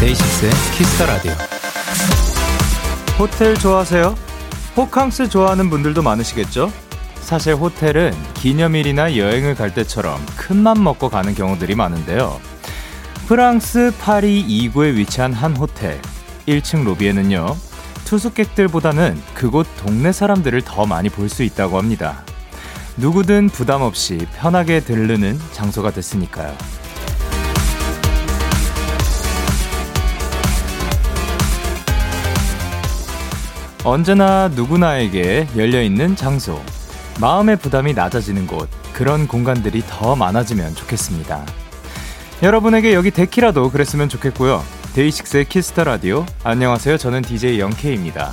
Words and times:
DAY6의 0.00 0.50
Kiss 0.72 0.91
the 0.91 1.06
Radio. 1.06 1.32
호텔 3.18 3.54
좋아하세요? 3.54 4.33
호캉스 4.76 5.28
좋아하는 5.28 5.70
분들도 5.70 6.02
많으시겠죠? 6.02 6.72
사실 7.20 7.54
호텔은 7.54 8.12
기념일이나 8.34 9.16
여행을 9.16 9.54
갈 9.54 9.72
때처럼 9.72 10.24
큰 10.36 10.58
맘 10.58 10.82
먹고 10.82 11.08
가는 11.08 11.34
경우들이 11.34 11.74
많은데요. 11.74 12.40
프랑스 13.26 13.92
파리 14.00 14.44
2구에 14.70 14.94
위치한 14.94 15.32
한 15.32 15.56
호텔. 15.56 16.00
1층 16.46 16.84
로비에는요, 16.84 17.56
투숙객들보다는 18.04 19.20
그곳 19.34 19.66
동네 19.78 20.12
사람들을 20.12 20.60
더 20.62 20.84
많이 20.84 21.08
볼 21.08 21.28
수 21.30 21.42
있다고 21.42 21.78
합니다. 21.78 22.22
누구든 22.98 23.48
부담 23.48 23.80
없이 23.82 24.26
편하게 24.36 24.80
들르는 24.80 25.40
장소가 25.52 25.90
됐으니까요. 25.92 26.54
언제나 33.84 34.48
누구나에게 34.48 35.46
열려있는 35.56 36.16
장소. 36.16 36.58
마음의 37.20 37.58
부담이 37.58 37.92
낮아지는 37.92 38.46
곳. 38.46 38.68
그런 38.94 39.28
공간들이 39.28 39.82
더 39.86 40.16
많아지면 40.16 40.74
좋겠습니다. 40.74 41.44
여러분에게 42.42 42.94
여기 42.94 43.10
데키라도 43.10 43.70
그랬으면 43.70 44.08
좋겠고요. 44.08 44.62
DAY6의 44.94 45.44
Kiss 45.46 45.68
the 45.68 45.84
Radio. 45.84 46.24
안녕하세요. 46.44 46.96
저는 46.96 47.22
DJ 47.22 47.60
Young 47.60 47.88
K입니다. 47.88 48.32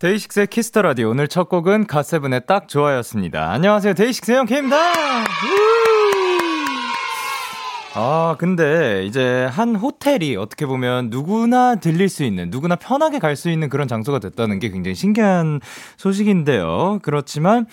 DAY6의 0.00 0.48
Kiss 0.48 0.67
the 0.67 0.82
Radio. 0.82 1.10
오늘 1.10 1.28
첫 1.28 1.48
곡은 1.48 1.86
가세븐의 1.86 2.42
딱 2.48 2.66
좋아였습니다. 2.66 3.52
안녕하세요. 3.52 3.94
DAY6 3.94 4.32
Young 4.32 4.55
K입니다. 4.55 4.92
아, 7.94 8.36
근데 8.38 9.04
이제 9.04 9.44
한 9.50 9.76
호텔이 9.76 10.36
어떻게 10.36 10.64
보면 10.64 11.10
누구나 11.10 11.74
들릴 11.74 12.08
수 12.08 12.24
있는, 12.24 12.48
누구나 12.50 12.74
편하게 12.76 13.18
갈 13.18 13.36
수 13.36 13.50
있는 13.50 13.68
그런 13.68 13.88
장소가 13.88 14.18
됐다는 14.18 14.58
게 14.60 14.70
굉장히 14.70 14.94
신기한 14.94 15.60
소식인데요. 15.96 17.00
그렇지만 17.02 17.66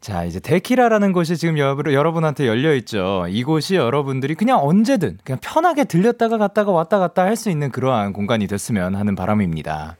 자, 0.00 0.24
이제 0.24 0.38
데키라라는 0.38 1.12
곳이 1.12 1.36
지금 1.36 1.58
여러분한테 1.58 2.46
열려 2.46 2.72
있죠. 2.76 3.26
이곳이 3.28 3.74
여러분들이 3.74 4.36
그냥 4.36 4.60
언제든 4.62 5.18
그냥 5.24 5.38
편하게 5.42 5.84
들렸다가 5.84 6.38
갔다가 6.38 6.70
왔다 6.70 6.98
갔다 6.98 7.24
할 7.24 7.36
수 7.36 7.50
있는 7.50 7.70
그러한 7.70 8.12
공간이 8.12 8.46
됐으면 8.46 8.94
하는 8.94 9.14
바람입니다. 9.16 9.96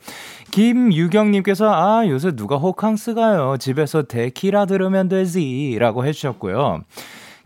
김유경님께서 0.51 1.71
아, 1.73 2.07
요새 2.09 2.33
누가 2.37 2.57
호캉스 2.57 3.15
가요? 3.15 3.57
집에서 3.59 4.03
데키라 4.05 4.67
들으면 4.67 5.09
되지. 5.09 5.77
라고 5.81 6.07
해주셨고요. 6.07 6.83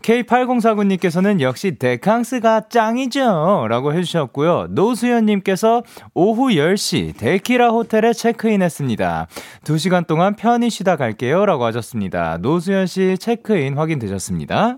K8049님께서는 0.03 1.39
역시 1.39 1.77
데캉스가 1.79 2.67
짱이죠. 2.69 3.67
라고 3.69 3.93
해주셨고요. 3.93 4.67
노수연님께서 4.71 5.83
오후 6.13 6.49
10시 6.49 7.17
데키라 7.17 7.69
호텔에 7.69 8.13
체크인 8.13 8.61
했습니다. 8.61 9.27
2시간 9.63 10.05
동안 10.05 10.35
편히 10.35 10.69
쉬다 10.69 10.97
갈게요. 10.97 11.45
라고 11.45 11.63
하셨습니다. 11.65 12.37
노수연씨 12.41 13.17
체크인 13.17 13.77
확인되셨습니다. 13.77 14.77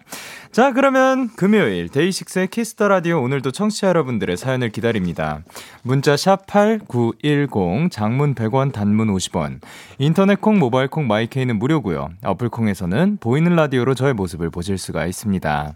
자, 0.56 0.72
그러면 0.72 1.28
금요일 1.36 1.90
DAY6의 1.90 2.48
Kiss 2.48 2.71
the 2.71 2.88
Radio 2.88 3.22
오늘도 3.22 3.52
청취자 3.52 3.90
여러분들의 3.90 4.38
사연을 4.38 4.70
기다립니다. 4.70 5.42
문자 5.84 6.16
샵 6.16 6.48
8910 6.48 7.92
장문 7.92 8.36
100원 8.36 8.72
단문 8.72 9.14
50원. 9.14 9.60
인터넷 9.98 10.40
콩 10.40 10.58
모바일 10.58 10.88
콩 10.88 11.08
My 11.08 11.23
K는 11.23 11.60
무료고요. 11.60 12.08
어플 12.24 12.48
콩에서는 12.48 13.18
보이는 13.20 13.54
라디오로 13.54 13.96
저의 13.96 14.14
모습을 14.14 14.50
보실 14.50 14.78
수가 14.78 15.06
있습니다. 15.08 15.74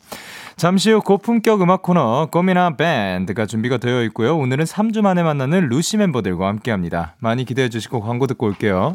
잠시 0.55 0.91
후 0.91 1.01
고품격 1.01 1.61
음악 1.61 1.81
코너 1.81 2.29
꼬미나 2.31 2.77
밴드가 2.77 3.47
준비가 3.47 3.79
되어 3.79 4.03
있고요. 4.03 4.37
오늘은 4.37 4.63
3주 4.63 5.01
만에 5.01 5.23
만나는 5.23 5.67
LUCY 5.67 5.97
멤버들과 5.97 6.47
함께 6.47 6.71
합니다. 6.71 7.17
많이 7.19 7.43
기대해 7.43 7.67
주시고 7.67 7.99
광고 7.99 8.27
듣고 8.27 8.45
올게요. 8.45 8.93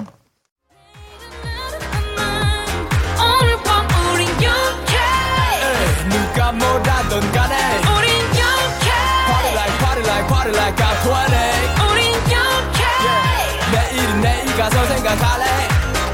가서 14.56 14.86
생각할래 14.86 15.44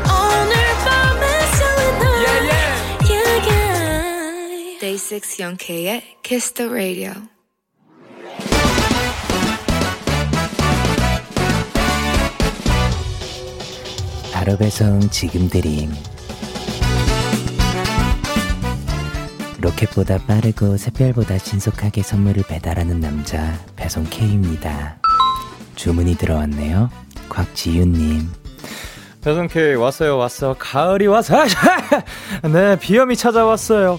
오늘 0.07 0.55
밤에 0.85 1.47
설레 1.57 2.09
yeah, 2.09 2.41
yeah. 2.49 3.11
yeah, 3.11 3.51
yeah. 3.51 4.79
Day 4.81 4.97
6 4.97 5.41
영케의 5.41 6.03
Kiss 6.23 6.55
the 6.55 6.71
Radio 6.71 7.13
바로 14.33 14.57
배송 14.57 15.01
지금 15.11 15.49
드림 15.51 15.93
로켓보다 19.61 20.17
빠르고 20.27 20.79
샛별보다 20.79 21.37
신속하게 21.37 22.03
선물을 22.03 22.45
배달하는 22.45 23.01
남자 23.01 23.59
배송 23.77 24.05
K입니다. 24.05 25.00
주문이 25.81 26.17
들어왔네요. 26.17 26.91
곽지윤님. 27.31 28.29
배송 29.23 29.49
K 29.49 29.75
왔어요 29.77 30.19
왔어 30.19 30.55
가을이 30.59 31.07
와서 31.07 31.39
네 32.53 32.79
비염이 32.79 33.17
찾아왔어요. 33.17 33.99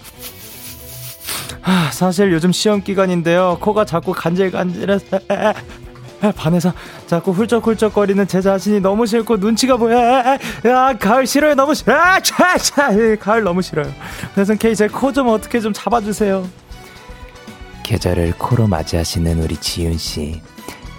아, 1.64 1.90
사실 1.92 2.31
요즘 2.31 2.52
시험 2.52 2.84
기간인데요. 2.84 3.58
코가 3.62 3.86
자꾸 3.86 4.14
간질간질해서 4.14 5.19
반해서 6.38 6.72
자꾸 7.08 7.31
훌쩍훌쩍거리는 7.31 8.28
제 8.28 8.42
자신이 8.42 8.80
너무 8.80 9.08
싫고 9.08 9.38
눈치가 9.38 9.75
보여. 9.75 9.98
야, 9.98 10.38
가을 11.00 11.25
싫어요. 11.25 11.56
너무 11.56 11.74
싫어. 11.74 11.96
아, 11.96 12.19
차, 12.19 12.58
차. 12.59 12.90
가을 13.19 13.42
너무 13.44 13.63
싫어요. 13.63 13.92
그래서 14.36 14.53
K 14.53 14.75
제 14.75 14.88
코 14.88 15.12
좀 15.12 15.30
어떻게 15.30 15.59
좀 15.59 15.74
잡아주세요. 15.74 16.48
계절을 17.84 18.34
코로 18.38 18.68
맞이하시는 18.68 19.42
우리 19.42 19.58
지윤 19.58 19.98
씨. 19.98 20.42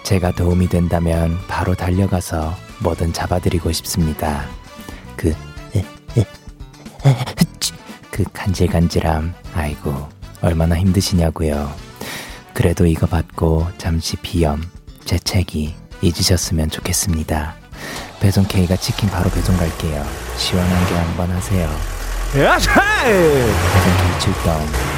제가 0.03 0.33
도움이 0.33 0.69
된다면 0.69 1.39
바로 1.49 1.75
달려가서 1.75 2.57
뭐든 2.81 3.13
잡아드리고 3.13 3.73
싶습니다. 3.73 4.45
그, 5.17 5.35
그 8.11 8.25
간질간질함. 8.33 9.35
아이고, 9.55 10.09
얼마나 10.41 10.77
힘드시냐고요. 10.77 11.73
그래도 12.53 12.85
이거 12.85 13.07
받고 13.07 13.69
잠시 13.79 14.17
비염, 14.17 14.63
재채기 15.05 15.75
잊으셨으면 16.03 16.69
좋겠습니다. 16.69 17.55
배송 18.21 18.45
K가 18.45 18.77
치킨 18.77 19.09
바로 19.09 19.31
배송 19.31 19.57
갈게요. 19.57 20.05
시원하게 20.37 20.95
한번 20.95 21.31
하세요. 21.31 21.71
배송 23.03 23.97
K 23.97 24.21
출동. 24.21 24.92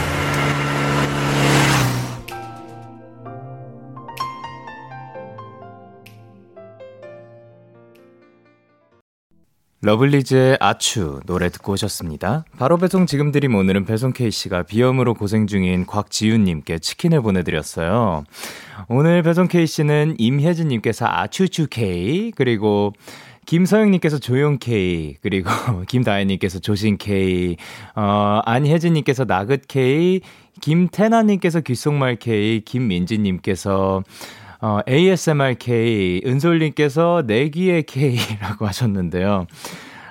러블리즈의 9.84 10.56
아추 10.60 11.20
노래 11.26 11.50
듣고 11.50 11.72
오셨습니다. 11.72 12.46
바로 12.58 12.78
배송 12.78 13.04
지금 13.04 13.30
드림 13.32 13.54
오늘은 13.54 13.84
배송 13.84 14.14
K씨가 14.14 14.62
비염으로 14.62 15.12
고생 15.12 15.46
중인 15.46 15.84
곽지윤님께 15.84 16.78
치킨을 16.78 17.20
보내드렸어요. 17.20 18.24
오늘 18.88 19.22
배송 19.22 19.46
K씨는 19.46 20.14
임혜진님께서 20.16 21.04
아추추 21.06 21.66
K, 21.68 22.32
그리고 22.34 22.94
김서영님께서 23.44 24.20
조용 24.20 24.56
K, 24.58 25.16
그리고 25.20 25.50
김다혜님께서 25.86 26.60
조신 26.60 26.96
K, 26.96 27.58
어, 27.94 28.40
안혜진님께서 28.46 29.26
나긋 29.26 29.68
K, 29.68 30.22
김태나님께서 30.62 31.60
귓속말 31.60 32.16
K, 32.16 32.62
김민지님께서 32.62 34.02
어, 34.64 34.80
ASMRK, 34.88 36.22
은솔님께서 36.24 37.24
내기의 37.26 37.82
K라고 37.82 38.64
하셨는데요. 38.66 39.46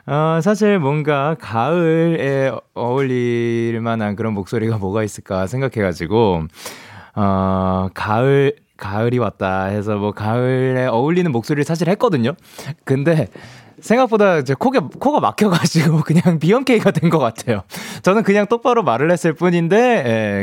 어, 0.06 0.40
사실 0.44 0.78
뭔가 0.78 1.36
가을에 1.42 2.52
어울릴 2.76 3.82
만한 3.82 4.16
그런 4.16 4.34
목소리가 4.34 4.78
뭐가 4.78 5.02
있을까 5.02 5.48
생각해가지고, 5.48 6.44
어, 7.16 7.88
가을, 7.96 8.54
가을이 8.78 9.18
왔다 9.18 9.64
해서 9.64 9.96
뭐 9.96 10.12
가을에 10.12 10.86
어울리는 10.86 11.32
목소리를 11.32 11.64
사실 11.64 11.90
했거든요. 11.90 12.34
근데 12.84 13.30
생각보다 13.80 14.38
이제 14.38 14.54
코가, 14.54 14.82
코가 15.00 15.20
막혀가지고 15.20 16.02
그냥 16.06 16.38
비염케이가 16.38 16.92
된 16.92 17.10
것 17.10 17.18
같아요. 17.18 17.64
저는 18.04 18.22
그냥 18.22 18.46
똑바로 18.46 18.84
말을 18.84 19.10
했을 19.12 19.34
뿐인데, 19.34 19.78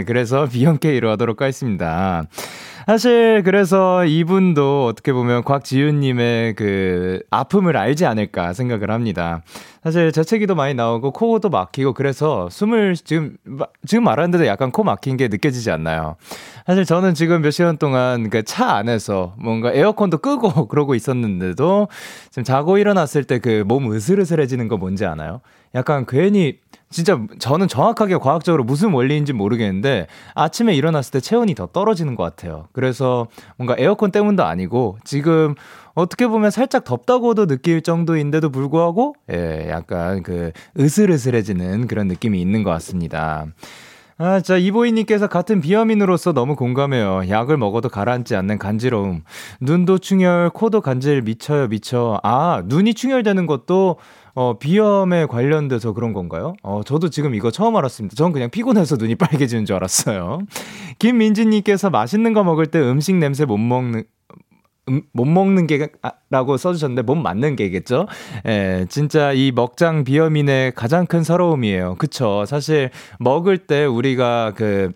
예, 0.01 0.05
그래서 0.05 0.47
비염케이로 0.47 1.09
하도록 1.11 1.41
하겠습니다. 1.41 2.25
사실 2.91 3.43
그래서 3.45 4.05
이분도 4.05 4.87
어떻게 4.87 5.13
보면 5.13 5.45
곽지윤님의 5.45 6.57
그 6.57 7.21
아픔을 7.31 7.77
알지 7.77 8.05
않을까 8.05 8.53
생각을 8.53 8.91
합니다. 8.91 9.43
사실 9.85 10.11
재채기도 10.11 10.57
많이 10.57 10.75
나오고 10.75 11.13
코도 11.13 11.51
막히고 11.51 11.93
그래서 11.93 12.49
숨을 12.51 12.97
지금 12.97 13.37
지금 13.87 14.03
말하는데도 14.03 14.45
약간 14.47 14.73
코 14.73 14.83
막힌 14.83 15.17
게 15.17 15.29
느껴지지 15.29 15.71
않나요? 15.71 16.17
사실 16.67 16.85
저는 16.85 17.15
지금 17.15 17.43
몇 17.43 17.53
시간 17.53 17.77
동안 17.79 18.29
그 18.29 18.43
차 18.43 18.75
안에서 18.75 19.35
뭔가 19.39 19.73
에어컨도 19.73 20.19
끄고 20.19 20.67
그러고 20.67 20.97
있었는데도 20.97 21.87
지금 22.31 22.43
자고 22.43 22.77
일어났을 22.77 23.23
때 23.23 23.39
그 23.39 23.63
몸 23.65 23.93
으슬으슬해지는 23.93 24.67
거 24.67 24.77
뭔지 24.79 25.07
아나요? 25.07 25.43
약간 25.77 26.07
괜히 26.09 26.59
진짜 26.93 27.21
저는 27.39 27.69
정확하게 27.69 28.17
과학적으로 28.17 28.65
무슨 28.65 28.93
원리인지 28.93 29.33
모르겠는데 29.33 30.09
아침에 30.35 30.75
일어났을 30.75 31.13
때 31.13 31.21
체온이 31.21 31.55
더 31.55 31.67
떨어지는 31.67 32.17
것 32.17 32.25
같아요. 32.25 32.67
그래서 32.73 33.29
뭔가 33.57 33.77
에어컨 33.79 34.11
때문도 34.11 34.45
아니고 34.45 34.99
지금 35.05 35.55
어떻게 35.95 36.27
보면 36.27 36.51
살짝 36.51 36.83
덥다고도 36.83 37.47
느낄 37.47 37.83
정도인데도 37.83 38.51
불구하고 38.51 39.15
예, 39.33 39.69
약간 39.71 40.25
그 40.25 40.51
으슬으슬해지는 40.79 41.87
그런 41.87 42.09
느낌이 42.09 42.41
있는 42.41 42.65
것 42.65 42.71
같습니다. 42.71 43.47
아, 44.23 44.39
자, 44.41 44.59
이보이님께서 44.59 45.29
같은 45.29 45.63
비염인으로서 45.63 46.35
너무 46.35 46.55
공감해요. 46.55 47.23
약을 47.31 47.57
먹어도 47.57 47.89
가라앉지 47.89 48.37
않는 48.37 48.59
간지러움. 48.59 49.23
눈도 49.63 49.97
충혈, 49.97 50.51
코도 50.51 50.83
간질 50.83 51.23
미쳐요, 51.23 51.69
미쳐. 51.69 52.21
아, 52.23 52.63
눈이 52.67 52.93
충혈되는 52.93 53.47
것도 53.47 53.97
어, 54.35 54.59
비염에 54.59 55.27
관련돼서 55.27 55.93
그런 55.93 56.13
건가요? 56.13 56.55
어, 56.63 56.83
저도 56.85 57.11
지금 57.11 57.35
이거 57.35 57.51
처음 57.51 57.77
알았습니다. 57.77 58.15
전 58.17 58.33
그냥 58.33 58.51
피곤해서 58.51 58.97
눈이 58.97 59.15
빨개지는 59.17 59.65
줄 59.65 59.77
알았어요. 59.77 60.41
김민지님께서 60.99 61.91
맛있는 61.91 62.33
거 62.33 62.45
먹을 62.45 62.67
때 62.67 62.79
음식 62.81 63.15
냄새 63.17 63.45
못 63.45 63.59
먹는, 63.59 64.05
음, 64.89 65.03
못 65.13 65.25
먹는 65.25 65.67
게라고 65.67 66.57
써주셨는데 66.57 67.03
못 67.03 67.15
맞는 67.15 67.57
게겠죠? 67.57 68.07
예, 68.47 68.87
진짜 68.89 69.33
이 69.33 69.53
먹장 69.53 70.05
비염인의 70.05 70.73
가장 70.75 71.07
큰 71.07 71.23
서러움이에요. 71.23 71.97
그쵸? 71.99 72.45
사실 72.47 72.91
먹을 73.19 73.59
때 73.59 73.85
우리가 73.85 74.53
그 74.57 74.93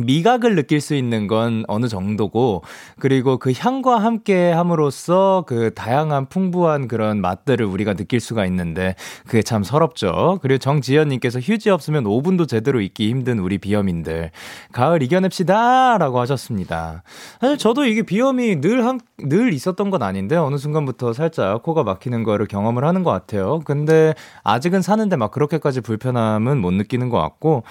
미각을 0.00 0.54
느낄 0.54 0.80
수 0.80 0.94
있는 0.94 1.26
건 1.26 1.64
어느 1.68 1.86
정도고 1.86 2.62
그리고 2.98 3.36
그 3.36 3.52
향과 3.54 3.98
함께 3.98 4.50
함으로써 4.50 5.44
그 5.46 5.74
다양한 5.74 6.26
풍부한 6.30 6.88
그런 6.88 7.20
맛들을 7.20 7.66
우리가 7.66 7.92
느낄 7.92 8.18
수가 8.18 8.46
있는데 8.46 8.94
그게 9.26 9.42
참 9.42 9.62
서럽죠. 9.62 10.38
그리고 10.40 10.58
정지현 10.58 11.08
님께서 11.08 11.40
휴지 11.40 11.68
없으면 11.68 12.04
5분도 12.04 12.48
제대로 12.48 12.80
있기 12.80 13.10
힘든 13.10 13.38
우리 13.38 13.58
비염인들 13.58 14.30
가을 14.72 15.02
이겨냅시다라고 15.02 16.20
하셨습니다. 16.20 17.02
사실 17.40 17.58
저도 17.58 17.84
이게 17.84 18.02
비염이 18.02 18.56
늘한늘 18.56 19.52
있었던 19.52 19.90
건 19.90 20.02
아닌데 20.02 20.36
어느 20.36 20.56
순간부터 20.56 21.12
살짝 21.12 21.62
코가 21.62 21.82
막히는 21.82 22.22
거를 22.22 22.46
경험을 22.46 22.84
하는 22.84 23.02
것 23.02 23.10
같아요. 23.10 23.60
근데 23.66 24.14
아직은 24.42 24.80
사는데 24.80 25.16
막 25.16 25.30
그렇게까지 25.32 25.82
불편함은 25.82 26.58
못 26.58 26.72
느끼는 26.72 27.10
것 27.10 27.18
같고 27.18 27.64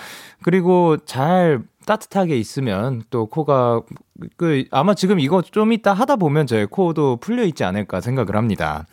그리고 0.44 0.98
잘 1.06 1.64
따뜻하게 1.92 2.38
있으면 2.38 3.04
또 3.10 3.26
코가 3.26 3.82
그 4.38 4.64
아마 4.72 4.94
지금 4.94 5.20
이거 5.20 5.42
좀 5.42 5.74
이따 5.74 5.92
하다 5.92 6.16
보면 6.16 6.48
제 6.48 6.66
코도 6.66 7.18
풀려 7.18 7.44
있지 7.44 7.66
않을까 7.66 8.00
생각을 8.00 8.38
합니다. 8.38 8.86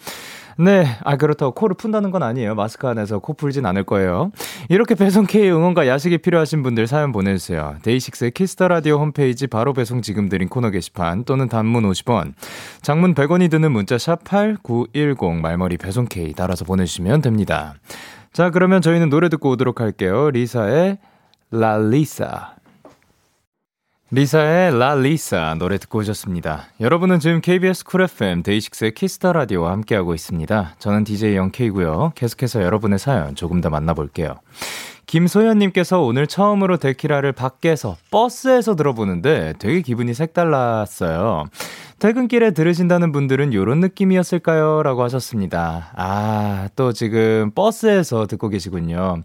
네. 0.60 0.84
아, 1.04 1.16
그렇다고 1.16 1.52
코를 1.52 1.76
푼다는 1.76 2.10
건 2.10 2.24
아니에요. 2.24 2.56
마스크 2.56 2.88
안에서 2.88 3.20
코 3.20 3.34
풀진 3.34 3.64
않을 3.66 3.84
거예요. 3.84 4.32
이렇게 4.68 4.96
배송 4.96 5.26
K 5.26 5.48
응원과 5.48 5.86
야식이 5.86 6.18
필요하신 6.18 6.64
분들 6.64 6.88
사연 6.88 7.12
보내주세요. 7.12 7.76
DAY6의 7.82 8.32
Kiss 8.32 8.52
the 8.52 8.66
Radio 8.66 8.98
홈페이지 8.98 9.46
바로 9.46 9.72
배송 9.72 10.02
지금 10.02 10.28
드린 10.28 10.48
코너 10.48 10.70
게시판 10.70 11.22
또는 11.22 11.48
단문 11.48 11.84
50원, 11.84 12.32
장문 12.82 13.14
100원이 13.14 13.48
드는 13.48 13.70
문자 13.70 13.96
샵 13.98 14.24
8910 14.24 15.40
말머리 15.40 15.76
배송 15.76 16.06
K 16.06 16.32
달아서 16.32 16.64
보내주시면 16.64 17.22
됩니다. 17.22 17.74
자, 18.32 18.50
그러면 18.50 18.82
저희는 18.82 19.10
노래 19.10 19.28
듣고 19.28 19.50
오도록 19.50 19.80
할게요. 19.80 20.30
LISA의 20.32 20.98
LALISA. 21.52 22.57
LISA의 24.10 24.78
LALISA 24.78 25.54
노래 25.58 25.76
듣고 25.76 25.98
오셨습니다. 25.98 26.68
여러분은 26.80 27.20
지금 27.20 27.42
KBS 27.42 27.84
쿨 27.84 28.00
FM 28.00 28.42
데이식스의 28.42 28.94
키스터 28.94 29.34
라디오와 29.34 29.70
함께하고 29.72 30.14
있습니다. 30.14 30.76
저는 30.78 31.04
DJ 31.04 31.36
Young 31.36 31.71
K고요. 31.71 32.12
계속해서 32.14 32.62
여러분의 32.62 32.98
사연 32.98 33.34
조금 33.34 33.60
더 33.60 33.68
만나볼게요. 33.68 34.36
김소연님께서 35.04 36.00
오늘 36.00 36.26
처음으로 36.26 36.78
데키라를 36.78 37.32
밖에서 37.32 37.96
버스에서 38.10 38.76
들어보는데 38.76 39.54
되게 39.58 39.82
기분이 39.82 40.14
색달랐어요. 40.14 41.44
퇴근길에 41.98 42.52
들으신다는 42.52 43.12
분들은 43.12 43.52
이런 43.52 43.80
느낌이었을까요? 43.80 44.82
라고 44.84 45.02
하셨습니다. 45.02 45.90
아, 45.96 46.68
또 46.76 46.92
지금 46.92 47.50
버스에서 47.54 48.26
듣고 48.26 48.48
계시군요. 48.48 49.22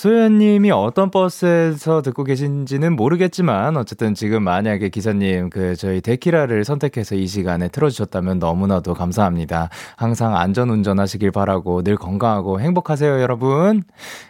소연님이 0.00 0.70
어떤 0.70 1.10
버스에서 1.10 2.00
듣고 2.00 2.24
계신지는 2.24 2.96
모르겠지만 2.96 3.76
어쨌든 3.76 4.14
지금 4.14 4.42
만약에 4.42 4.88
기사님 4.88 5.50
그 5.50 5.76
저희 5.76 6.00
데키라를 6.00 6.64
선택해서 6.64 7.16
이 7.16 7.26
시간에 7.26 7.68
틀어주셨다면 7.68 8.38
너무나도 8.38 8.94
감사합니다. 8.94 9.68
항상 9.96 10.34
안전 10.38 10.70
운전하시길 10.70 11.32
바라고 11.32 11.82
늘 11.82 11.96
건강하고 11.96 12.62
행복하세요 12.62 13.20
여러분. 13.20 13.82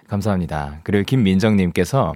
감사합니다. 0.09 0.81
그리고 0.83 1.05
김민정님께서 1.05 2.15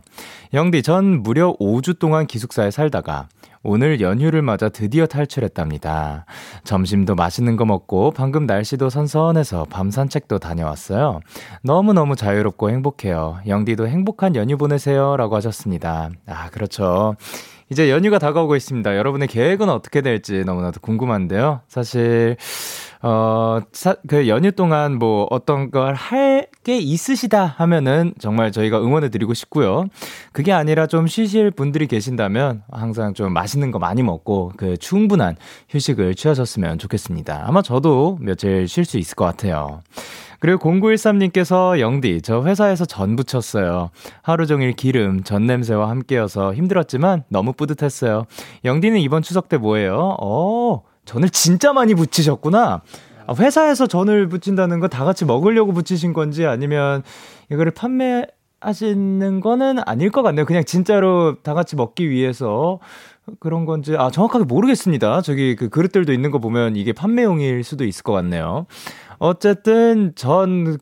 영디 0.53 0.83
전 0.83 1.23
무려 1.23 1.55
5주 1.61 2.01
동안 2.01 2.27
기숙사에 2.27 2.73
살다가 2.73 3.29
오늘 3.65 4.01
연휴를 4.01 4.43
맞아 4.43 4.69
드디어 4.69 5.07
탈출했답니다. 5.07 6.27
점심도 6.65 7.15
맛있는 7.15 7.57
거 7.57 7.65
먹고 7.65 8.11
방금 8.11 8.45
날씨도 8.47 8.91
선선해서 8.91 9.67
밤 9.71 9.91
산책도 9.91 10.39
다녀왔어요. 10.39 11.21
너무너무 11.63 12.15
자유롭고 12.15 12.71
행복해요. 12.71 13.39
영디도 13.49 13.89
행복한 13.89 14.37
연휴 14.37 14.59
보내세요. 14.59 15.17
라고 15.17 15.35
하셨습니다. 15.37 16.11
아, 16.27 16.51
그렇죠. 16.51 17.17
이제 17.71 17.91
연휴가 17.91 18.19
다가오고 18.19 18.57
있습니다. 18.57 18.97
여러분의 18.97 19.27
계획은 19.29 19.71
어떻게 19.71 20.03
될지 20.03 20.45
너무나도 20.45 20.81
궁금한데요. 20.81 21.63
사실, 21.67 22.37
어, 23.07 23.61
사, 23.73 23.97
그 24.09 24.29
연휴 24.29 24.51
동안 24.51 24.99
뭐 24.99 25.27
어떤 25.31 25.71
걸 25.71 25.95
할 25.95 26.49
게 26.65 26.79
있으시다 26.79 27.45
하면은 27.59 28.15
정말 28.19 28.51
저희가 28.51 28.81
응원해 28.81 29.11
드리고 29.11 29.35
싶고요. 29.35 29.85
그게 30.33 30.51
아니라 30.51 30.87
좀 30.87 31.07
쉬실 31.07 31.51
분들이 31.51 31.87
계신다면 31.87 32.63
항상 32.73 33.13
좀 33.13 33.35
맛있는 33.35 33.71
거 33.71 33.79
많이 33.79 34.03
먹고 34.03 34.53
그 34.57 34.79
충분한 34.79 35.37
휴식을 35.69 36.15
취하셨으면 36.15 36.79
좋겠습니다. 36.79 37.45
아마 37.47 37.61
저도 37.61 38.17
며칠 38.21 38.67
쉴 38.67 38.87
수 38.87 38.97
있을 38.97 39.15
것 39.15 39.27
같아요. 39.27 39.83
그리고 40.41 40.59
0913님께서 40.71 41.79
영디, 41.81 42.23
저 42.23 42.43
회사에서 42.45 42.87
전 42.87 43.15
부쳤어요. 43.17 43.91
하루 44.23 44.47
종일 44.47 44.73
기름, 44.73 45.23
전 45.23 45.47
냄새와 45.47 45.89
함께여서 45.91 46.55
힘들었지만 46.55 47.25
너무 47.29 47.53
뿌듯했어요. 47.53 48.25
영디는 48.65 49.01
이번 49.01 49.21
추석 49.23 49.49
때 49.51 49.59
뭐예요? 49.59 50.17
어, 50.21 50.83
전을 51.05 51.31
진짜 51.31 51.73
많이 51.73 51.95
붙이셨구나. 51.95 52.83
아, 53.27 53.35
회사에서 53.39 53.87
전을 53.87 54.29
붙인다는 54.29 54.81
건 54.81 54.91
다 54.91 55.05
같이 55.05 55.25
먹으려고 55.25 55.73
붙이신 55.73 56.13
건지 56.13 56.47
아니면 56.47 57.03
이거를 57.51 57.73
판매 57.73 58.27
하시는 58.61 59.41
거는 59.41 59.79
아닐 59.87 60.11
것 60.11 60.23
같네요. 60.23 60.45
그냥 60.47 60.65
진짜로 60.65 61.37
다 61.43 61.53
같이 61.55 61.77
먹기 61.77 62.09
위해서 62.11 62.81
그런 63.41 63.65
건지, 63.67 63.95
아, 63.99 64.11
정확하게 64.11 64.45
모르겠습니다. 64.45 65.23
저기 65.23 65.57
그 65.57 65.69
그릇들도 65.69 66.13
있는 66.13 66.31
거 66.31 66.39
보면 66.39 66.77
이게 66.77 66.93
판매용일 66.93 67.65
수도 67.65 67.85
있을 67.85 68.03
것 68.03 68.13
같네요. 68.13 68.67
어쨌든 69.19 70.13
전, 70.15 70.79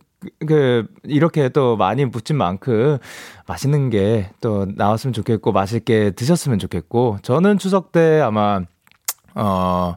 그, 0.47 0.87
이렇게 1.05 1.49
또 1.49 1.77
많이 1.77 2.09
붙인 2.11 2.37
만큼 2.37 2.99
맛있는 3.47 3.91
게 3.91 4.31
또 4.41 4.67
나왔으면 4.77 5.13
좋겠고, 5.13 5.53
맛있게 5.53 6.11
드셨으면 6.13 6.59
좋겠고, 6.59 7.19
저는 7.23 7.59
추석 7.59 7.93
때 7.93 8.21
아마 8.21 8.63
어, 9.35 9.95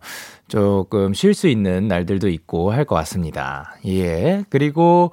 조금 0.47 1.13
쉴 1.13 1.33
수 1.33 1.47
있는 1.47 1.87
날들도 1.87 2.29
있고 2.29 2.71
할 2.71 2.85
것 2.85 2.95
같습니다. 2.95 3.75
예. 3.87 4.43
그리고 4.49 5.11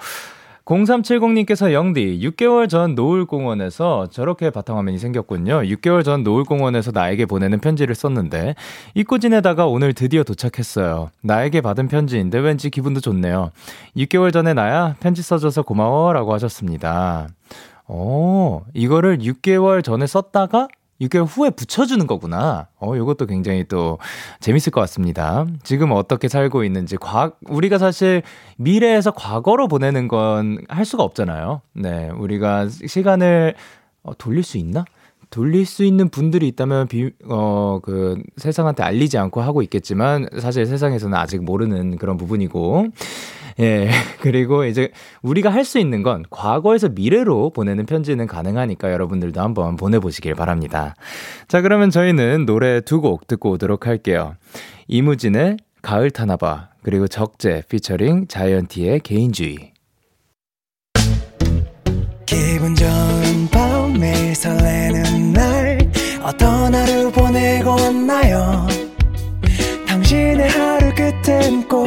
0370님께서 0.64 1.72
영디, 1.72 2.20
6개월 2.22 2.68
전 2.68 2.94
노을공원에서 2.94 4.08
저렇게 4.10 4.50
바탕화면이 4.50 4.98
생겼군요. 4.98 5.62
6개월 5.62 6.04
전 6.04 6.22
노을공원에서 6.22 6.92
나에게 6.92 7.26
보내는 7.26 7.58
편지를 7.58 7.94
썼는데, 7.94 8.54
잊고 8.94 9.18
지내다가 9.18 9.66
오늘 9.66 9.92
드디어 9.92 10.22
도착했어요. 10.22 11.10
나에게 11.22 11.62
받은 11.62 11.88
편지인데 11.88 12.38
왠지 12.38 12.70
기분도 12.70 13.00
좋네요. 13.00 13.50
6개월 13.96 14.32
전에 14.32 14.54
나야 14.54 14.94
편지 15.00 15.20
써줘서 15.22 15.62
고마워 15.62 16.12
라고 16.12 16.32
하셨습니다. 16.34 17.28
어, 17.88 18.62
이거를 18.72 19.18
6개월 19.18 19.82
전에 19.82 20.06
썼다가 20.06 20.68
6개월 21.02 21.26
후에 21.28 21.50
붙여주는 21.50 22.06
거구나. 22.06 22.68
어, 22.80 22.94
요것도 22.96 23.26
굉장히 23.26 23.64
또 23.68 23.98
재밌을 24.40 24.70
것 24.72 24.80
같습니다. 24.82 25.44
지금 25.62 25.92
어떻게 25.92 26.28
살고 26.28 26.64
있는지, 26.64 26.96
과, 26.96 27.32
우리가 27.48 27.78
사실 27.78 28.22
미래에서 28.56 29.10
과거로 29.10 29.68
보내는 29.68 30.08
건 30.08 30.58
할 30.68 30.84
수가 30.84 31.02
없잖아요. 31.02 31.60
네, 31.74 32.08
우리가 32.10 32.68
시간을 32.68 33.54
어, 34.02 34.14
돌릴 34.16 34.42
수 34.42 34.58
있나? 34.58 34.84
돌릴 35.30 35.64
수 35.64 35.82
있는 35.84 36.08
분들이 36.10 36.46
있다면 36.48 36.88
비, 36.88 37.10
어, 37.26 37.78
그, 37.82 38.22
세상한테 38.36 38.82
알리지 38.82 39.16
않고 39.16 39.40
하고 39.40 39.62
있겠지만, 39.62 40.28
사실 40.40 40.66
세상에서는 40.66 41.16
아직 41.16 41.42
모르는 41.42 41.96
그런 41.96 42.18
부분이고, 42.18 42.86
예, 43.60 43.88
그리고 44.20 44.64
이제 44.64 44.90
우리가 45.22 45.50
할 45.50 45.64
수 45.64 45.78
있는 45.78 46.02
건 46.02 46.24
과거에서 46.30 46.88
미래로 46.88 47.50
보내는 47.50 47.86
편지는 47.86 48.26
가능하니까 48.26 48.92
여러분들도 48.92 49.40
한번 49.40 49.76
보내보시길 49.76 50.34
바랍니다. 50.34 50.94
자, 51.48 51.60
그러면 51.62 51.90
저희는 51.90 52.46
노래 52.46 52.80
두 52.80 53.00
곡 53.00 53.26
듣고 53.26 53.50
오도록 53.52 53.86
할게요. 53.86 54.34
이무진의 54.88 55.56
가을 55.82 56.10
타나봐, 56.10 56.68
그리고 56.82 57.06
적재 57.08 57.62
피처링 57.68 58.26
자이언티의 58.28 59.00
개인주의. 59.00 59.72
기분 62.26 62.74
좋은 62.74 63.48
밤 63.50 63.92
매일 63.98 64.34
설레는 64.34 65.32
날 65.32 65.78
어떤 66.22 66.74
하루 66.74 67.10
보내고 67.12 67.70
왔나요 67.70 68.66
당신의 69.86 70.48
하루 70.48 70.92
끝엔 70.94 71.68
꼭 71.68 71.86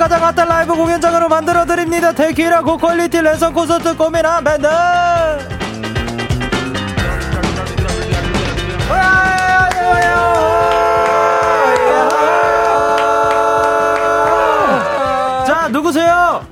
가장 0.00 0.24
핫한 0.24 0.48
라이브 0.48 0.74
공연장으로 0.74 1.28
만들어 1.28 1.66
드립니다. 1.66 2.10
테키라 2.10 2.62
고퀄리티 2.62 3.20
레선 3.20 3.52
콘서트 3.52 3.94
고민한 3.94 4.42
밴드. 4.42 4.66
자 15.46 15.68
누구세요? 15.70 16.46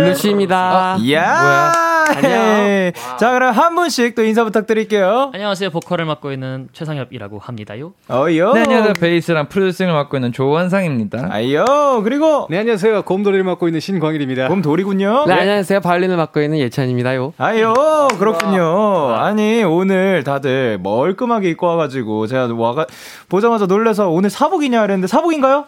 루시입니다. 0.00 0.96
어, 0.96 1.12
야. 1.12 1.42
뭐야? 1.42 1.83
안녕. 2.24 2.92
자, 3.18 3.32
그럼 3.32 3.52
한 3.54 3.74
분씩 3.74 4.14
또 4.14 4.24
인사 4.24 4.44
부탁드릴게요. 4.44 5.30
안녕하세요. 5.32 5.70
보컬을 5.70 6.04
맡고 6.04 6.32
있는 6.32 6.68
최상엽이라고 6.72 7.38
합니다요. 7.38 7.92
어요. 8.10 8.52
네, 8.52 8.60
안녕하세요. 8.62 8.92
베이스랑 8.94 9.48
프로듀싱을 9.48 9.92
맡고 9.92 10.16
있는 10.16 10.32
조원상입니다. 10.32 11.28
아요. 11.30 11.64
그리고 12.04 12.46
네, 12.50 12.58
안녕하세요. 12.58 13.02
곰돌이를 13.02 13.44
맡고 13.44 13.68
있는 13.68 13.80
신광일입니다. 13.80 14.48
곰돌이군요. 14.48 15.24
네, 15.26 15.32
안녕하세요. 15.34 15.80
바이올린을 15.80 16.16
맡고 16.16 16.40
있는 16.40 16.58
예찬입니다요. 16.58 17.34
아요. 17.38 17.74
그렇군요. 18.18 19.14
아니, 19.14 19.62
오늘 19.64 20.24
다들 20.24 20.78
멀끔하게 20.82 21.50
입고 21.50 21.66
와 21.66 21.76
가지고 21.76 22.26
제가 22.26 22.48
와가 22.54 22.86
보자마자 23.28 23.66
놀래서 23.66 24.08
오늘 24.08 24.30
사복이냐 24.30 24.80
그랬는데 24.82 25.06
사복인가요? 25.06 25.66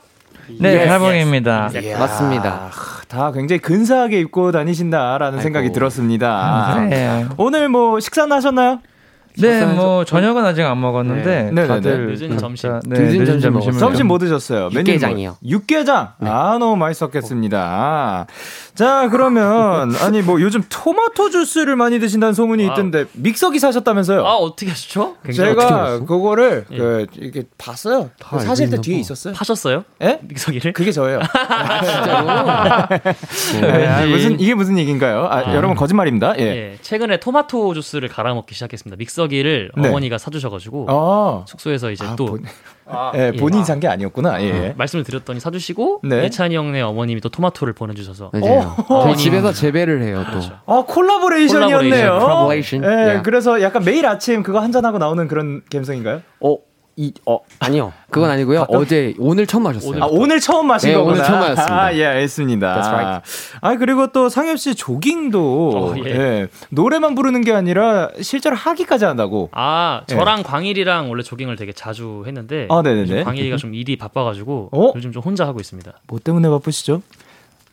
네, 0.61 0.87
사복입니다. 0.87 1.71
맞습니다. 1.99 2.71
다 3.09 3.33
굉장히 3.33 3.61
근사하게 3.61 4.21
입고 4.21 4.53
다니신다라는 4.53 5.39
아이고. 5.39 5.43
생각이 5.43 5.73
들었습니다. 5.73 6.87
네. 6.89 7.27
오늘 7.37 7.69
뭐 7.69 8.01
식사는 8.01 8.31
하셨나요? 8.35 8.81
네, 9.39 9.67
뭐 9.67 10.05
저녁은 10.05 10.45
아직 10.45 10.63
안 10.65 10.81
먹었는데 10.81 11.51
네. 11.53 11.67
다들 11.67 12.15
늦은 12.15 12.39
점심, 12.39 12.81
네, 12.87 12.99
늦은 13.01 13.27
점심 13.27 13.53
점심 13.53 13.73
점심 13.79 14.07
뭐 14.07 14.19
드셨어요? 14.19 14.71
육개장이요. 14.73 15.37
육개장. 15.45 16.15
네. 16.21 16.31
아 16.31 16.57
너무 16.59 16.77
맛있었겠습니다. 16.77 18.27
자 18.75 19.09
그러면 19.11 19.95
아니 20.03 20.23
뭐 20.23 20.41
요즘 20.41 20.63
토마토 20.69 21.31
주스를 21.31 21.77
많이 21.77 21.99
드신다는 21.99 22.35
소문이 22.35 22.69
아. 22.69 22.73
있던데 22.73 23.05
믹서기 23.13 23.59
사셨다면서요? 23.59 24.25
아 24.25 24.35
어떻게 24.35 24.71
하셨죠? 24.71 25.17
제가 25.33 26.01
그거를 26.01 26.65
예. 26.73 26.77
그 26.77 27.07
이렇게 27.17 27.45
봤어요. 27.59 28.11
사실 28.41 28.71
때 28.71 28.81
뒤에 28.81 28.99
있었어요. 28.99 29.35
파셨어요? 29.35 29.85
예? 30.03 30.19
믹서기를? 30.23 30.73
그게 30.73 30.93
저예요. 30.93 31.21
아, 31.49 31.81
진짜로? 31.83 32.27
네, 33.61 33.87
아, 33.87 34.07
무슨 34.07 34.41
이게 34.41 34.55
무슨 34.55 34.79
얘기인가요? 34.79 35.27
아, 35.27 35.39
아. 35.47 35.55
여러분 35.55 35.77
거짓말입니다. 35.77 36.35
예. 36.39 36.43
예. 36.43 36.79
최근에 36.83 37.19
토마토 37.21 37.75
주스를 37.75 38.09
갈아 38.09 38.35
먹기 38.35 38.55
시작했습니다. 38.55 38.97
믹서 38.99 39.26
믹서기를 39.27 39.71
네. 39.77 39.89
어머니가 39.89 40.19
사주셔가지고 40.19 40.87
아. 40.89 41.45
숙소에서 41.47 41.91
이제 41.91 42.05
아, 42.05 42.17
또 42.17 42.27
본... 42.27 42.45
아, 42.87 43.13
예, 43.15 43.33
본인이 43.33 43.65
산 43.65 43.77
게 43.81 43.89
아니었구나. 43.89 44.43
예. 44.43 44.69
어, 44.71 44.75
말씀을 44.77 45.05
드렸더니 45.05 45.39
사주시고 45.41 46.01
네. 46.05 46.25
예찬이 46.25 46.57
형네 46.57 46.81
어머님이 46.83 47.21
또 47.21 47.29
토마토를 47.29 47.75
보내주셔서 47.75 48.31
어, 48.33 49.03
저희 49.03 49.17
집에서 49.17 49.53
재배를 49.53 50.03
해요 50.03 50.23
또. 50.27 50.31
그렇죠. 50.31 50.53
아 50.67 50.85
collaboration이었네요. 50.87 52.19
collaboration. 52.19 52.85
예, 52.85 52.87
yeah. 52.89 53.23
그래서 53.23 53.61
약간 53.61 53.85
매일 53.85 54.07
아침 54.07 54.43
그거 54.43 54.61
한잔 54.61 54.85
하고 54.85 54.99
나오는 54.99 55.29
그런 55.29 55.63
감성인가요? 55.71 56.23
어 56.41 56.57
이, 56.99 57.13
어, 57.27 57.41
아니요. 57.59 57.93
그건 58.09 58.31
아니고요. 58.31 58.61
가끔? 58.61 58.77
어제, 58.77 59.15
오늘 59.19 59.47
처음 59.47 59.65
마셨어요. 59.65 60.03
아, 60.03 60.07
오늘 60.11 60.41
처음 60.41 60.67
마신 60.67 60.91
네, 60.91 60.97
거구나. 60.97 61.13
오늘 61.15 61.25
처음 61.27 61.41
마셨습니다. 61.41 61.83
아, 61.85 61.95
예, 61.95 62.07
알겠습니다. 62.07 62.67
Right. 62.73 63.31
아, 63.61 63.77
그리고 63.77 64.07
또 64.13 64.31
상엽 64.31 64.59
씨 64.59 64.75
조깅도, 64.75 65.71
어, 65.75 65.95
예. 65.99 66.11
예. 66.11 66.49
노래만 66.71 67.15
부르는 67.15 67.43
게 67.43 67.53
아니라 67.53 68.09
실제로 68.23 68.57
하기까지 68.57 69.05
한다고. 69.05 69.51
아, 69.53 70.03
저랑 70.07 70.39
예. 70.39 70.43
광일이랑 70.43 71.11
원래 71.11 71.23
조깅을 71.23 71.57
되게 71.57 71.73
자주 71.73 72.25
했는데. 72.27 72.67
아, 72.71 72.81
네네네. 72.81 73.25
광일이가 73.25 73.59
좀 73.59 73.75
일이 73.75 73.97
바빠가지고. 73.97 74.71
어? 74.73 74.93
요즘 74.97 75.13
좀 75.13 75.23
혼자 75.23 75.47
하고 75.47 75.61
있습니다. 75.61 75.93
뭐 76.07 76.19
때문에 76.19 76.49
바쁘시죠? 76.49 77.03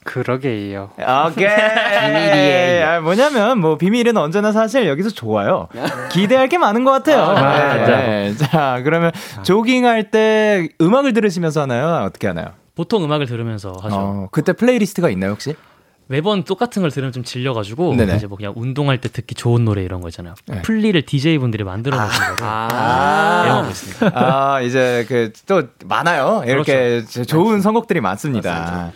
그러게요. 0.03 0.89
오케이. 1.27 1.47
비밀이에요. 1.47 2.85
아, 2.87 2.99
뭐냐면 3.01 3.59
뭐 3.59 3.77
비밀은 3.77 4.15
언제나 4.17 4.51
사실 4.51 4.87
여기서 4.87 5.09
좋아요. 5.09 5.67
기대할 6.11 6.49
게 6.49 6.57
많은 6.57 6.83
것 6.83 6.91
같아요. 6.91 7.21
아, 7.21 7.73
네, 7.85 8.33
네. 8.33 8.35
자, 8.35 8.81
그러면 8.83 9.11
조깅할 9.43 10.11
때 10.11 10.69
음악을 10.81 11.13
들으시면서 11.13 11.61
하나요? 11.61 12.05
어떻게 12.05 12.27
하나요? 12.27 12.47
보통 12.75 13.03
음악을 13.03 13.25
들으면서 13.27 13.73
하죠. 13.81 13.95
어, 13.95 14.27
그때 14.31 14.53
playlist가 14.53 15.09
있나요 15.09 15.31
혹시? 15.31 15.55
매번 16.07 16.43
똑같은 16.43 16.81
걸 16.81 16.91
들으면 16.91 17.13
좀 17.13 17.23
질려가지고 17.23 17.95
네네. 17.95 18.17
이제 18.17 18.27
뭐 18.27 18.35
그냥 18.35 18.53
운동할 18.57 18.99
때 18.99 19.07
듣기 19.09 19.35
좋은 19.35 19.63
노래 19.63 19.83
이런 19.83 20.01
거 20.01 20.09
있잖아요. 20.09 20.33
네. 20.47 20.61
플리를 20.61 21.01
DJ 21.03 21.37
분들이 21.37 21.63
만들어 21.63 21.97
놓으신 21.97 22.21
아, 22.23 22.27
거를 22.35 22.43
아, 22.45 23.43
애용하고 23.45 23.69
있습니다. 23.69 24.11
아 24.13 24.61
이제 24.61 25.05
그 25.07 25.31
또 25.47 25.63
많아요. 25.85 26.43
이렇게 26.45 27.01
그렇죠. 27.01 27.23
좋은 27.25 27.61
선곡들이 27.61 28.01
많습니다. 28.01 28.51
맞습니다. 28.51 28.91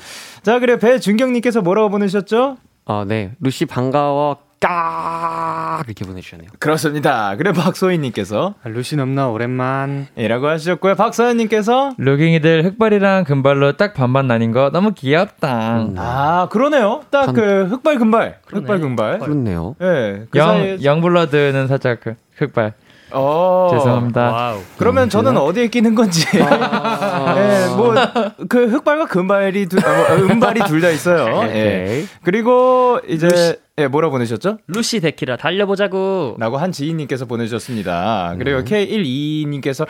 자, 0.48 0.60
그래 0.60 0.80
배준경님께서 0.80 1.62
뭐라고 1.62 1.90
보내셨죠? 1.90 2.56
어, 2.86 3.04
네. 3.06 3.34
루시 3.42 3.66
반가워. 3.66 4.38
까 4.62 5.84
이렇게 5.86 6.04
보내주셨네요. 6.06 6.50
그렇습니다. 6.58 7.36
그래 7.36 7.52
박소희님께서 7.52 8.56
아, 8.64 8.70
루시 8.70 8.96
넘나 8.96 9.28
오랜만 9.28 10.08
이라고 10.16 10.48
하셨고요. 10.48 10.96
박서연님께서 10.96 11.92
루깅이들 12.00 12.64
흑발이랑 12.66 13.26
금발로 13.26 13.74
딱 13.78 13.94
반반 13.94 14.26
나뉜 14.28 14.54
거 14.54 14.72
너무 14.72 14.94
귀엽다. 14.94 15.82
음. 15.82 15.96
아 15.98 16.48
그러네요. 16.50 17.02
딱 17.12 17.34
그 17.34 17.66
흑발 17.66 18.00
금발, 18.00 18.40
흑발 18.48 18.80
금발. 18.80 19.20
그렇네요. 19.20 19.76
예. 19.82 19.86
네, 19.86 20.26
그영 20.32 20.82
영블러드는 20.82 21.68
살짝 21.68 22.00
그 22.00 22.16
흑발. 22.38 22.74
어. 23.18 23.68
죄송합니다. 23.72 24.32
와우. 24.32 24.60
그러면 24.78 25.04
음, 25.06 25.10
저는 25.10 25.38
어디에 25.38 25.68
끼는 25.68 25.96
건지. 25.96 26.26
아. 26.42 27.34
네, 27.36 27.68
뭐 27.76 28.28
그 28.28 28.68
흑발과 28.72 29.06
금발이 29.08 29.68
두, 29.68 29.78
어, 29.78 29.82
뭐, 29.82 30.28
은발이 30.30 30.62
둘 30.66 30.82
다 30.82 30.90
있어요. 30.90 31.44
예. 31.50 32.06
그리고 32.24 33.00
이제 33.08 33.58
예, 33.80 33.88
뭐라 33.88 34.10
보내셨죠? 34.10 34.58
LUCY 34.68 35.02
데키라 35.02 35.38
달려보자고. 35.38 36.38
라고 36.40 36.58
한 36.58 36.72
지인님께서 36.72 37.26
보내주셨습니다. 37.26 38.34
그리고 38.40 38.60
음. 38.60 38.66
K122님께서 38.66 39.86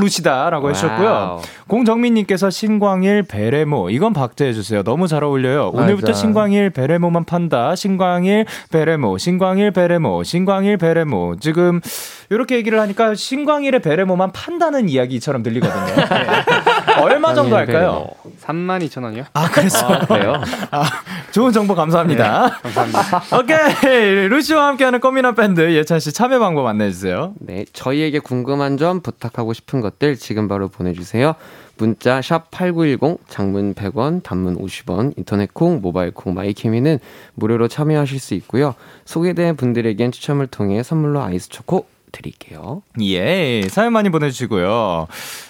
LUCY다라고 0.00 0.70
해주셨고요. 0.70 1.42
공정민님께서 1.66 2.48
신광일 2.48 3.24
베레모. 3.24 3.90
이건 3.90 4.14
박제해주세요. 4.14 4.82
너무 4.82 5.08
잘 5.08 5.22
어울려요. 5.24 5.72
오늘부터 5.74 6.14
신광일 6.14 6.70
베레모만 6.70 7.26
판다. 7.26 7.76
신광일 7.76 8.46
베레모, 8.72 9.18
신광일 9.18 9.72
베레모, 9.72 10.22
신광일 10.22 10.78
베레모. 10.78 11.36
지금 11.40 11.82
이렇게 12.30 12.56
얘기를 12.56 12.80
하니까 12.80 13.14
신광일의 13.14 13.80
베레모만 13.82 14.32
판다는 14.32 14.88
이야기처럼 14.88 15.42
들리거든요. 15.42 15.84
네. 16.08 16.69
얼마 17.02 17.34
정도 17.34 17.56
할까요? 17.56 18.06
3만 18.42 18.84
2천 18.86 19.02
원이요? 19.04 19.24
아, 19.32 19.50
그랬어. 19.50 19.86
아, 19.86 19.98
그래요? 20.06 20.34
아, 20.70 20.84
좋은 21.30 21.52
정보 21.52 21.74
감사합니다. 21.74 22.46
네, 22.48 22.72
감사합니다. 22.72 23.36
오케이. 23.38 24.28
루시와 24.28 24.66
함께하는 24.68 25.00
꽃미남 25.00 25.34
밴드 25.34 25.74
예찬 25.74 26.00
씨 26.00 26.12
참여 26.12 26.38
방법 26.38 26.66
안내해 26.66 26.90
주세요. 26.90 27.34
네, 27.38 27.64
저희에게 27.72 28.18
궁금한 28.18 28.76
점 28.76 29.00
부탁하고 29.00 29.52
싶은 29.52 29.80
것들 29.80 30.16
지금 30.16 30.48
바로 30.48 30.68
보내주세요. 30.68 31.34
문자 31.78 32.20
샵 32.20 32.50
8910 32.50 33.18
장문 33.28 33.74
100원 33.74 34.22
단문 34.22 34.58
50원 34.58 35.14
인터넷 35.16 35.52
콩 35.54 35.80
모바일 35.80 36.10
콩 36.10 36.34
마이케미는 36.34 36.98
무료로 37.34 37.68
참여하실 37.68 38.20
수 38.20 38.34
있고요. 38.34 38.74
소개된 39.06 39.56
분들에겐 39.56 40.12
추첨을 40.12 40.46
통해 40.46 40.82
선물로 40.82 41.22
아이스 41.22 41.48
초코 41.48 41.86
드릴게요. 42.12 42.82
예, 43.00 43.62
사연 43.68 43.92
많이 43.92 44.10
보내주시고요. 44.10 45.06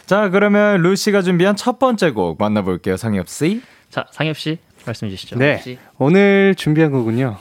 자, 0.06 0.28
그러면 0.30 0.82
루시가 0.82 1.22
준비한 1.22 1.56
첫 1.56 1.78
번째 1.78 2.10
곡 2.10 2.36
만나볼게요, 2.38 2.96
상엽 2.96 3.28
씨. 3.28 3.62
자, 3.90 4.06
상엽 4.10 4.36
씨 4.36 4.58
말씀해 4.86 5.10
주시죠. 5.10 5.38
네, 5.38 5.60
오늘 5.98 6.54
준비한 6.56 6.90
곡은요. 6.92 7.36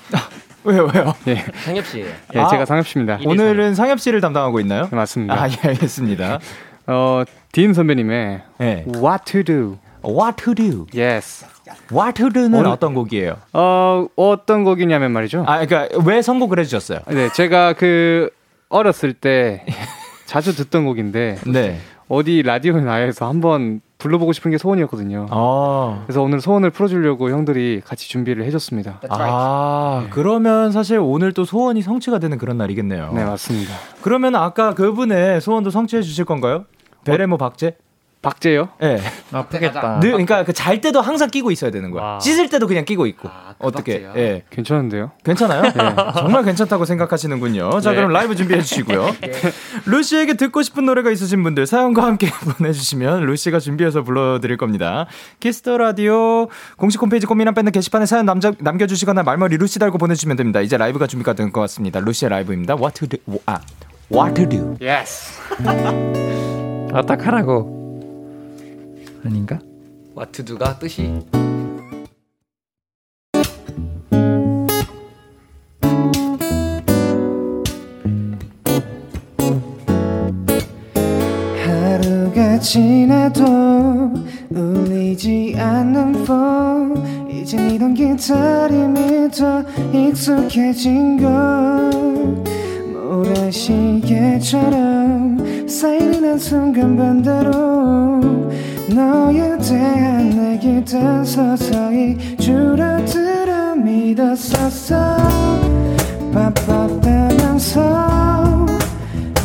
왜요, 0.65 0.89
왜요? 0.93 1.13
예. 1.27 1.45
상엽 1.63 1.85
씨. 1.85 1.99
예, 2.35 2.39
아, 2.39 2.47
제가 2.47 2.65
상엽 2.65 2.85
씨입니다. 2.87 3.19
오늘은 3.25 3.75
상엽 3.75 3.99
씨를 3.99 4.19
담당하고 4.21 4.59
있나요? 4.59 4.87
네, 4.89 4.95
맞습니다. 4.95 5.41
아, 5.41 5.49
예, 5.49 5.55
알겠습니다. 5.69 6.39
어, 6.87 7.23
딘 7.51 7.73
선배님의 7.73 8.41
네. 8.57 8.85
What 8.87 9.25
to 9.31 9.43
do. 9.43 9.77
What 10.03 10.43
to 10.43 10.53
do. 10.55 10.85
Yes. 10.93 11.45
What 11.91 12.13
to 12.21 12.29
do는 12.29 12.59
오늘, 12.59 12.71
어떤 12.71 12.93
곡이에요? 12.93 13.37
어, 13.53 14.07
어떤 14.15 14.63
곡이냐면 14.63 15.11
말이죠. 15.11 15.43
아, 15.47 15.65
그러니까 15.65 15.97
왜 16.05 16.21
선곡을 16.21 16.59
해주셨어요? 16.59 16.99
네, 17.07 17.29
제가 17.33 17.73
그 17.73 18.29
어렸을 18.69 19.13
때 19.13 19.65
자주 20.25 20.55
듣던 20.55 20.85
곡인데 20.85 21.39
네. 21.51 21.79
어디 22.07 22.41
라디오에 22.41 22.81
나와서 22.81 23.27
한번 23.27 23.81
불러보고 23.99 24.31
싶은 24.31 24.49
게 24.51 24.57
소원이었거든요. 24.57 25.27
아. 25.29 26.03
그래서 26.05 26.23
오늘 26.23 26.39
소원을 26.39 26.69
풀어주려고 26.69 27.29
형들이 27.29 27.81
같이 27.83 28.09
준비를 28.09 28.45
해줬습니다. 28.45 29.01
아, 29.09 30.01
네. 30.05 30.09
그러면 30.11 30.71
사실 30.71 30.97
오늘 30.99 31.33
또 31.33 31.43
소원이 31.45 31.81
성취가 31.81 32.17
되는 32.19 32.37
그런 32.37 32.57
날이겠네요. 32.57 33.11
네, 33.13 33.25
맞습니다. 33.25 33.73
그러면 34.01 34.35
아까 34.35 34.73
그분의 34.73 35.41
소원도 35.41 35.69
성취해 35.69 36.01
주실 36.01 36.25
건가요? 36.25 36.65
베레모 37.03 37.37
박제? 37.37 37.75
박제요? 38.21 38.67
예. 38.81 38.95
네. 38.95 39.01
아프겠다. 39.31 39.99
늘 40.01 40.11
그러니까 40.11 40.43
그 40.43 40.51
잘 40.51 40.81
때도 40.81 40.99
항상 40.99 41.29
끼고 41.29 41.51
있어야 41.51 41.71
되는 41.71 41.89
거야. 41.89 42.03
와. 42.03 42.19
씻을 42.19 42.49
때도 42.49 42.67
그냥 42.67 42.83
끼고 42.83 43.05
있고. 43.07 43.29
아, 43.29 43.53
그 43.57 43.65
어떻게? 43.65 44.03
예. 44.03 44.11
네. 44.13 44.43
괜찮은데요? 44.49 45.11
괜찮아요? 45.23 45.61
네. 45.61 45.71
정말 46.19 46.43
괜찮다고 46.43 46.83
생각하시는군요. 46.83 47.79
자, 47.79 47.91
네. 47.91 47.95
그럼 47.95 48.11
라이브 48.11 48.35
준비해 48.35 48.61
주시고요. 48.61 49.15
네. 49.21 49.31
루시에게 49.85 50.33
듣고 50.33 50.61
싶은 50.63 50.85
노래가 50.85 51.11
있으신 51.11 51.41
분들 51.43 51.65
사연과 51.65 52.03
함께 52.03 52.27
보내 52.57 52.73
주시면 52.73 53.25
루시가 53.25 53.59
준비해서 53.59 54.03
불러 54.03 54.39
드릴 54.41 54.57
겁니다. 54.57 55.05
키스 55.39 55.63
더 55.63 55.77
라디오 55.77 56.49
공식 56.75 57.01
홈페이지 57.01 57.25
고민한 57.25 57.53
밴드 57.53 57.71
게시판에 57.71 58.05
사연 58.05 58.25
남겨, 58.25 58.51
남겨 58.59 58.85
주시거나 58.85 59.23
말머리 59.23 59.55
루시 59.55 59.79
달고 59.79 59.97
보내 59.97 60.13
주시면 60.15 60.35
됩니다. 60.35 60.59
이제 60.59 60.75
라이브가 60.77 61.07
준비가 61.07 61.33
된 61.33 61.53
것 61.53 61.61
같습니다. 61.61 62.01
루시의 62.01 62.29
라이브입니다. 62.29 62.75
What 62.75 62.99
to 62.99 63.07
do? 63.07 63.39
아. 63.45 63.59
What 64.11 64.33
to 64.35 64.49
do? 64.49 64.75
Yes. 64.85 65.39
아, 66.93 67.01
딱 67.03 67.25
하라고. 67.25 67.78
아닌가? 69.23 69.59
와트두가 70.15 70.79
뜻이? 70.79 71.23
하루가 81.63 82.59
지나도 82.59 83.43
울리지 84.49 85.55
않는 85.57 86.25
폰 86.25 87.29
이젠 87.29 87.69
이런 87.71 87.93
기다림이 87.93 89.29
더 89.31 89.63
익숙해진 89.93 91.17
걸. 91.17 91.91
모래시계처럼 92.93 94.47
쌓이는 95.67 96.37
순간 96.37 96.95
반대로 96.97 98.49
너에 98.93 99.57
대한 99.59 100.29
내 100.31 100.57
기대 100.57 101.23
서서히 101.23 102.17
줄어들어 102.37 103.75
믿었었어. 103.75 104.95
바빴다면서 106.33 107.81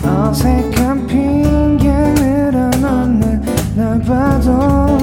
어색한 0.02 1.06
핑계 1.06 1.90
늘어놓는 1.90 3.42
널 3.76 4.00
봐도 4.00 4.98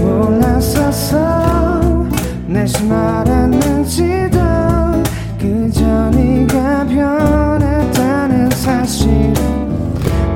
몰랐었어. 0.00 1.16
내시 2.46 2.82
말했는지도 2.84 4.38
그저 5.38 6.10
네가 6.10 6.86
변했다는 6.86 8.50
사실 8.50 9.34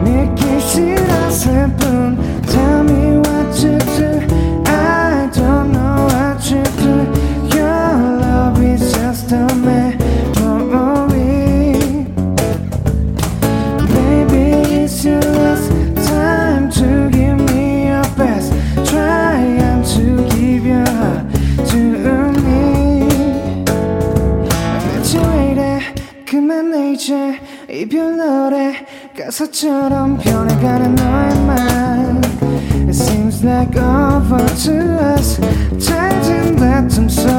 믿기 0.04 0.60
싫었을 0.60 1.68
뿐 1.76 1.89
가사처럼 29.30 30.18
변해가는 30.18 30.96
너의 30.96 31.40
말. 31.46 32.20
It 32.88 32.90
seems 32.90 33.46
like 33.46 33.80
over 33.80 34.44
to 34.64 34.72
us. 35.14 35.40
잦은 35.78 36.56
다툼 36.56 37.08
속 37.08 37.30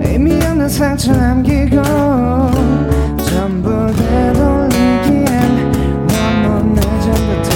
의미 0.00 0.34
없는 0.44 0.68
상처 0.68 1.12
남기고 1.12 1.82
전부 3.24 3.92
되돌리기엔 3.96 5.72
너무 6.40 6.72
늦은 6.72 7.14
듯해 7.42 7.50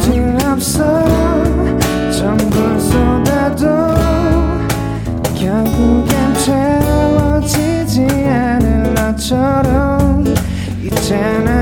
부질없어 0.00 1.04
전부 2.10 2.80
쏟아도 2.80 3.94
결국엔 5.36 6.34
채워지지 6.34 8.00
않을 8.26 8.94
너처럼. 8.94 10.00
알 11.12 11.59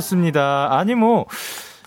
좋습니다. 0.00 0.68
아니 0.70 0.94
뭐 0.94 1.26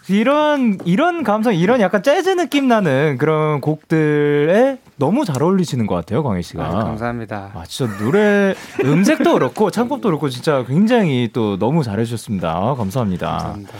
이런 0.10 0.78
이런 0.86 1.24
감성, 1.24 1.56
이런 1.56 1.80
약간 1.80 2.04
재즈 2.04 2.30
느낌 2.32 2.68
나는 2.68 3.18
그런 3.18 3.62
곡들에 3.62 4.78
너무 4.98 5.24
잘 5.26 5.42
어울리시는 5.42 5.88
것 5.88 5.96
같아요, 5.96 6.24
광희 6.24 6.44
씨가. 6.44 6.66
아, 6.66 6.70
감사합니다. 6.84 7.52
아, 7.56 7.64
진짜 7.66 7.98
노래 7.98 8.54
음색도 8.84 9.34
그렇고 9.34 9.72
창법도 9.72 10.10
그렇고 10.10 10.30
진짜 10.30 10.66
굉장히 10.66 11.30
또 11.32 11.58
너무 11.58 11.84
잘해주셨습니다. 11.84 12.52
아, 12.52 12.76
감사합니다. 12.76 13.28
감사합니다. 13.28 13.74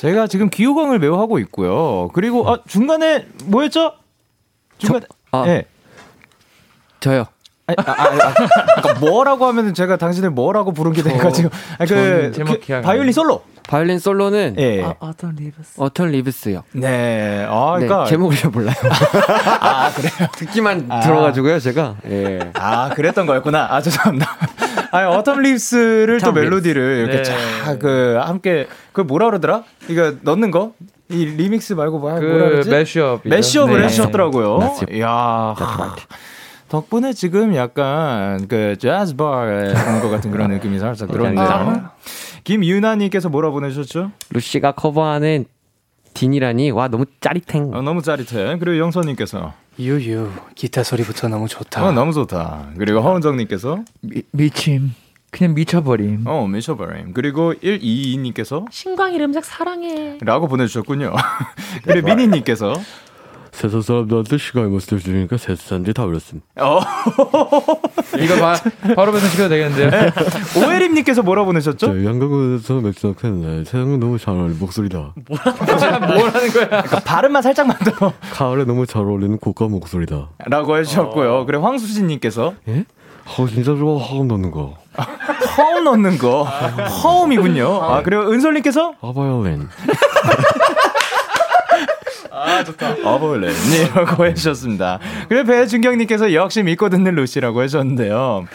제가 0.00 0.26
지금 0.26 0.50
기호광을 0.50 0.98
매우 0.98 1.18
하고 1.18 1.38
있고요. 1.38 2.08
그리고 2.12 2.48
아, 2.50 2.58
중간에 2.66 3.26
뭐였죠? 3.44 3.92
중간 4.78 5.02
저, 5.02 5.38
아, 5.38 5.44
네. 5.44 5.64
저요. 7.00 7.24
아, 7.68 7.74
아, 7.86 8.02
아, 8.02 8.88
아, 8.88 8.98
뭐라고 9.00 9.46
하면은 9.46 9.74
제가 9.74 9.96
당신을 9.96 10.30
뭐라고 10.30 10.72
부른 10.72 10.92
게 10.92 11.02
돼가지고 11.02 11.50
아, 11.78 11.84
그, 11.84 12.32
그 12.34 12.80
바이올린 12.80 13.12
솔로 13.12 13.42
바이올린 13.68 13.98
솔로는 13.98 14.56
예. 14.58 14.82
아, 14.82 14.94
Autumn 14.98 15.36
Leaves. 15.36 15.74
Autumn 15.76 16.08
Leaves요. 16.08 16.62
네. 16.72 17.46
아, 17.46 17.76
네, 17.78 17.86
그러니까 17.86 18.04
네, 18.04 18.10
제목을 18.10 18.36
잘 18.36 18.50
몰라요. 18.50 18.74
아, 19.60 19.92
그래요. 19.94 20.28
듣기만 20.36 20.86
아. 20.88 21.00
들어가지고요, 21.00 21.60
제가. 21.60 21.96
예. 22.08 22.50
아, 22.54 22.88
그랬던 22.88 23.26
거였구나. 23.26 23.68
아, 23.70 23.82
죄송합니다. 23.82 24.26
아, 24.90 25.22
Autumn 25.22 25.40
Leaves를 25.40 26.18
또 26.20 26.32
멜로디를 26.32 27.08
이렇게 27.10 27.22
네. 27.22 27.22
쫙그 27.22 28.20
함께 28.22 28.66
그 28.92 29.02
뭐라 29.02 29.26
그러더라? 29.26 29.64
이거 29.88 30.14
넣는 30.22 30.50
거? 30.50 30.72
이 31.10 31.26
리믹스 31.26 31.74
말고 31.74 31.98
뭐, 31.98 32.14
그 32.14 32.24
뭐라 32.24 32.48
그러지? 32.48 32.70
Mashup. 32.70 33.20
Mashup을 33.24 33.80
네. 33.80 33.84
해 33.84 33.88
주셨더라고요. 33.90 34.76
이야. 34.92 35.54
덕분에 36.68 37.12
지금 37.12 37.54
약간 37.54 38.46
그 38.48 38.76
재즈 38.78 39.16
바에 39.16 39.68
온 39.68 40.00
것 40.02 40.10
같은 40.10 40.30
그런 40.30 40.50
느낌이 40.52 40.78
살짝 40.78 41.10
들었는데요. 41.10 41.90
김유나님께서 42.44 43.28
뭐라 43.28 43.50
보내주셨죠? 43.50 44.12
루시가 44.30 44.72
커버하는 44.72 45.44
딘이라니 46.14 46.70
와 46.72 46.88
너무 46.88 47.04
짜릿행. 47.20 47.72
어, 47.74 47.82
너무 47.82 48.02
짜릿해. 48.02 48.58
그리고 48.58 48.78
영선님께서 48.78 49.52
유유 49.78 50.30
기타 50.54 50.82
소리부터 50.82 51.28
너무 51.28 51.46
좋다. 51.48 51.86
어, 51.86 51.92
너무 51.92 52.12
좋다. 52.12 52.70
그리고 52.78 53.00
허은정님께서 53.00 53.84
미, 54.00 54.22
미침 54.32 54.92
그냥 55.30 55.54
미쳐버림. 55.54 56.24
어 56.26 56.46
미쳐버림. 56.46 57.12
그리고 57.12 57.52
122님께서 57.54 58.64
신광이 58.70 59.20
음색 59.20 59.44
사랑해. 59.44 60.18
라고 60.22 60.48
보내주셨군요. 60.48 61.12
그리고 61.84 62.06
미니님께서 62.08 62.72
세상 63.52 63.80
사람들한테 63.82 64.38
시간이 64.38 64.66
못쓸 64.68 64.98
주니까 65.00 65.36
세상들이 65.36 65.94
다 65.94 66.04
어렸음. 66.04 66.40
어. 66.60 66.80
이거 68.18 68.36
봐, 68.40 68.54
바로 68.94 69.12
배송시켜도 69.12 69.48
되겠는데요? 69.48 69.90
네. 69.90 70.10
오해림님께서 70.64 71.22
뭐라 71.22 71.44
보내셨죠? 71.44 71.92
네, 71.92 72.06
양가구에서 72.06 72.74
맥주 72.80 73.14
캔네 73.20 73.64
세상은 73.64 74.00
너무 74.00 74.18
잘 74.18 74.34
어울리는 74.34 74.58
목소리다. 74.58 75.14
뭐라는 75.28 76.48
거야? 76.52 76.66
그러니까 76.68 77.00
발음만 77.00 77.42
살짝만 77.42 77.76
더. 77.98 78.12
가을에 78.32 78.64
너무 78.64 78.86
잘 78.86 79.02
어울리는 79.02 79.38
고가 79.38 79.66
목소리다. 79.68 80.28
라고 80.46 80.76
해주셨고요. 80.78 81.34
어. 81.38 81.44
그리고 81.44 81.64
황수진님께서. 81.66 82.54
예? 82.68 82.84
어, 83.36 83.46
진짜 83.46 83.74
좋아, 83.76 83.98
허음 83.98 84.26
넣는 84.28 84.50
거. 84.50 84.76
허음 85.58 85.84
넣는 85.84 86.18
거. 86.18 86.44
허음이군요. 86.44 87.82
아, 87.82 88.02
그리고 88.02 88.30
은솔님께서. 88.32 88.94
아바이올린. 89.02 89.68
아 92.30 92.62
좋다. 92.64 92.96
어블렌이라고 93.04 94.26
해주셨습니다. 94.26 94.98
그리고 95.28 95.44
배준경님께서 95.44 96.32
역시 96.34 96.62
믿고 96.62 96.88
듣는 96.88 97.14
루시라고 97.14 97.62
해주셨는데요. 97.62 98.46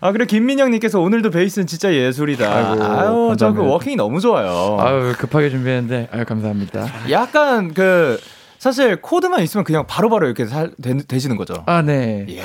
아 0.00 0.12
그래 0.12 0.26
김민영님께서 0.26 1.00
오늘도 1.00 1.30
베이스는 1.30 1.66
진짜 1.66 1.92
예술이다. 1.92 2.54
아이고, 2.54 2.84
아유 2.84 3.36
저 3.38 3.52
그 3.52 3.62
워킹이 3.64 3.96
너무 3.96 4.20
좋아요. 4.20 4.76
아유 4.80 5.14
급하게 5.16 5.48
준비했는데 5.50 6.08
아유 6.12 6.24
감사합니다. 6.24 6.86
약간 7.10 7.72
그 7.72 8.20
사실 8.58 8.96
코드만 9.00 9.42
있으면 9.42 9.64
그냥 9.64 9.86
바로바로 9.86 10.20
바로 10.20 10.26
이렇게 10.26 10.46
살, 10.46 10.70
되, 10.82 11.18
시는 11.18 11.36
거죠. 11.36 11.62
아 11.66 11.82
네. 11.82 12.26
이야 12.28 12.44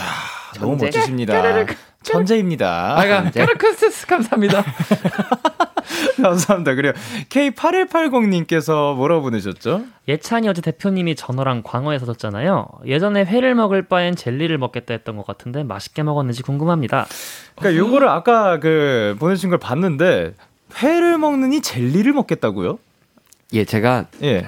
너무 0.60 0.78
멋지십니다. 0.78 1.66
천재입니다. 2.04 3.00
아가 3.00 3.30
까르크스 3.32 4.08
감사합니다. 4.08 4.64
감사합니다. 6.22 6.76
그래요. 6.76 6.94
K8180님께서 7.30 8.96
뭐라고 8.96 9.24
보내셨죠? 9.24 9.86
예찬이 10.08 10.48
어제 10.48 10.62
대표님이 10.62 11.16
전어랑 11.16 11.64
광어에 11.64 12.00
사줬잖아요. 12.00 12.68
예전에 12.86 13.24
회를 13.24 13.56
먹을 13.56 13.84
바엔 13.88 14.16
젤리를 14.16 14.58
먹겠다 14.58 14.94
했던 14.94 15.18
것 15.18 15.26
같은데 15.26 15.64
맛있게 15.64 16.04
먹었는지 16.04 16.44
궁금합니다. 16.44 17.06
그러니까 17.56 17.80
요거를 17.80 18.08
아까 18.08 18.60
그 18.60 19.16
보내주신 19.20 19.50
걸 19.50 19.60
봤는데 19.60 20.34
회를 20.82 21.18
먹느니 21.18 21.62
젤리를 21.62 22.12
먹겠다고요? 22.14 22.80
예, 23.54 23.66
제가 23.66 24.06
예. 24.24 24.48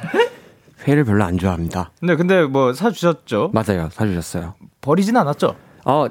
회를 0.87 1.03
별로 1.05 1.23
안 1.23 1.37
좋아합니다. 1.37 1.91
네, 2.01 2.15
근데 2.15 2.43
뭐 2.43 2.73
사주셨죠? 2.73 3.51
맞아요, 3.53 3.89
사주셨어요. 3.91 4.55
버리진 4.81 5.15
않았죠? 5.17 5.55
어, 5.85 6.07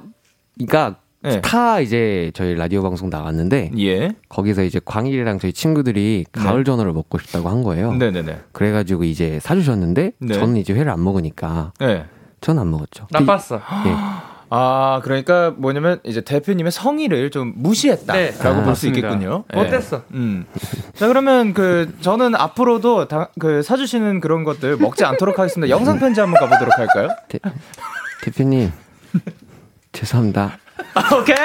그러니까 0.57 0.97
네. 1.23 1.33
스타 1.33 1.81
이제 1.81 2.31
저희 2.35 2.55
라디오 2.55 2.83
방송 2.83 3.09
나갔는데 3.09 3.71
예. 3.79 4.13
거기서 4.29 4.63
이제 4.65 4.81
광일이랑 4.85 5.39
저희 5.39 5.53
친구들이 5.53 6.25
네. 6.31 6.43
가을 6.43 6.65
전어를 6.65 6.93
먹고 6.93 7.19
싶다고 7.19 7.49
한 7.49 7.63
거예요. 7.63 7.93
네네네. 7.95 8.41
그래가지고 8.53 9.05
이제 9.05 9.39
사주셨는데 9.41 10.13
네. 10.19 10.35
저는 10.35 10.57
이제 10.57 10.73
회를 10.73 10.91
안 10.91 11.03
먹으니까 11.05 11.73
네. 11.79 12.05
저는 12.41 12.63
안 12.63 12.71
먹었죠. 12.71 13.07
나빴어. 13.11 13.57
예. 13.87 13.95
아, 14.55 15.01
그러니까 15.03 15.55
뭐냐면 15.57 15.99
이제 16.05 16.21
대표님의 16.21 16.73
성의를 16.73 17.31
좀 17.31 17.55
무시했다라고 17.57 18.33
네. 18.43 18.49
아, 18.49 18.65
볼수 18.65 18.87
있겠군요. 18.89 19.45
네. 19.51 19.63
못했어. 19.63 20.03
음. 20.11 20.45
자, 20.93 21.07
그러면 21.09 21.55
그 21.55 21.95
저는 22.03 22.35
앞으로도 22.35 23.09
다, 23.09 23.31
그 23.39 23.63
사주시는 23.63 24.21
그런 24.21 24.45
것들 24.45 24.77
먹지 24.77 25.07
않도록 25.07 25.39
하겠습니다. 25.39 25.71
영상 25.71 25.99
편지 25.99 26.21
한번 26.21 26.39
가보도록 26.41 26.79
할까요? 26.79 27.09
대, 27.29 27.39
대표님 28.25 28.71
죄송합니다. 29.93 30.59
오케이. 31.19 31.37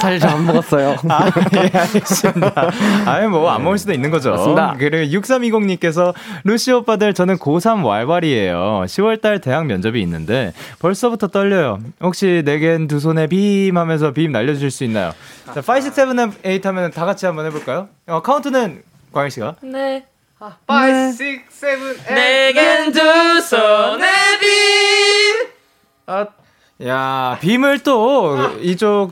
사실 0.00 0.18
저안 0.20 0.44
먹었어요. 0.46 0.96
아, 1.08 1.30
예, 1.54 1.70
알겠습니다. 1.78 2.70
아니, 3.06 3.26
뭐, 3.28 3.50
안 3.50 3.62
먹을 3.62 3.78
수도 3.78 3.92
있는 3.92 4.10
거죠. 4.10 4.30
맞습니다. 4.30 4.76
그리고 4.78 5.18
6320님께서, 5.20 6.14
루시 6.44 6.72
오빠들, 6.72 7.14
저는 7.14 7.38
고3 7.38 7.84
왈왈이에요. 7.84 8.84
10월달 8.86 9.40
대학 9.42 9.66
면접이 9.66 10.00
있는데, 10.02 10.52
벌써부터 10.80 11.28
떨려요. 11.28 11.78
혹시 12.00 12.42
내겐 12.44 12.88
두 12.88 13.00
손에 13.00 13.26
빔 13.26 13.76
하면서 13.76 14.12
빔 14.12 14.32
날려주실 14.32 14.70
수 14.70 14.84
있나요? 14.84 15.12
자, 15.54 15.60
5, 15.60 15.76
6, 15.76 15.94
7, 15.94 16.06
8 16.42 16.60
하면 16.64 16.90
다 16.90 17.04
같이 17.06 17.26
한번 17.26 17.46
해볼까요? 17.46 17.88
어, 18.06 18.22
카운트는 18.22 18.82
광일 19.12 19.30
씨가. 19.30 19.56
네. 19.62 20.04
5, 20.40 20.48
6, 20.48 21.16
7, 21.50 21.78
8. 22.06 22.14
내겐 22.16 22.92
두 22.92 23.40
손에 23.40 24.06
빔! 24.40 25.48
아, 26.06 26.26
야, 26.86 27.38
빔을 27.40 27.80
또 27.80 28.36
이쪽 28.60 29.10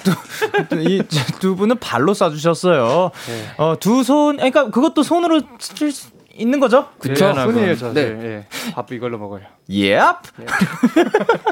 이두 0.78 1.56
분은 1.56 1.78
발로 1.78 2.12
쏴주셨어요. 2.12 3.10
네. 3.28 3.44
어, 3.58 3.74
두 3.78 4.02
손, 4.02 4.36
그러니까 4.36 4.70
그것도 4.70 5.02
손으로 5.02 5.40
칠 5.58 5.92
수 5.92 6.08
있는 6.40 6.58
거죠? 6.58 6.86
그쵸. 6.98 7.34
손이에요, 7.34 7.76
저. 7.76 7.92
네. 7.92 8.00
예. 8.00 8.46
밥 8.72 8.90
이걸로 8.92 9.18
먹어요. 9.18 9.42
예. 9.70 9.98
Yep. 10.00 10.16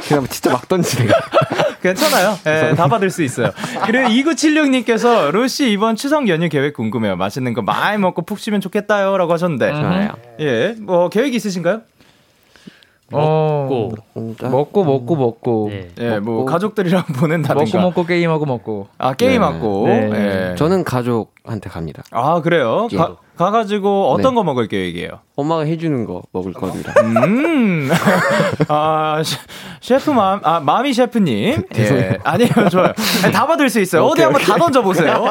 그냥 0.09 0.27
진짜 0.29 0.51
막 0.51 0.67
던지네요. 0.67 1.11
괜찮아요. 1.83 2.39
예, 2.47 2.75
다 2.75 2.89
받을 2.89 3.11
수 3.11 3.23
있어요. 3.23 3.51
그리고 3.87 4.09
2976님께서 4.09 5.31
루시 5.31 5.71
이번 5.71 5.95
추석 5.95 6.29
연휴 6.29 6.49
계획 6.49 6.75
궁금해요. 6.75 7.17
맛있는 7.17 7.55
거 7.55 7.63
많이 7.63 7.99
먹고 7.99 8.23
푹 8.23 8.39
쉬면 8.41 8.61
좋겠다요. 8.61 9.17
라고 9.19 9.33
하셨는데. 9.33 9.71
좋아요. 9.71 10.13
예, 10.41 10.75
뭐 10.81 11.09
계획 11.11 11.35
있으신가요? 11.35 11.83
먹고. 13.11 13.93
어, 14.15 14.49
먹고 14.51 14.85
먹고 14.85 15.17
먹고. 15.17 15.69
네. 15.71 15.89
예, 15.99 16.19
뭐 16.19 16.45
가족들이랑 16.45 17.05
보낸다든가. 17.19 17.65
먹고 17.65 17.79
먹고 17.79 18.07
게임하고 18.07 18.47
먹고. 18.47 18.89
아 18.99 19.15
게임하고. 19.15 19.87
네. 19.87 20.09
네. 20.09 20.55
저는 20.57 20.85
가족한테 20.85 21.71
갑니다. 21.71 22.03
아 22.11 22.41
그래요? 22.43 22.89
가, 22.97 23.17
가가지고 23.39 24.11
어떤 24.11 24.33
네. 24.33 24.35
거 24.35 24.45
먹을 24.45 24.69
계획이에요? 24.69 25.21
엄마가 25.37 25.63
해주는 25.63 26.05
거 26.05 26.23
먹을 26.33 26.53
겁니다. 26.53 26.93
음, 27.01 27.89
아 28.69 29.23
셰프 29.81 30.11
맘, 30.11 30.41
아 30.43 30.59
마미 30.61 30.93
셰프님, 30.93 31.63
예, 31.79 32.19
아니에요, 32.25 32.69
좋아요. 32.71 32.93
아니, 33.23 33.33
다 33.33 33.47
받을 33.47 33.71
수 33.71 33.81
있어요. 33.81 34.03
어디 34.05 34.23
한번 34.23 34.43
다 34.43 34.57
던져 34.57 34.83
보세요. 34.83 35.25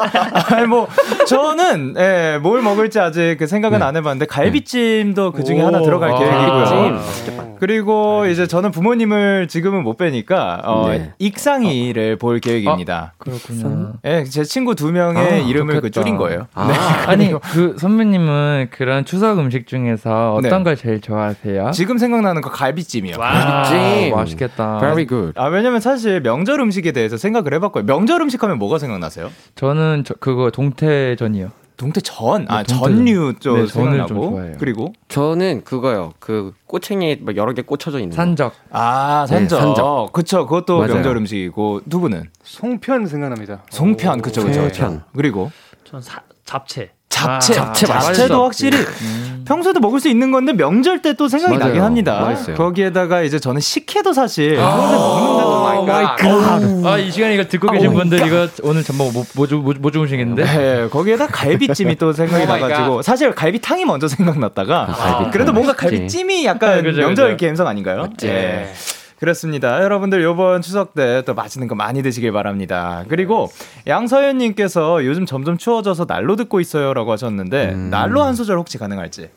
아니 0.50 0.66
뭐 0.66 0.88
저는 1.26 1.94
예, 1.98 2.38
뭘 2.42 2.62
먹을지 2.62 2.98
아직 2.98 3.36
그 3.38 3.46
생각은 3.46 3.80
네. 3.80 3.84
안 3.84 3.96
해봤는데 3.96 4.26
갈비찜도 4.26 5.32
그 5.32 5.44
중에 5.44 5.60
하나 5.60 5.82
들어갈 5.82 6.18
계획이고요. 6.18 7.48
그리고 7.60 8.24
이제 8.26 8.46
저는 8.46 8.70
부모님을 8.70 9.48
지금은 9.48 9.82
못 9.82 9.96
뵈니까 9.96 10.62
어, 10.64 10.88
네. 10.88 11.12
익상이를 11.18 12.14
어. 12.14 12.16
볼 12.16 12.38
계획입니다. 12.40 13.12
아, 13.18 13.22
그렇군요. 13.22 13.94
네, 14.02 14.24
제 14.24 14.44
친구 14.44 14.74
두 14.74 14.92
명의 14.92 15.22
아, 15.22 15.36
이름을 15.36 15.80
그 15.80 15.90
줄인 15.90 16.16
거예요. 16.16 16.46
아. 16.54 16.68
네. 16.68 16.74
아니 17.06 17.40
그 17.40 17.76
선배 17.78 17.97
님은 18.06 18.68
그런 18.70 19.04
추석 19.04 19.38
음식 19.38 19.66
중에서 19.66 20.34
어떤 20.34 20.58
네. 20.58 20.64
걸 20.64 20.76
제일 20.76 21.00
좋아하세요? 21.00 21.70
지금 21.72 21.98
생각나는 21.98 22.42
거 22.42 22.50
갈비찜이요. 22.50 23.16
갈비찜 23.16 24.14
맛있겠다. 24.14 24.78
Very 24.78 25.06
good. 25.06 25.32
아 25.36 25.46
왜냐면 25.46 25.80
사실 25.80 26.20
명절 26.20 26.60
음식에 26.60 26.92
대해서 26.92 27.16
생각을 27.16 27.54
해봤고요. 27.54 27.84
명절 27.84 28.20
음식 28.20 28.42
하면 28.42 28.58
뭐가 28.58 28.78
생각나세요? 28.78 29.30
저는 29.54 30.04
저, 30.04 30.14
그거 30.14 30.50
동태전이요. 30.50 31.50
동태전, 31.78 32.46
아 32.48 32.64
네, 32.64 32.74
전류 32.74 33.34
쪽 33.38 33.56
네, 33.56 33.66
좋아해요. 33.66 34.56
그리고 34.58 34.92
저는 35.06 35.62
그거요. 35.62 36.12
그 36.18 36.52
꼬챙이 36.66 37.20
여러 37.36 37.52
개 37.52 37.62
꽂혀져 37.62 38.00
있는 38.00 38.16
산적. 38.16 38.52
아 38.72 39.24
산적. 39.28 39.58
네, 39.58 39.64
산적. 39.64 40.12
그쵸. 40.12 40.46
그것도 40.46 40.78
맞아요. 40.78 40.94
명절 40.94 41.16
음식이고 41.16 41.82
두 41.88 42.00
분은 42.00 42.24
송편 42.42 43.06
생각납니다. 43.06 43.62
송편, 43.70 44.22
그쵸, 44.22 44.44
그쵸, 44.44 44.62
그쵸. 44.62 45.02
그리고 45.14 45.52
전 45.84 46.02
사, 46.02 46.20
잡채. 46.44 46.90
잡채, 47.18 47.52
아, 47.54 47.72
잡채 47.72 47.86
잡채 47.86 48.28
도 48.28 48.44
확실히 48.44 48.78
음. 48.78 49.44
평소에도 49.46 49.80
먹을 49.80 49.98
수 49.98 50.08
있는 50.08 50.30
건데 50.30 50.52
명절 50.52 51.00
때 51.02 51.14
또 51.14 51.26
생각이 51.26 51.56
맞아요. 51.56 51.68
나긴 51.70 51.82
합니다. 51.82 52.20
맛있어요. 52.20 52.54
거기에다가 52.56 53.22
이제 53.22 53.38
저는 53.40 53.60
식혜도 53.60 54.12
사실 54.12 54.58
아, 54.60 54.76
먹는다고 54.76 55.86
마이 55.86 57.02
아이 57.04 57.10
시간에 57.10 57.34
이거 57.34 57.44
듣고 57.44 57.70
계신 57.72 57.92
분들 57.94 58.26
이거 58.26 58.46
오늘 58.62 58.84
전부 58.84 59.10
뭐, 59.10 59.24
뭐, 59.34 59.46
뭐, 59.50 59.74
뭐 59.78 59.90
주무시겠는데? 59.90 60.44
네, 60.44 60.88
거기에다 60.90 61.26
갈비찜이 61.28 61.96
또 61.96 62.12
생각이 62.12 62.46
나가지고 62.46 63.02
사실 63.02 63.34
갈비탕이 63.34 63.84
먼저 63.86 64.06
생각났다가 64.06 64.86
아, 64.90 65.30
그래도 65.30 65.52
뭔가 65.52 65.72
갈비찜이 65.72 66.44
약간 66.44 66.82
그죠, 66.82 67.00
명절 67.00 67.36
그죠. 67.36 67.46
감성 67.46 67.66
아닌가요? 67.66 68.08
네. 68.20 68.70
그렇습니다. 69.18 69.82
여러분들 69.82 70.22
요번 70.22 70.62
추석 70.62 70.94
때 70.94 71.22
또 71.26 71.34
맛있는 71.34 71.66
거 71.68 71.74
많이 71.74 72.02
드시길 72.02 72.32
바랍니다. 72.32 73.04
그리고 73.08 73.50
양서연 73.86 74.38
님께서 74.38 75.04
요즘 75.04 75.26
점점 75.26 75.58
추워져서 75.58 76.06
난로 76.06 76.36
듣고 76.36 76.60
있어요라고 76.60 77.12
하셨는데 77.12 77.70
음. 77.72 77.90
난로 77.90 78.22
한 78.22 78.34
소절 78.34 78.56
혹시 78.58 78.78
가능할지? 78.78 79.30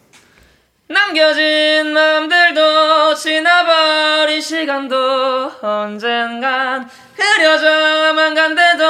남겨진 0.87 1.93
마음들도 1.93 3.15
지나버린 3.15 4.41
시간도 4.41 5.51
언젠간 5.61 6.87
흐려져만 7.15 8.35
간대도 8.35 8.83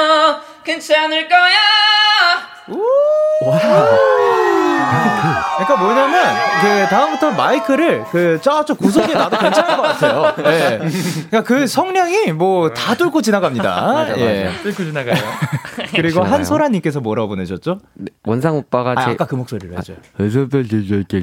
괜찮을 0.64 1.28
거야. 1.28 1.52
그러니까 5.58 5.76
뭐냐면 5.76 6.34
그 6.60 6.86
다음부터 6.88 7.30
마이크를 7.32 8.04
그 8.10 8.38
저쪽 8.42 8.78
구석에 8.78 9.12
놔도 9.12 9.38
괜찮을 9.38 9.76
것 9.76 9.82
같아요. 9.82 10.34
예. 10.46 10.78
그러니까 10.78 11.42
그 11.42 11.66
성량이 11.66 12.32
뭐 12.32 12.70
다 12.72 12.94
뚫고 12.94 13.20
지나갑니다. 13.22 13.80
맞아, 13.92 14.16
예. 14.18 14.44
맞아. 14.44 14.62
뚫고 14.62 14.84
지나가요. 14.84 15.14
그리고 15.94 16.22
한소라님께서 16.22 17.00
뭐라고 17.00 17.28
보내셨죠? 17.28 17.80
네, 17.94 18.11
원상 18.24 18.56
오빠가 18.56 18.94
아, 18.96 19.04
제... 19.04 19.10
아까 19.10 19.26
그 19.26 19.34
목소리를 19.34 19.76
해줘요. 19.76 19.96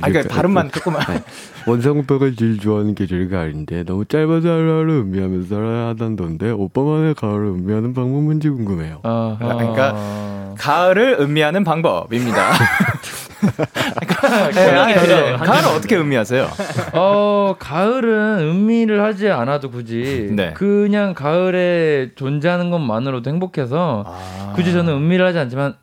아, 0.02 0.10
그러니까 0.10 0.34
발음만 0.34 0.70
조금만. 0.72 1.02
네. 1.08 1.24
원상 1.66 1.98
오빠가 1.98 2.30
제일 2.38 2.60
좋아하는 2.60 2.94
계절이 2.94 3.30
가을인데 3.30 3.84
너무 3.84 4.04
짧아서 4.04 4.50
하루하루 4.50 5.02
음미하면서 5.02 5.56
살아야 5.56 5.88
하던데 5.88 6.52
오빠만의 6.52 7.16
가을을 7.16 7.46
음미하는 7.46 7.94
방법 7.94 8.22
뭔지 8.22 8.50
궁금해요. 8.50 9.00
어, 9.04 9.38
그러니까 9.40 10.56
가을을 10.58 11.18
음미하는 11.22 11.64
방법입니다. 11.64 12.52
네, 14.54 14.70
아니, 14.72 14.94
네. 14.94 15.38
가을은 15.38 15.70
어떻게 15.70 15.96
음미하세요? 15.96 16.50
어, 16.92 17.56
가을은 17.58 18.40
음미를 18.40 19.02
하지 19.02 19.30
않아도 19.30 19.72
굳이 19.72 20.28
네. 20.32 20.52
그냥 20.54 21.14
가을에 21.14 22.12
존재하는 22.16 22.70
것만으로도 22.70 23.30
행복해서 23.30 24.04
아. 24.06 24.54
굳이 24.58 24.74
저는 24.74 24.94
음미를 24.94 25.26
하지 25.26 25.40
않지만 25.40 25.76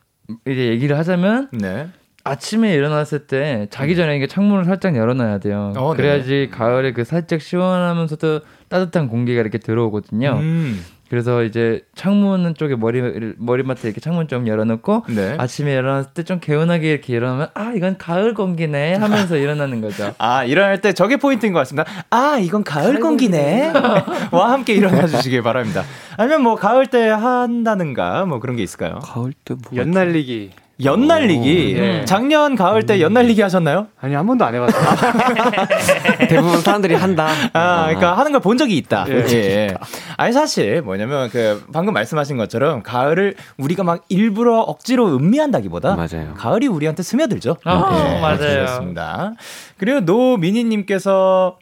이제 0.47 0.69
얘기를 0.69 0.97
하자면 0.99 1.49
네. 1.53 1.89
아침에 2.25 2.75
일어났을 2.75 3.27
때 3.27 3.69
자기 3.71 3.95
전에 3.95 4.17
이게 4.17 4.27
창문을 4.27 4.65
살짝 4.65 4.97
열어놔야 4.97 5.39
돼요. 5.39 5.73
어, 5.77 5.93
네. 5.93 5.97
그래야지 5.97 6.49
가을에 6.51 6.93
그 6.93 7.05
살짝 7.05 7.41
시원하면서도 7.41 8.41
따뜻한 8.69 9.09
공기가 9.09 9.41
이렇게 9.41 9.59
들어오거든요. 9.59 10.39
음. 10.41 10.85
그래서 11.09 11.43
이제 11.45 11.83
창문 11.95 12.55
쪽에 12.55 12.75
머리 12.77 13.01
머리맡에 13.39 13.89
이렇게 13.89 14.01
창문 14.01 14.27
좀 14.29 14.47
열어놓고 14.47 15.05
네. 15.09 15.37
아침에 15.39 15.73
일어났을 15.73 16.11
때 16.13 16.27
좀 16.27 16.41
개운하게 16.41 16.91
이렇게 16.91 17.13
일어나면 17.15 17.49
아 17.55 17.73
이건 17.77 17.97
가을 17.99 18.35
공기네 18.35 18.95
하면서 18.97 19.37
일어나는 19.37 19.81
거죠. 19.81 20.13
아 20.19 20.43
일어날 20.45 20.81
때 20.81 20.93
저게 20.93 21.17
포인트인 21.17 21.53
것 21.53 21.61
같습니다. 21.61 21.89
아 22.11 22.39
이건 22.41 22.65
가을, 22.65 22.85
가을 22.95 23.01
공기네. 23.01 23.73
와 24.33 24.51
함께 24.51 24.75
일어나 24.75 25.07
주시길 25.07 25.43
바랍니다. 25.43 25.85
아니면 26.17 26.43
뭐 26.43 26.57
가을 26.57 26.87
때 26.89 27.09
한다는가 27.09 28.25
뭐 28.27 28.41
그런 28.41 28.57
게 28.57 28.63
있을까요? 28.65 28.99
가을 29.05 29.33
때 29.45 29.55
뭐? 29.55 29.77
연날리기. 29.77 30.51
연날리기. 30.85 31.75
네. 31.75 32.05
작년 32.05 32.55
가을 32.55 32.85
때 32.85 33.01
연날리기 33.01 33.41
하셨나요? 33.41 33.87
아니 34.01 34.15
한 34.15 34.27
번도 34.27 34.45
안 34.45 34.55
해봤어요. 34.55 34.85
대부분 36.29 36.61
사람들이 36.61 36.95
한다. 36.95 37.29
아, 37.55 37.85
그러니까 37.87 38.17
하는 38.19 38.33
걸 38.33 38.41
본 38.41 38.59
적이 38.59 38.77
있다. 38.77 39.07
예. 39.09 39.25
예. 39.33 39.75
아니 40.19 40.33
사실 40.33 40.83
뭐냐면 40.83 41.31
그 41.31 41.65
방금 41.73 41.95
말씀하신 41.95 42.37
것처럼 42.37 42.83
가을을 42.83 43.35
우리가 43.57 43.83
막 43.83 44.05
일부러 44.09 44.61
억지로 44.61 45.17
음미한다기보다 45.17 45.97
맞아요. 45.97 46.35
가을이 46.37 46.67
우리한테 46.69 47.03
스며들죠. 47.03 47.57
아, 47.65 48.15
예, 48.17 48.21
맞아요. 48.21 48.37
그렇습니다. 48.39 49.33
그리고 49.79 50.01
노미니님께서 50.01 51.57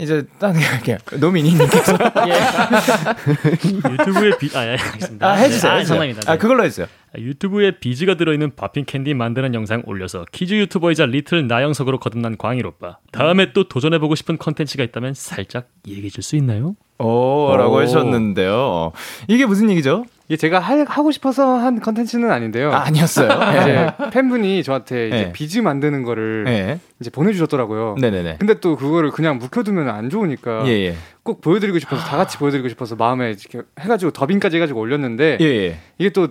이제 0.00 0.24
딴 0.38 0.56
얘기할게요. 0.56 0.98
노미니님께서 1.18 1.92
예. 2.28 3.90
유튜브에 3.92 4.38
비, 4.38 4.50
아, 4.56 4.64
예, 4.64 4.70
알겠습니다. 4.70 5.28
아, 5.28 5.32
해주세요. 5.34 6.00
네, 6.00 6.14
아, 6.26 6.32
아, 6.32 6.36
그걸로 6.38 6.64
해주세요. 6.64 6.86
유튜브에 7.18 7.78
비즈가 7.80 8.14
들어있는 8.14 8.54
popping 8.56 8.84
candy 8.84 9.14
만드는 9.14 9.54
영상 9.54 9.82
올려서 9.84 10.24
kids 10.32 10.54
유튜버이자 10.54 11.06
little 11.06 11.46
나영석으로 11.46 11.98
거듭난 11.98 12.36
광일 12.38 12.66
오빠. 12.66 12.98
다음에 13.12 13.52
또 13.52 13.68
도전해보고 13.68 14.14
싶은 14.14 14.38
컨텐츠가 14.38 14.84
있다면 14.84 15.14
살짝 15.14 15.68
얘기해줄 15.86 16.22
수 16.22 16.36
있나요? 16.36 16.76
오, 16.98 17.54
라고 17.56 17.78
하셨는데요. 17.78 18.92
이게 19.28 19.46
무슨 19.46 19.70
얘기죠? 19.70 20.04
이게 20.30 20.36
제가 20.36 20.60
할, 20.60 20.84
하고 20.88 21.10
싶어서 21.10 21.56
한 21.56 21.80
컨텐츠는 21.80 22.30
아닌데요. 22.30 22.70
아, 22.70 22.88
니었어요 22.88 23.28
네. 23.66 23.92
팬분이 24.14 24.62
저한테 24.62 25.08
이제 25.08 25.16
네. 25.24 25.32
비즈 25.32 25.58
만드는 25.58 26.04
거를 26.04 26.44
네. 26.44 26.78
이제 27.00 27.10
보내주셨더라고요. 27.10 27.96
네네네. 28.00 28.36
근데 28.38 28.60
또 28.60 28.76
그거를 28.76 29.10
그냥 29.10 29.38
묵혀두면 29.38 29.88
안 29.88 30.08
좋으니까 30.08 30.68
예, 30.68 30.70
예. 30.70 30.94
꼭 31.24 31.40
보여드리고 31.40 31.80
싶어서 31.80 32.04
다 32.04 32.16
같이 32.16 32.38
보여드리고 32.38 32.68
싶어서 32.68 32.94
마음에 32.94 33.30
이렇게 33.30 33.62
해가지고 33.80 34.12
더빙까지 34.12 34.54
해가지고 34.54 34.78
올렸는데 34.78 35.38
예, 35.40 35.44
예. 35.44 35.78
이게 35.98 36.10
또 36.10 36.28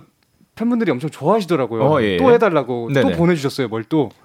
팬분들이 0.54 0.90
엄청 0.90 1.10
좋아하시더라고요. 1.10 1.82
어, 1.82 2.02
예. 2.02 2.16
또 2.16 2.32
해달라고 2.32 2.90
네네. 2.94 3.12
또 3.12 3.18
보내주셨어요. 3.18 3.68
뭘 3.68 3.84
또. 3.84 4.08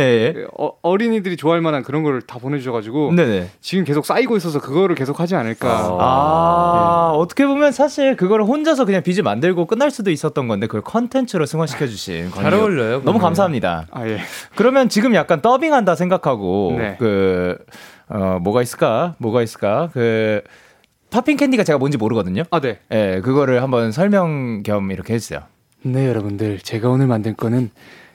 예, 0.00 0.34
예. 0.36 0.46
어, 0.56 0.96
린이들이 0.96 1.36
좋아할 1.36 1.60
만한 1.60 1.82
그런 1.82 2.02
걸다 2.02 2.38
보내주셔가지고 2.38 3.12
네네. 3.12 3.50
지금 3.60 3.84
계속 3.84 4.06
쌓이고 4.06 4.36
있어서 4.36 4.60
그거를 4.60 4.94
계속 4.94 5.20
하지 5.20 5.34
않을까. 5.34 5.68
아, 5.68 5.98
아 6.00 7.12
예. 7.14 7.18
어떻게 7.18 7.46
보면 7.46 7.72
사실 7.72 8.16
그거를 8.16 8.44
혼자서 8.44 8.84
그냥 8.84 9.02
비즈 9.02 9.20
만들고 9.20 9.66
끝날 9.66 9.90
수도 9.90 10.10
있었던 10.10 10.48
건데 10.48 10.66
그걸 10.66 10.82
컨텐츠로 10.82 11.46
승화시켜 11.46 11.86
주신 11.86 12.30
잘 12.30 12.54
어울려요. 12.54 13.02
너무 13.04 13.18
감사합니다. 13.18 13.86
아 13.90 14.06
예. 14.06 14.18
그러면 14.56 14.88
지금 14.88 15.14
약간 15.14 15.40
더빙한다 15.40 15.94
생각하고 15.94 16.74
네. 16.76 16.96
그 16.98 17.56
어, 18.08 18.38
뭐가 18.40 18.62
있을까? 18.62 19.14
뭐가 19.18 19.42
있을까? 19.42 19.88
그 19.92 20.42
popping 21.10 21.36
candy가 21.36 21.64
제가 21.64 21.78
뭔지 21.78 21.98
모르거든요. 21.98 22.44
아, 22.50 22.60
네. 22.60 22.78
예, 22.92 23.20
그거를 23.22 23.62
한번 23.62 23.92
설명 23.92 24.62
겸 24.62 24.90
이렇게 24.90 25.14
해주세요. 25.14 25.40
네, 25.82 26.08
여러분들. 26.08 26.58
제가 26.60 26.88
오늘 26.88 27.06
만든 27.06 27.36
거는 27.36 27.70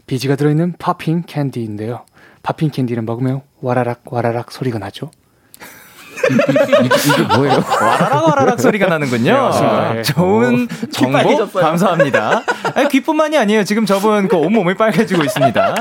비즈가 0.08 0.36
들어있는 0.36 0.76
popping 0.78 1.24
candy인데요. 1.26 2.06
Popping 2.44 2.70
candy는 2.72 3.06
먹으면 3.06 3.41
와라락 3.62 4.02
와라락 4.06 4.52
소리가 4.52 4.78
나죠. 4.80 5.10
이게 6.30 7.36
뭐예요? 7.36 7.63
와라락 7.82 8.28
와라락 8.28 8.60
소리가 8.60 8.88
나는군요. 8.88 9.32
네, 9.32 9.38
아, 9.38 10.02
좋은 10.04 10.68
정보 10.91 11.48
감사합니다. 11.52 12.44
아니, 12.74 12.89
귀뿐만이 12.89 13.38
아니에요. 13.38 13.63
지금 13.63 13.86
저분 13.86 14.28
그 14.28 14.36
온몸이 14.36 14.74
빨개지고 14.78 15.24
있습니다. 15.24 15.76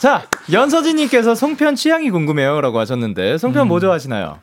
자, 0.00 0.22
연서진님께서 0.50 1.34
송편 1.34 1.74
취향이 1.76 2.10
궁금해요라고 2.10 2.78
하셨는데 2.78 3.38
송편 3.38 3.66
음. 3.66 3.68
뭐 3.68 3.80
좋아하시나요? 3.80 4.38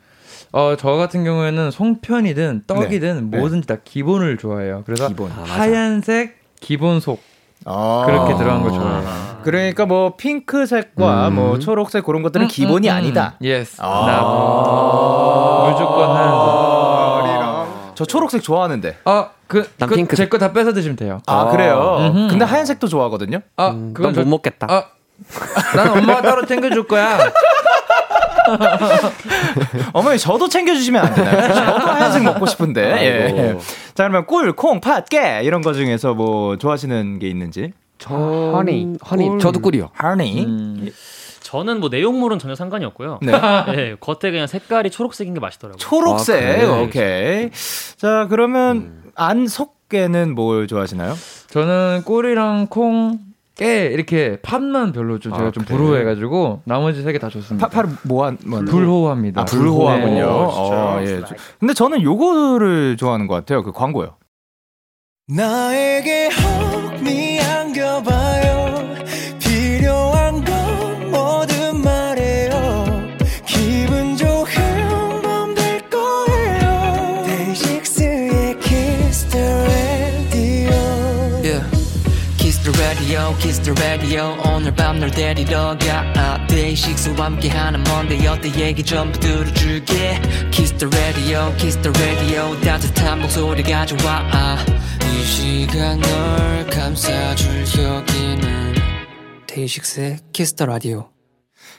어, 0.52 0.76
저 0.78 0.92
같은 0.92 1.24
경우에는 1.24 1.70
송편이든 1.70 2.62
떡이든 2.66 3.30
네. 3.30 3.38
뭐든지 3.38 3.66
다 3.66 3.76
기본을 3.82 4.38
좋아해요. 4.38 4.82
그래서 4.86 5.08
기본. 5.08 5.30
아, 5.32 5.44
하얀색 5.46 6.38
기본 6.60 7.00
속 7.00 7.22
아~ 7.64 8.02
그렇게 8.06 8.36
들어간 8.36 8.62
거 8.62 8.70
좋아해요. 8.70 9.28
그러니까 9.42 9.86
뭐 9.86 10.16
핑크색과 10.16 11.28
음. 11.28 11.34
뭐 11.34 11.58
초록색 11.58 12.04
그런 12.04 12.22
것들은 12.22 12.46
음, 12.46 12.48
기본이 12.48 12.88
음, 12.88 12.92
음. 12.92 12.96
아니다. 12.96 13.34
Yes. 13.40 13.76
아~ 13.80 15.70
무조건 15.70 16.16
하얀색. 16.16 16.58
저 17.98 18.04
초록색 18.04 18.44
좋아하는데. 18.44 18.98
아, 19.06 19.30
그, 19.48 19.68
난 19.76 19.88
그, 19.88 19.96
핑크. 19.96 20.14
제거 20.14 20.38
다 20.38 20.52
뺏어 20.52 20.72
드시면 20.72 20.94
돼요. 20.94 21.20
아, 21.26 21.48
그래요? 21.48 21.96
음흠. 21.98 22.28
근데 22.28 22.44
하얀색도 22.44 22.86
좋아하거든요? 22.86 23.40
아, 23.56 23.74
그건 23.92 24.12
못 24.12 24.24
먹겠다. 24.24 24.68
아, 24.70 24.84
난 25.74 25.98
엄마가 25.98 26.22
따로 26.22 26.46
챙겨줄 26.46 26.86
거야. 26.86 27.18
어머니 29.92 30.18
저도 30.18 30.48
챙겨주시면 30.48 31.04
안 31.04 31.14
되나요? 31.14 31.54
저도 31.54 31.86
하얀색 31.86 32.22
먹고 32.24 32.46
싶은데. 32.46 32.82
예. 32.82 33.58
자 33.94 34.04
그러면 34.04 34.26
꿀, 34.26 34.52
콩, 34.52 34.80
팥, 34.80 35.08
깨 35.08 35.40
이런 35.42 35.62
거 35.62 35.72
중에서 35.72 36.14
뭐 36.14 36.56
좋아하시는 36.56 37.18
게 37.18 37.28
있는지? 37.28 37.72
저 37.98 38.14
허니, 38.14 38.96
허니, 39.10 39.38
저도 39.40 39.60
꿀이요. 39.60 39.90
허니. 40.02 40.44
음. 40.44 40.90
저는 41.40 41.80
뭐 41.80 41.88
내용물은 41.88 42.38
전혀 42.38 42.54
상관이 42.54 42.84
없고요. 42.84 43.20
네. 43.22 43.32
네. 43.32 43.96
겉에 44.00 44.30
그냥 44.30 44.46
색깔이 44.46 44.90
초록색인 44.90 45.32
게 45.34 45.40
맛있더라고요. 45.40 45.78
초록색. 45.78 46.62
아, 46.62 46.80
오케이. 46.82 47.50
자, 47.96 48.26
그러면 48.28 48.76
음. 48.76 49.02
안 49.14 49.46
속게는 49.46 50.34
뭘 50.34 50.66
좋아하시나요? 50.66 51.14
저는 51.48 52.02
꿀이랑 52.04 52.66
콩, 52.68 53.18
깨 53.58 53.86
이렇게 53.86 54.38
팥만 54.40 54.92
별로 54.92 55.18
좀 55.18 55.32
제가 55.32 55.48
아, 55.48 55.50
좀 55.50 55.64
그래. 55.64 55.76
불호해가지고 55.76 56.62
나머지 56.64 57.02
세 57.02 57.12
개 57.12 57.18
다 57.18 57.28
좋습니다. 57.28 57.68
파, 57.68 57.82
파 57.82 57.88
뭐한 58.04 58.38
뭐, 58.46 58.60
불호합니다. 58.60 59.40
아, 59.42 59.44
불호하군요. 59.44 60.14
네. 60.14 60.22
어, 60.22 61.00
예. 61.02 61.20
근데 61.58 61.74
저는 61.74 62.02
요거를 62.02 62.96
좋아하는 62.96 63.26
것 63.26 63.34
같아요. 63.34 63.62
그 63.64 63.72
광고요. 63.72 64.16
나에게 65.26 66.30
밤널 85.28 85.34
데리러 85.34 85.76
가. 85.78 86.46
데이식스와 86.46 87.26
함께하는 87.26 87.84
먼데 87.84 88.26
어때 88.26 88.48
얘기 88.58 88.82
전부 88.82 89.18
들어줄게. 89.18 90.20
키스 90.50 90.72
더 90.74 90.86
라디오, 90.86 91.52
키스 91.58 91.80
더 91.82 91.90
라디오. 91.90 92.58
따뜻한 92.60 93.20
목소리 93.20 93.62
가져와. 93.62 94.56
이 95.02 95.24
시간 95.24 96.00
널 96.00 96.66
감싸줄 96.70 97.64
여기는 97.78 98.74
데이식스의 99.46 100.18
키스 100.32 100.53
더 100.53 100.66
라디오 100.66 101.10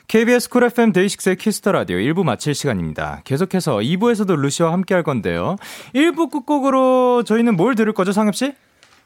KBS 0.07 0.49
쿨 0.49 0.65
FM 0.65 0.91
데이식스의 0.91 1.35
키스터 1.37 1.71
라디오 1.71 1.97
1부 1.97 2.23
마칠 2.23 2.53
시간입니다. 2.53 3.21
계속해서 3.23 3.77
2부에서도 3.77 4.35
루시와 4.35 4.73
함께 4.73 4.93
할 4.93 5.03
건데요. 5.03 5.55
1부 5.95 6.31
끝곡으로 6.31 7.23
저희는 7.23 7.55
뭘 7.55 7.75
들을 7.75 7.93
거죠, 7.93 8.11
상엽 8.11 8.35
씨? 8.35 8.53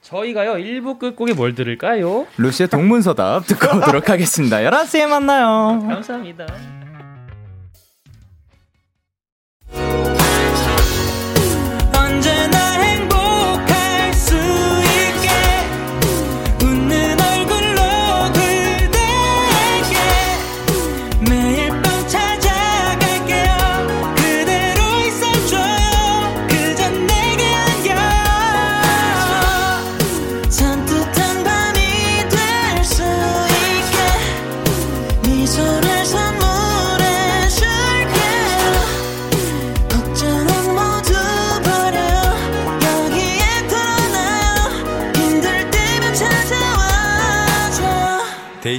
저희가요 0.03 0.53
1부 0.55 0.99
끝곡이 0.99 1.33
뭘 1.33 1.55
들을까요? 1.55 2.27
루시의 2.37 2.67
동문서답 2.69 3.47
듣고 3.47 3.77
오도록 3.77 4.09
하겠습니다. 4.09 4.57
11시에 4.57 5.07
만나요. 5.07 5.79
감사합니다. 5.87 6.45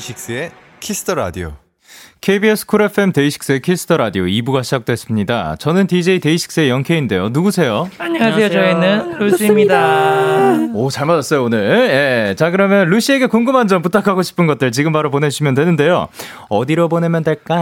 데이식스의 0.04 0.50
키스 0.80 1.01
더 1.01 1.14
라디오. 1.14 1.52
KBS 2.20 2.66
쿨 2.66 2.82
FM 2.82 3.12
데이식스의 3.12 3.60
키스 3.60 3.83
더 3.83 3.96
라디오 3.96 4.24
2부가 4.24 4.62
시작됐습니다. 4.64 5.56
저는 5.56 5.86
DJ 5.86 6.20
데이식스의 6.20 6.68
영케인데요. 6.70 7.28
누구세요? 7.30 7.88
안녕하세요. 7.98 8.48
저희는 8.50 9.18
루시입니다. 9.18 10.58
오, 10.74 10.90
잘 10.90 11.06
맞았어요, 11.06 11.44
오늘. 11.44 11.58
예. 11.90 12.34
자, 12.34 12.50
그러면 12.50 12.88
루시에게 12.88 13.26
궁금한 13.26 13.68
점 13.68 13.82
부탁하고 13.82 14.22
싶은 14.22 14.46
것들 14.46 14.72
지금 14.72 14.92
바로 14.92 15.10
보내주시면 15.10 15.54
되는데요. 15.54 16.08
어디로 16.48 16.88
보내면 16.88 17.22
될까 17.24 17.54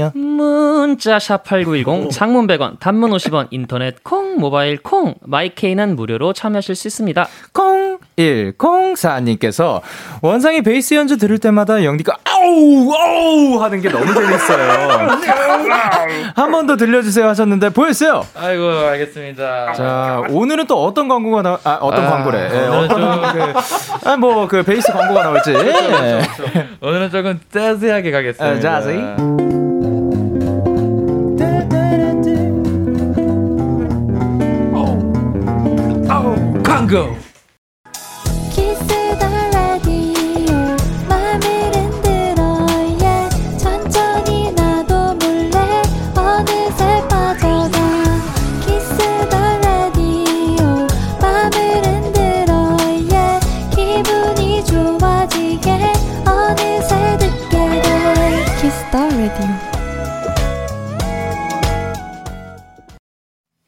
요? 0.00 0.12
문자 0.14 1.18
샵 1.18 1.44
8910 1.44 2.10
장문 2.10 2.46
100원, 2.46 2.78
단문 2.80 3.10
50원, 3.10 3.48
인터넷 3.50 4.02
콩, 4.02 4.36
모바일 4.38 4.78
콩, 4.82 5.14
마이케이는 5.22 5.96
무료로 5.96 6.32
참여하실 6.32 6.74
수 6.74 6.88
있습니다. 6.88 7.26
콩! 7.52 7.80
1004님께서 8.16 9.80
원상이 10.20 10.62
베이스 10.62 10.92
연주 10.94 11.16
들을 11.16 11.38
때마다 11.38 11.84
영디가 11.84 12.16
아우 12.24 12.92
아우 12.94 13.62
하는 13.62 13.80
게 13.80 13.88
너무 13.88 14.12
재밌어요. 14.12 15.08
한 16.36 16.50
번 16.50 16.66
더 16.66 16.76
들려주세요 16.76 17.26
하셨는데 17.28 17.70
보였어요. 17.70 18.26
아이고 18.34 18.62
알겠습니다. 18.68 19.72
자 19.72 20.22
오늘은 20.28 20.66
또 20.66 20.84
어떤 20.84 21.08
광고가 21.08 21.42
나 21.42 21.58
아, 21.64 21.78
어떤 21.80 22.04
아, 22.06 22.10
광고래? 22.10 22.50
예, 22.52 22.58
어떤 22.68 23.22
그, 23.32 24.08
아, 24.08 24.16
뭐그 24.16 24.62
베이스 24.64 24.92
광고가 24.92 25.22
나올지. 25.22 25.52
그렇죠, 25.52 25.78
그렇죠, 25.88 26.26
그렇죠. 26.52 26.68
오늘은 26.82 27.10
조금 27.10 27.40
재즈하게 27.50 28.10
가겠습니다. 28.10 28.68
아. 28.76 28.80
광 28.80 29.49
고. 36.90 37.30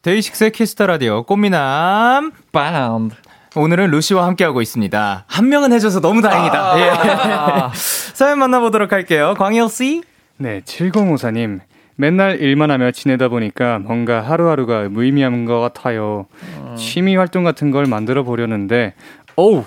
데이식스의 0.03 0.51
키스 0.51 0.73
더 0.73 0.87
라디오 0.87 1.23
꽃미남 1.23 2.33
빰 2.53 3.11
오늘은 3.55 3.91
루시와 3.91 4.27
함께하고 4.27 4.63
있습니다. 4.63 5.25
한 5.27 5.49
명은 5.49 5.73
해줘서 5.73 6.01
너무 6.01 6.23
다행이다. 6.23 6.73
아~ 6.73 6.79
예. 6.79 7.71
사연 7.75 8.39
만나보도록 8.39 8.93
할게요. 8.93 9.35
광일 9.37 9.69
씨. 9.69 10.03
네, 10.39 10.61
7054님. 10.61 11.61
맨날 11.97 12.41
일만 12.41 12.71
하며 12.71 12.91
지내다 12.91 13.29
보니까 13.29 13.79
뭔가 13.79 14.23
하루하루가 14.23 14.89
무의미한 14.89 15.45
것 15.45 15.61
같아요. 15.61 16.27
어... 16.59 16.75
취미 16.79 17.17
활동 17.17 17.45
같은 17.45 17.71
걸 17.71 17.85
만들어 17.87 18.23
보려는데, 18.23 18.95
어우, 19.37 19.65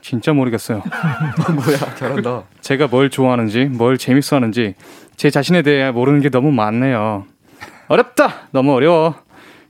진짜 0.00 0.32
모르겠어요. 0.32 0.82
뭐야, 1.54 1.94
잘한다. 1.96 2.44
제가 2.62 2.88
뭘 2.88 3.10
좋아하는지, 3.10 3.66
뭘 3.66 3.98
재밌어 3.98 4.36
하는지, 4.36 4.74
제 5.16 5.28
자신에 5.28 5.62
대해 5.62 5.90
모르는 5.90 6.20
게 6.20 6.30
너무 6.30 6.50
많네요. 6.50 7.26
어렵다! 7.88 8.48
너무 8.52 8.72
어려워. 8.74 9.14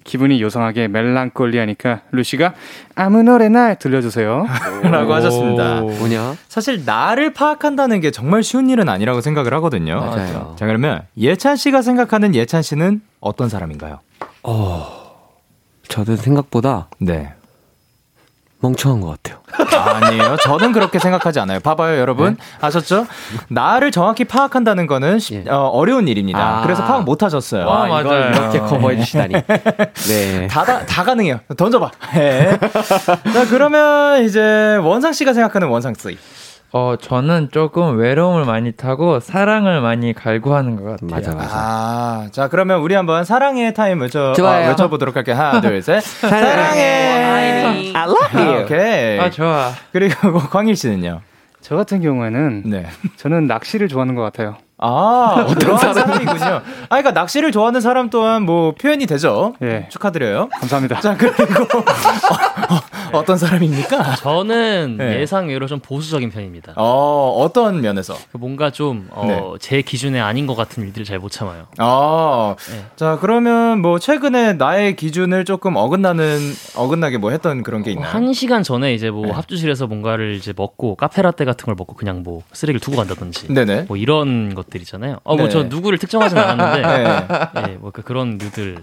기분이 0.05 0.41
요상하게 0.43 0.89
멜랑콜리하니까 0.89 2.03
루시가 2.11 2.55
아무 2.95 3.23
노래나 3.23 3.75
들려주세요. 3.75 4.47
라고 4.85 5.15
하셨습니다. 5.15 5.81
뭐냐? 5.81 6.37
사실 6.49 6.85
나를 6.85 7.33
파악한다는 7.33 8.01
게 8.01 8.11
정말 8.11 8.43
쉬운 8.43 8.69
일은 8.71 8.89
아니라고 8.89 9.21
생각을 9.21 9.55
하거든요. 9.55 10.01
맞아요. 10.01 10.57
자 10.59 10.67
그러면 10.67 11.03
예찬 11.17 11.57
씨가 11.57 11.83
생각하는 11.83 12.35
예찬 12.35 12.63
씨는 12.63 13.01
어떤 13.21 13.49
사람인가요? 13.49 14.01
어, 14.43 14.87
저는 15.89 16.17
생각보다 16.17 16.89
네. 16.99 17.33
멍청한 18.63 19.01
것 19.01 19.21
같아요. 19.23 19.43
아니에요. 20.05 20.37
저는 20.37 20.73
그렇게 20.73 20.99
생각하지 20.99 21.41
않아요. 21.41 21.61
봐봐요, 21.61 21.99
여러분. 21.99 22.37
네? 22.39 22.45
아셨죠? 22.61 23.07
나를 23.49 23.91
정확히 23.91 24.25
파악한다는 24.25 24.87
거는 24.87 25.19
예. 25.33 25.45
어, 25.49 25.85
려운 25.85 26.07
일입니다. 26.09 26.59
아. 26.59 26.63
그래서 26.63 26.85
파악 26.85 27.05
못 27.05 27.23
하셨어요. 27.23 27.69
아, 27.69 27.87
맞아요. 27.87 28.31
이렇게 28.31 28.61
커버해 28.61 28.99
주시다니. 28.99 29.35
네. 30.09 30.47
다, 30.47 30.65
다, 30.65 30.87
다 30.87 31.03
가능해요. 31.05 31.41
던져봐. 31.57 31.91
네. 32.15 32.57
자, 33.33 33.47
그러면 33.51 34.25
이제 34.25 34.77
원상 34.83 35.13
씨가 35.13 35.33
생각하는 35.33 35.69
원상 35.69 35.95
쓰이. 35.95 36.17
어, 36.75 36.97
저는 36.99 37.51
조금 37.53 37.99
외로움을 37.99 38.47
많이 38.47 38.73
타고 38.73 39.21
사랑을 39.21 39.83
많이 39.83 40.15
갈구하는 40.15 40.77
것 40.77 40.85
같아요. 40.85 41.11
맞아, 41.11 41.35
맞아. 41.35 41.55
아, 41.55 42.29
자, 42.33 42.49
그러면 42.49 42.81
우리 42.81 42.95
한번 42.95 43.25
사랑의 43.25 43.75
타임 43.75 44.01
외쳐, 44.01 44.33
좋아요. 44.33 44.65
어, 44.65 44.69
외쳐보도록 44.71 45.15
할게요. 45.15 45.37
하나, 45.37 45.61
둘, 45.61 45.83
셋. 45.83 46.01
사랑해. 46.03 47.93
I 47.95 48.05
love 48.09 48.41
you. 48.41 48.59
아, 48.61 48.63
오케이. 48.63 49.21
아, 49.21 49.29
좋아. 49.31 49.71
그리고 49.93 50.39
광일 50.39 50.75
씨는요? 50.75 51.21
저 51.61 51.77
같은 51.77 52.01
경우에는 52.01 52.63
네. 52.67 52.87
저는 53.17 53.47
낚시를 53.47 53.89
좋아하는 53.89 54.15
것 54.15 54.23
같아요. 54.23 54.57
아, 54.79 55.47
어떤 55.49 55.79
사람이군요. 55.79 56.45
아, 56.45 56.63
그러니까 56.89 57.13
낚시를 57.13 57.53
좋아하는 57.53 57.81
사람 57.81 58.11
또한 58.11 58.43
뭐 58.43 58.75
표현이 58.75 59.07
되죠. 59.07 59.55
예. 59.63 59.87
축하드려요. 59.91 60.49
감사합니다. 60.59 61.01
자, 61.01 61.17
그리고 61.17 61.63
어, 61.63 61.79
어, 62.75 62.81
떤 63.25 63.37
사람입니까? 63.37 64.17
저는 64.17 64.97
네. 64.99 65.21
예상외로 65.21 65.67
좀 65.67 65.79
보수적인 65.81 66.31
편입니다. 66.31 66.73
어, 66.77 67.35
어떤 67.39 67.81
면에서? 67.83 68.15
그 68.33 68.39
뭔가 68.39 68.71
좀, 68.71 69.09
어, 69.11 69.27
네. 69.27 69.43
제 69.61 69.83
기준에 69.83 70.19
아닌 70.21 70.47
것 70.47 70.55
같은 70.55 70.83
일들을 70.85 71.05
잘 71.05 71.19
못 71.19 71.31
참아요. 71.31 71.67
아, 71.79 72.57
네. 72.71 72.85
자, 72.97 73.19
그러면 73.21 73.81
뭐 73.81 73.99
최근에 73.99 74.55
나의 74.55 74.97
기준을 74.97 75.45
조금 75.45 75.77
어긋나는, 75.77 76.39
어긋나게 76.77 77.19
뭐 77.19 77.31
했던 77.31 77.63
그런 77.63 77.83
게 77.83 77.93
있나요? 77.93 78.09
한 78.11 78.33
시간 78.33 78.63
전에 78.65 78.93
이제 78.95 79.11
뭐 79.11 79.27
네. 79.27 79.33
합주실에서 79.33 79.87
뭔가를 79.87 80.35
이제 80.35 80.53
먹고 80.57 80.97
카페라떼 80.97 81.45
같은 81.45 81.67
걸 81.67 81.75
먹고 81.79 81.95
그냥 81.95 82.23
뭐 82.25 82.43
쓰레기를 82.53 82.81
두고 82.81 82.97
간다든지. 82.97 83.53
네네. 83.53 83.85
뭐 83.89 83.97
이런 83.97 84.55
것들 84.55 84.81
있잖아요. 84.81 85.19
어, 85.23 85.37
뭐 85.37 85.49
저 85.53 85.65
누구를 85.65 85.99
특정하진 85.99 86.39
않았는데. 86.39 86.83
네. 87.61 87.63
네. 87.67 87.77
뭐그 87.79 88.03
그런 88.03 88.39
류들 88.39 88.77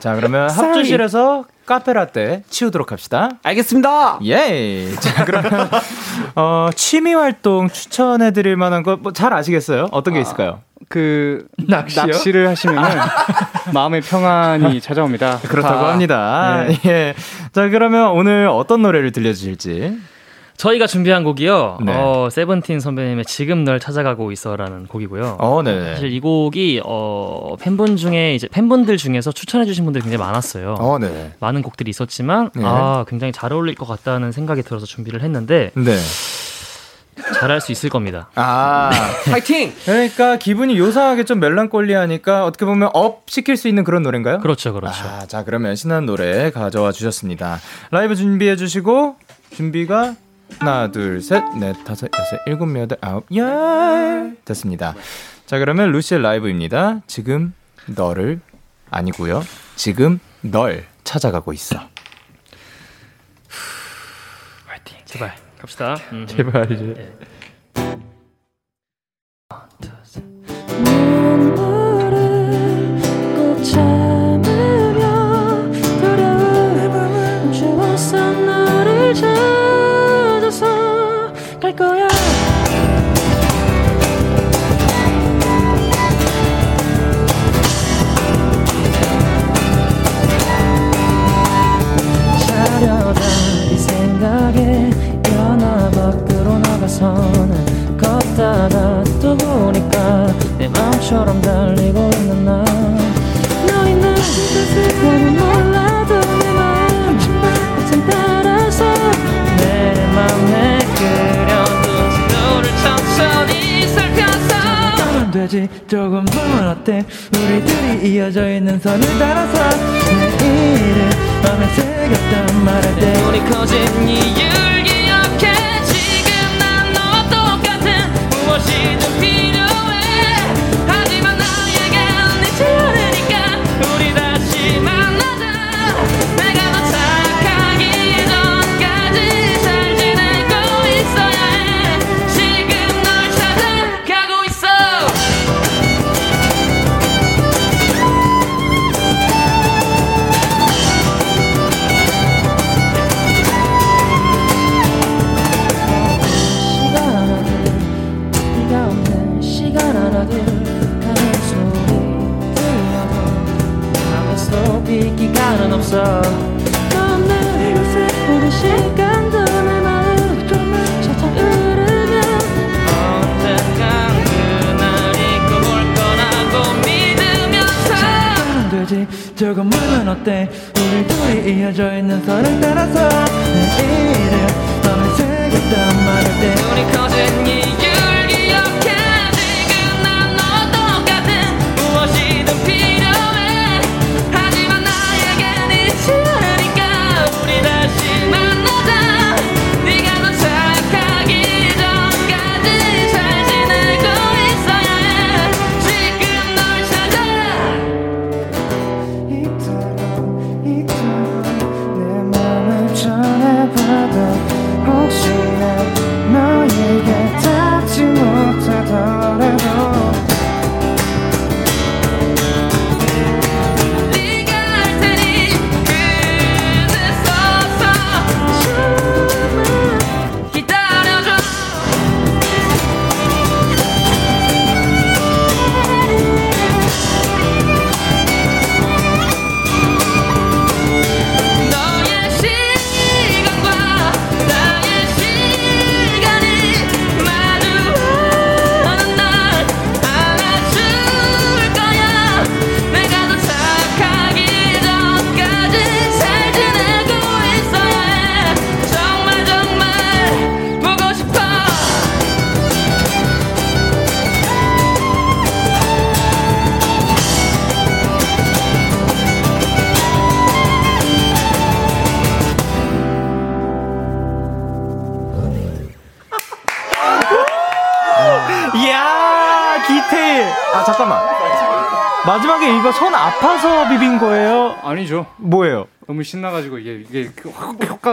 자, 0.00 0.14
그러면 0.16 0.50
합주실에서 0.50 1.44
카페라떼 1.72 2.42
치우도록 2.50 2.92
합시다. 2.92 3.30
알겠습니다. 3.42 4.18
예. 4.26 4.94
자, 4.96 5.24
그러면 5.24 5.70
어, 6.36 6.68
취미 6.74 7.14
활동 7.14 7.70
추천해 7.70 8.30
드릴 8.32 8.56
만한 8.56 8.82
거 8.82 8.96
뭐 9.00 9.12
잘 9.14 9.32
아시겠어요? 9.32 9.88
어떤 9.90 10.12
게 10.14 10.18
아, 10.18 10.22
있을까요? 10.22 10.60
그 10.90 11.46
낚시요? 11.66 12.06
낚시를 12.06 12.48
하시면 12.48 12.84
마음의 13.72 14.02
평안이 14.02 14.80
찾아옵니다. 14.82 15.38
그렇다고 15.48 15.86
아, 15.86 15.92
합니다. 15.92 16.64
네. 16.68 16.78
예. 16.84 17.14
자, 17.52 17.68
그러면 17.70 18.10
오늘 18.10 18.48
어떤 18.48 18.82
노래를 18.82 19.12
들려 19.12 19.32
주실지 19.32 19.96
저희가 20.62 20.86
준비한 20.86 21.24
곡이요. 21.24 21.78
네. 21.84 21.92
어, 21.92 22.28
세븐틴 22.30 22.78
선배님의 22.78 23.24
지금 23.24 23.64
널 23.64 23.80
찾아가고 23.80 24.30
있어라는 24.30 24.86
곡이고요. 24.86 25.38
어, 25.40 25.60
네. 25.64 25.94
사실 25.94 26.12
이 26.12 26.20
곡이 26.20 26.82
어, 26.84 27.56
팬분 27.58 27.96
중에 27.96 28.36
이제 28.36 28.46
팬분들 28.46 28.96
중에서 28.96 29.32
추천해 29.32 29.64
주신 29.64 29.82
분들이 29.82 30.04
굉장히 30.04 30.22
많았어요. 30.22 30.76
어, 30.78 31.00
네. 31.00 31.32
많은 31.40 31.62
곡들이 31.62 31.90
있었지만 31.90 32.50
네. 32.54 32.62
아, 32.64 33.04
굉장히 33.08 33.32
잘 33.32 33.52
어울릴 33.52 33.74
것 33.74 33.86
같다는 33.86 34.30
생각이 34.30 34.62
들어서 34.62 34.86
준비를 34.86 35.22
했는데 35.22 35.72
네. 35.74 35.96
잘할 37.40 37.60
수 37.60 37.72
있을 37.72 37.90
겁니다. 37.90 38.30
아, 38.36 38.90
네. 39.24 39.32
파이팅! 39.32 39.72
그러니까 39.84 40.36
기분이 40.36 40.78
요상하게 40.78 41.24
좀 41.24 41.40
멜랑콜리하니까 41.40 42.44
어떻게 42.44 42.66
보면 42.66 42.88
up 42.94 43.24
시킬 43.26 43.56
수 43.56 43.66
있는 43.66 43.82
그런 43.82 44.04
노래인가요? 44.04 44.38
그렇죠, 44.38 44.72
그렇죠. 44.72 45.02
아, 45.08 45.26
자, 45.26 45.42
그러면 45.42 45.74
신나는 45.74 46.06
노래 46.06 46.52
가져와 46.52 46.92
주셨습니다. 46.92 47.58
라이브 47.90 48.14
준비해 48.14 48.54
주시고 48.54 49.16
준비가 49.50 50.14
하나, 50.58 50.90
둘, 50.90 51.20
셋, 51.20 51.42
넷, 51.58 51.72
다섯, 51.84 52.08
여섯, 52.18 52.38
일곱, 52.46 52.76
여덟, 52.78 52.98
아홉, 53.00 53.26
열. 53.34 54.36
됐습니다. 54.44 54.94
자, 55.46 55.58
그러면 55.58 55.92
루시의 55.92 56.22
라이브입니다. 56.22 57.00
지금 57.06 57.54
너를 57.86 58.40
아니고요. 58.90 59.42
지금 59.76 60.20
널 60.40 60.84
찾아가고 61.04 61.52
있어. 61.52 61.76
화이팅. 64.66 64.98
제발 65.04 65.34
갑시다. 65.58 65.96
음. 66.12 66.26
제발 66.26 66.70
이제. 66.72 66.94
네. 66.94 67.12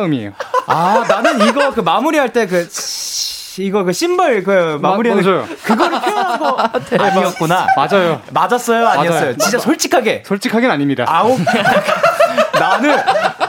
효과음이에요. 0.09 0.31
아 0.67 1.03
나는 1.07 1.47
이거 1.47 1.71
그 1.71 1.81
마무리할 1.81 2.33
때 2.33 2.45
그 2.47 2.67
이거 3.57 3.83
그 3.83 3.91
심벌 3.91 4.43
그 4.43 4.79
마무리하는 4.81 5.23
맞아요. 5.23 5.45
그거를 5.63 5.99
표현한 5.99 6.39
거 6.39 6.69
아니었구나. 6.97 7.67
맞아요. 7.75 8.21
맞았어요, 8.31 8.87
아니었어요. 8.87 9.19
맞아요. 9.21 9.37
진짜 9.37 9.59
솔직하게. 9.59 10.23
솔직하게는 10.25 10.73
아닙니다. 10.73 11.03
아우. 11.07 11.37
나는 12.57 12.95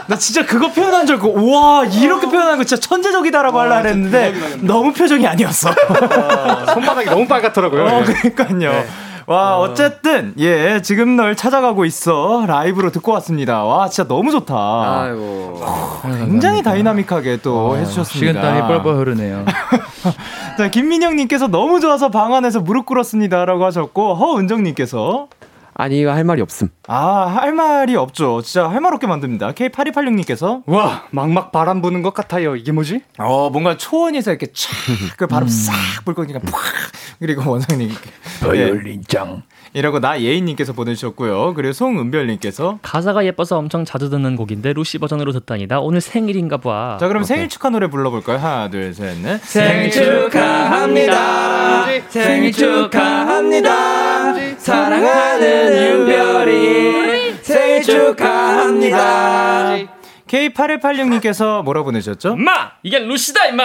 나 0.07 0.17
진짜 0.17 0.45
그거 0.45 0.69
표현한 0.71 1.05
줄 1.05 1.15
알고 1.15 1.51
와 1.51 1.85
이렇게 1.85 2.27
표현한 2.27 2.57
거 2.57 2.63
진짜 2.63 2.81
천재적이다라고 2.87 3.59
아, 3.59 3.63
하려 3.63 3.75
했는데 3.87 4.33
너무 4.61 4.91
표정이 4.91 5.25
아니었어. 5.25 5.69
아, 5.69 6.65
손바닥이 6.73 7.09
너무 7.09 7.25
빨갛더라고요. 7.27 7.85
어, 7.85 8.03
그러니까요. 8.03 8.71
네. 8.71 8.87
와, 9.31 9.57
어. 9.57 9.61
어쨌든, 9.61 10.33
예, 10.39 10.81
지금 10.81 11.15
널 11.15 11.37
찾아가고 11.37 11.85
있어. 11.85 12.45
라이브로 12.47 12.91
듣고 12.91 13.13
왔습니다. 13.13 13.63
와, 13.63 13.87
진짜 13.87 14.05
너무 14.07 14.29
좋다. 14.31 14.53
아이고. 14.55 15.59
어, 15.61 16.01
굉장히 16.03 16.61
다이나믹하게 16.61 17.37
또 17.37 17.69
어, 17.69 17.75
해주셨습니다. 17.77 18.41
식은땀이 18.41 18.67
뻘뻘 18.67 18.97
흐르네요. 18.97 19.45
자, 20.57 20.69
김민영님께서 20.69 21.47
너무 21.47 21.79
좋아서 21.79 22.09
방 22.09 22.33
안에서 22.33 22.59
무릎 22.59 22.85
꿇었습니다. 22.85 23.45
라고 23.45 23.63
하셨고, 23.65 24.15
허은정님께서 24.15 25.27
아니 25.73 25.99
이거 25.99 26.11
할 26.11 26.23
말이 26.23 26.41
없음. 26.41 26.69
아, 26.87 27.25
할 27.25 27.53
말이 27.53 27.95
없죠. 27.95 28.41
진짜 28.41 28.67
할 28.69 28.81
말 28.81 28.93
없게 28.93 29.07
만듭니다. 29.07 29.53
K8286님께서 29.53 30.63
와, 30.65 31.03
막막 31.11 31.51
바람 31.51 31.81
부는 31.81 32.01
것 32.01 32.13
같아요. 32.13 32.55
이게 32.55 32.71
뭐지? 32.71 33.01
어, 33.19 33.49
뭔가 33.49 33.77
초원에서 33.77 34.31
이렇게 34.31 34.47
촥그 34.47 35.27
바람 35.27 35.43
음. 35.43 35.47
싹 35.49 35.73
불고 36.05 36.25
그냥 36.25 36.41
팍 36.41 36.53
그리고 37.19 37.49
원장님 37.49 37.89
바이올린장 38.41 39.43
이라고 39.73 39.99
나 39.99 40.19
예인님께서 40.19 40.73
보내주셨고요. 40.73 41.53
그리고 41.53 41.71
송은별님께서 41.73 42.79
가사가 42.81 43.23
예뻐서 43.25 43.57
엄청 43.57 43.85
자주 43.85 44.09
듣는 44.09 44.35
곡인데 44.35 44.73
루시 44.73 44.97
버전으로 44.97 45.31
듣다니다 45.31 45.79
오늘 45.79 46.01
생일인가 46.01 46.57
봐. 46.57 46.97
자 46.99 47.07
그럼 47.07 47.21
오케이. 47.23 47.27
생일 47.27 47.47
축하 47.49 47.69
노래 47.69 47.87
불러볼까요? 47.87 48.37
하나 48.37 48.69
둘 48.69 48.93
셋 48.93 49.17
넷. 49.19 49.39
생일 49.43 49.91
축하합니다. 49.91 51.85
생일 52.09 52.51
축하합니다. 52.51 54.10
사랑하는 54.57 56.07
윤별이 56.07 57.35
생일 57.41 57.81
축하합니다. 57.83 59.77
K8186님께서 60.27 61.63
뭐라 61.63 61.83
보내셨죠? 61.83 62.35
마! 62.37 62.71
이게 62.83 62.99
루시다 62.99 63.47
임마! 63.47 63.63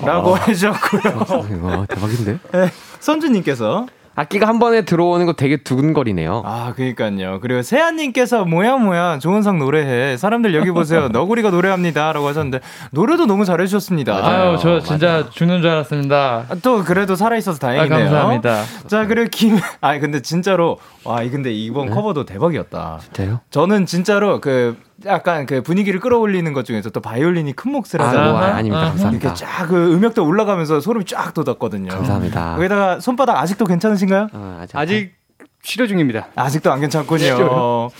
라고 0.00 0.30
어. 0.32 0.36
해주셨고요. 0.36 1.60
와, 1.62 1.86
대박인데? 1.88 2.38
네, 2.52 2.70
선주님께서 2.98 3.86
악기가 4.18 4.48
한 4.48 4.58
번에 4.58 4.82
들어오는 4.82 5.26
거 5.26 5.32
되게 5.32 5.56
두근거리네요. 5.58 6.42
아, 6.44 6.72
그니까요. 6.74 7.38
그리고 7.40 7.62
세아님께서 7.62 8.44
뭐야 8.46 8.76
뭐야 8.76 9.20
조은상 9.20 9.60
노래해. 9.60 10.16
사람들 10.16 10.56
여기 10.56 10.72
보세요. 10.72 11.06
너구리가 11.12 11.50
노래합니다라고 11.50 12.26
하셨는데 12.26 12.58
노래도 12.90 13.26
너무 13.26 13.44
잘해주셨습니다. 13.44 14.26
아유, 14.26 14.58
저 14.60 14.80
진짜 14.80 15.06
맞아요. 15.06 15.30
죽는 15.30 15.62
줄 15.62 15.70
알았습니다. 15.70 16.46
아, 16.48 16.54
또 16.62 16.82
그래도 16.82 17.14
살아 17.14 17.36
있어서 17.36 17.60
다행이네요. 17.60 17.94
아, 17.94 17.98
감사합니다. 18.10 18.62
자, 18.88 19.06
그리고 19.06 19.28
김, 19.30 19.56
아, 19.80 19.96
근데 20.00 20.20
진짜로 20.20 20.78
와, 21.04 21.20
근데 21.30 21.52
이번 21.52 21.86
네? 21.86 21.94
커버도 21.94 22.24
대박이었다. 22.24 22.98
진짜요? 23.04 23.40
저는 23.50 23.86
진짜로 23.86 24.40
그 24.40 24.76
약간 25.06 25.46
그 25.46 25.62
분위기를 25.62 26.00
끌어올리는 26.00 26.52
것 26.52 26.64
중에서 26.64 26.90
또 26.90 27.00
바이올린이 27.00 27.52
큰 27.52 27.70
몫을 27.72 28.00
하잖아요. 28.00 28.36
아, 28.36 28.44
아닙니다. 28.56 28.86
감사합니다. 28.88 29.28
이렇게 29.28 29.38
쫙 29.38 29.66
그 29.68 29.94
음역도 29.94 30.24
올라가면서 30.26 30.80
소름이 30.80 31.04
쫙 31.04 31.32
돋았거든요. 31.34 31.88
감사합니다. 31.90 32.56
거기다가 32.56 33.00
손바닥 33.00 33.36
아직도 33.36 33.64
괜찮으신가요? 33.66 34.28
어, 34.32 34.58
아직, 34.62 34.76
아직 34.76 35.14
치료 35.62 35.86
중입니다. 35.86 36.28
아직도 36.34 36.72
안 36.72 36.80
괜찮군요. 36.80 37.90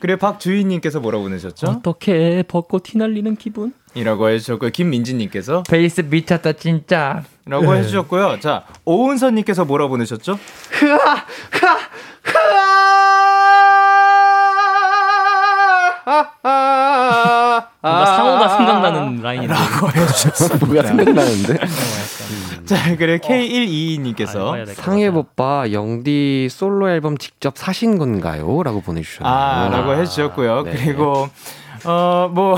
그래 0.00 0.16
박주희님께서 0.16 1.00
뭐라고 1.00 1.24
보내셨죠? 1.24 1.66
어떻게 1.68 2.42
벚꽃 2.48 2.92
휘날리는 2.92 3.36
기분? 3.36 3.72
이라고 3.94 4.28
해주셨고요. 4.28 4.70
김민지님께서 4.70 5.62
베이스 5.68 6.00
미쳤다 6.02 6.52
진짜. 6.54 7.22
라고 7.46 7.74
해주셨고요. 7.74 8.40
자 8.40 8.64
오은선님께서 8.84 9.64
뭐라고 9.64 9.90
보내셨죠? 9.90 10.38
흐아 10.70 10.96
흐아 11.52 11.78
흐아 12.24 13.27
뭔가 17.82 18.06
상호가 18.06 18.48
생각나는 18.48 19.22
라인인데. 19.22 19.54
라고 19.54 19.88
해주셨습니다. 19.90 20.66
뭐가 20.66 20.82
생각나는데? 20.88 21.58
자, 22.64 22.96
그래 22.96 23.18
K122님께서 23.18 24.68
아, 24.68 24.72
상해 24.74 25.06
오빠 25.08 25.70
영디 25.72 26.48
솔로 26.50 26.90
앨범 26.90 27.16
직접 27.18 27.56
사신 27.56 27.98
건가요? 27.98 28.62
라고 28.62 28.80
보내주셨네요. 28.80 29.32
아, 29.34 29.68
라고 29.70 29.94
해주셨고요. 29.94 30.62
네. 30.64 30.72
그리고 30.72 31.28
어 31.84 32.28
뭐 32.32 32.56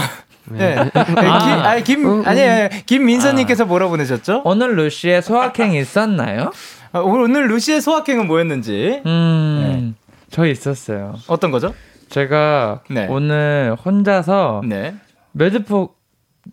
네. 0.50 0.74
네. 0.74 0.90
아, 0.94 1.38
김, 1.38 1.64
아니, 1.64 1.84
김, 1.84 2.06
음, 2.06 2.20
음. 2.20 2.26
아니, 2.26 2.40
김민서님께서 2.86 3.64
아. 3.64 3.66
뭐라 3.66 3.86
보내셨죠? 3.88 4.42
오늘 4.44 4.74
루시의 4.76 5.22
소확행 5.22 5.74
있었나요? 5.74 6.50
아, 6.92 6.98
오늘 6.98 7.46
루시의 7.48 7.80
소확행은 7.80 8.26
뭐였는지. 8.26 9.00
음, 9.06 9.94
네. 9.94 10.04
저 10.30 10.44
있었어요. 10.46 11.14
어떤 11.28 11.50
거죠? 11.52 11.72
제가 12.10 12.80
네. 12.90 13.06
오늘 13.08 13.76
혼자서 13.84 14.62
네. 14.66 14.94
매드폭 15.32 15.96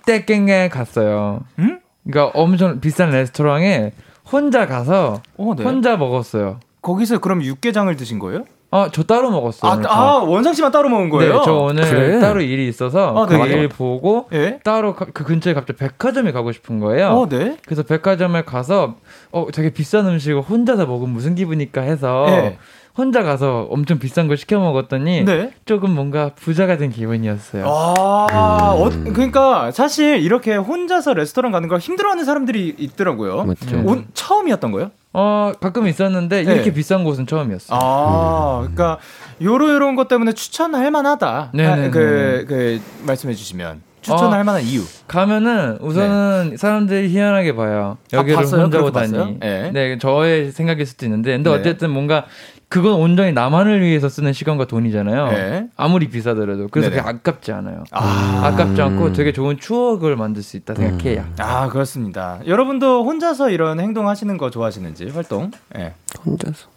떼깽에 0.06 0.70
갔어요. 0.70 1.42
음? 1.60 1.80
그러니까 2.10 2.40
엄청 2.40 2.80
비싼 2.80 3.10
레스토랑에 3.10 3.92
혼자 4.32 4.66
가서 4.68 5.22
어, 5.38 5.54
네. 5.58 5.64
혼자 5.64 5.98
먹었어요. 5.98 6.60
거기서 6.82 7.20
그럼 7.20 7.44
육개장을 7.44 7.94
드신 7.98 8.20
거예요? 8.20 8.46
아, 8.70 8.90
저 8.92 9.02
따로 9.04 9.32
먹었어요. 9.32 9.72
아, 9.72 9.82
아, 9.88 10.18
원상 10.24 10.54
씨만 10.54 10.74
따로 10.74 10.90
먹은 10.90 11.10
거예요? 11.10 11.34
네, 11.38 11.42
저 11.46 11.54
오늘 11.54 11.90
그래? 11.90 12.20
따로 12.20 12.42
일이 12.42 12.68
있어서 12.68 13.16
아, 13.16 13.26
네. 13.26 13.38
그 13.38 13.46
일 13.48 13.70
보고 13.70 14.28
네? 14.30 14.60
따로 14.64 14.94
가, 14.94 15.06
그 15.14 15.24
근처에 15.24 15.54
갑자기 15.54 15.80
백화점에 15.80 16.34
가고 16.34 16.52
싶은 16.52 16.80
거예요. 16.80 17.08
어, 17.08 17.30
네. 17.30 17.58
그래서 17.66 17.84
백화점에 17.84 18.44
가서 18.44 18.96
어, 19.32 19.48
되게 19.54 19.70
비싼 19.70 20.06
음식을 20.08 20.42
혼자서 20.42 20.86
먹으면 20.86 21.14
무슨 21.14 21.34
기분일까 21.36 21.82
해서 21.82 22.26
네. 22.28 22.58
혼자 22.98 23.22
가서 23.22 23.68
엄청 23.70 24.00
비싼 24.00 24.28
걸 24.28 24.38
시켜 24.38 24.60
먹었더니 24.60 25.24
네. 25.24 25.52
조금 25.66 25.92
뭔가 25.94 26.32
부자가 26.36 26.78
된 26.78 26.90
기분이었어요. 26.90 27.66
아, 27.68 28.26
음. 28.32 28.82
어, 28.82 28.90
그러니까 29.14 29.72
사실 29.72 30.18
이렇게 30.18 30.56
혼자서 30.56 31.14
레스토랑 31.14 31.52
가는 31.52 31.70
걸 31.70 31.78
힘들어하는 31.78 32.26
사람들이 32.26 32.76
있더라고요. 32.78 33.44
맞죠. 33.44 33.84
온, 33.86 34.08
처음이었던 34.16 34.72
거예요? 34.72 34.92
어, 35.14 35.52
가끔 35.62 35.88
있었는데 35.88 36.44
네. 36.44 36.54
이렇게 36.54 36.74
비싼 36.74 37.04
곳은 37.04 37.28
처음이었어요. 37.28 37.80
아, 37.80 38.62
음. 38.62 38.74
그러니까 38.74 38.98
요런 39.42 39.76
요런 39.76 39.96
것 39.96 40.08
때문에 40.08 40.32
추천할 40.34 40.90
만하다. 40.90 41.52
네, 41.54 41.76
네 41.76 41.90
그, 41.92 42.46
그 42.48 42.82
말씀해 43.06 43.36
주시면. 43.36 43.86
추천할 44.02 44.42
어, 44.42 44.44
만한 44.44 44.64
이유. 44.64 44.84
가면은 45.08 45.78
우선은 45.82 46.52
네. 46.52 46.58
사람들이 46.58 47.10
희한하게 47.10 47.56
봐요. 47.56 47.98
아, 48.14 48.18
여기를 48.18 48.38
아, 48.38 48.42
혼자 48.42 48.82
오다니. 48.82 49.38
네. 49.40 49.72
네. 49.74 49.98
저의 49.98 50.52
생각일 50.52 50.86
수도 50.86 51.06
있는데, 51.06 51.32
근데 51.32 51.50
네. 51.50 51.56
어쨌든 51.56 51.90
뭔가 51.90 52.26
그건 52.70 52.94
온전히 52.96 53.32
나만을 53.32 53.82
위해서 53.82 54.10
쓰는 54.10 54.34
시간과 54.34 54.66
돈이잖아요. 54.66 55.28
네. 55.30 55.68
아무리 55.78 56.10
비싸더라도 56.10 56.68
그래서 56.68 56.90
그게 56.90 57.02
아깝지 57.02 57.52
않아요. 57.54 57.86
아. 57.92 58.54
깝지 58.58 58.82
않고 58.82 59.14
되게 59.14 59.32
좋은 59.32 59.58
추억을 59.58 60.18
만들 60.18 60.44
수 60.44 60.58
있다 60.58 60.76
생각해요. 60.76 61.22
음. 61.22 61.36
아 61.40 61.70
그렇습니다. 61.70 62.40
여러분도 62.46 63.06
혼자서 63.06 63.52
이런 63.52 63.80
행동 63.80 64.10
하시는 64.10 64.38
거 64.38 64.50
좋아하시는지 64.50 65.10
활동? 65.10 65.52
예. 65.78 65.94
혼자서 66.26 66.68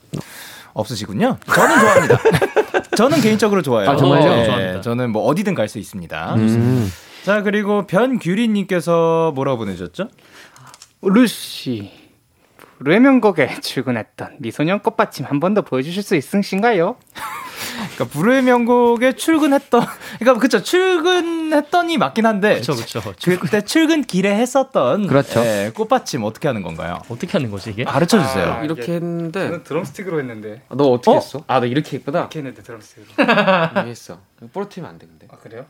없으시군요. 0.74 1.38
저는 1.52 1.80
좋아합니다. 1.80 2.18
저는 2.96 3.20
개인적으로 3.20 3.60
좋아요. 3.62 3.90
아, 3.90 3.96
정말요? 3.96 4.24
네, 4.28 4.44
좋아합니다. 4.44 4.80
저는 4.82 5.10
뭐 5.10 5.24
어디든 5.24 5.54
갈 5.54 5.68
수 5.68 5.78
있습니다. 5.80 6.34
음. 6.36 6.88
자 7.24 7.42
그리고 7.42 7.86
변규리님께서 7.88 9.32
뭐라고 9.34 9.58
보내셨죠? 9.58 10.08
루시 11.02 11.90
불의 12.80 13.00
명곡에 13.00 13.56
출근했던 13.60 14.36
미소년 14.38 14.80
꽃받침 14.80 15.26
한 15.26 15.38
번 15.40 15.52
더 15.54 15.62
보여주실 15.62 16.02
수 16.02 16.16
있으신가요? 16.16 16.96
그러니까 17.94 18.18
불의 18.18 18.42
명곡에 18.42 19.12
출근했던 19.14 19.86
그러니까 20.18 20.40
그쵸 20.40 20.62
출근했던이 20.62 21.98
맞긴 21.98 22.26
한데 22.26 22.56
그쵸 22.56 22.74
그쵸 22.74 23.00
그때 23.40 23.60
출근길에 23.62 24.34
했었던 24.34 25.06
그렇죠 25.06 25.40
네, 25.42 25.70
꽃받침 25.74 26.24
어떻게 26.24 26.48
하는 26.48 26.62
건가요? 26.62 27.00
어떻게 27.08 27.32
하는 27.32 27.50
거지 27.50 27.70
이게? 27.70 27.84
가르쳐 27.84 28.20
주세요. 28.22 28.52
아, 28.60 28.62
이렇게 28.62 28.94
했는데 28.94 29.40
저는 29.44 29.64
드럼스틱으로 29.64 30.18
했는데 30.18 30.62
아, 30.68 30.74
너 30.76 30.84
어떻게 30.84 31.10
어? 31.10 31.14
했어? 31.14 31.44
아 31.46 31.60
너 31.60 31.66
이렇게 31.66 31.98
했구나. 31.98 32.20
이렇게 32.20 32.38
했는데 32.40 32.62
드럼스틱으로. 32.62 33.08
했어. 33.86 34.18
부러뜨리면 34.52 34.90
안 34.90 34.98
돼, 34.98 35.06
근데. 35.06 35.26
아, 35.30 35.36
그래요? 35.36 35.66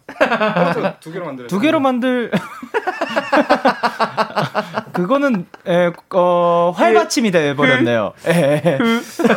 두 1.00 1.12
개로 1.12 1.24
만들. 1.26 1.46
두 1.48 1.58
개로 1.58 1.80
만들. 1.80 2.30
그거는 4.92 5.46
에, 5.66 5.90
어, 6.14 6.72
활받침이 6.76 7.32
돼 7.32 7.54
버렸네요. 7.56 8.12
예. 8.26 8.78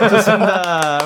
좋습니다. 0.09 0.99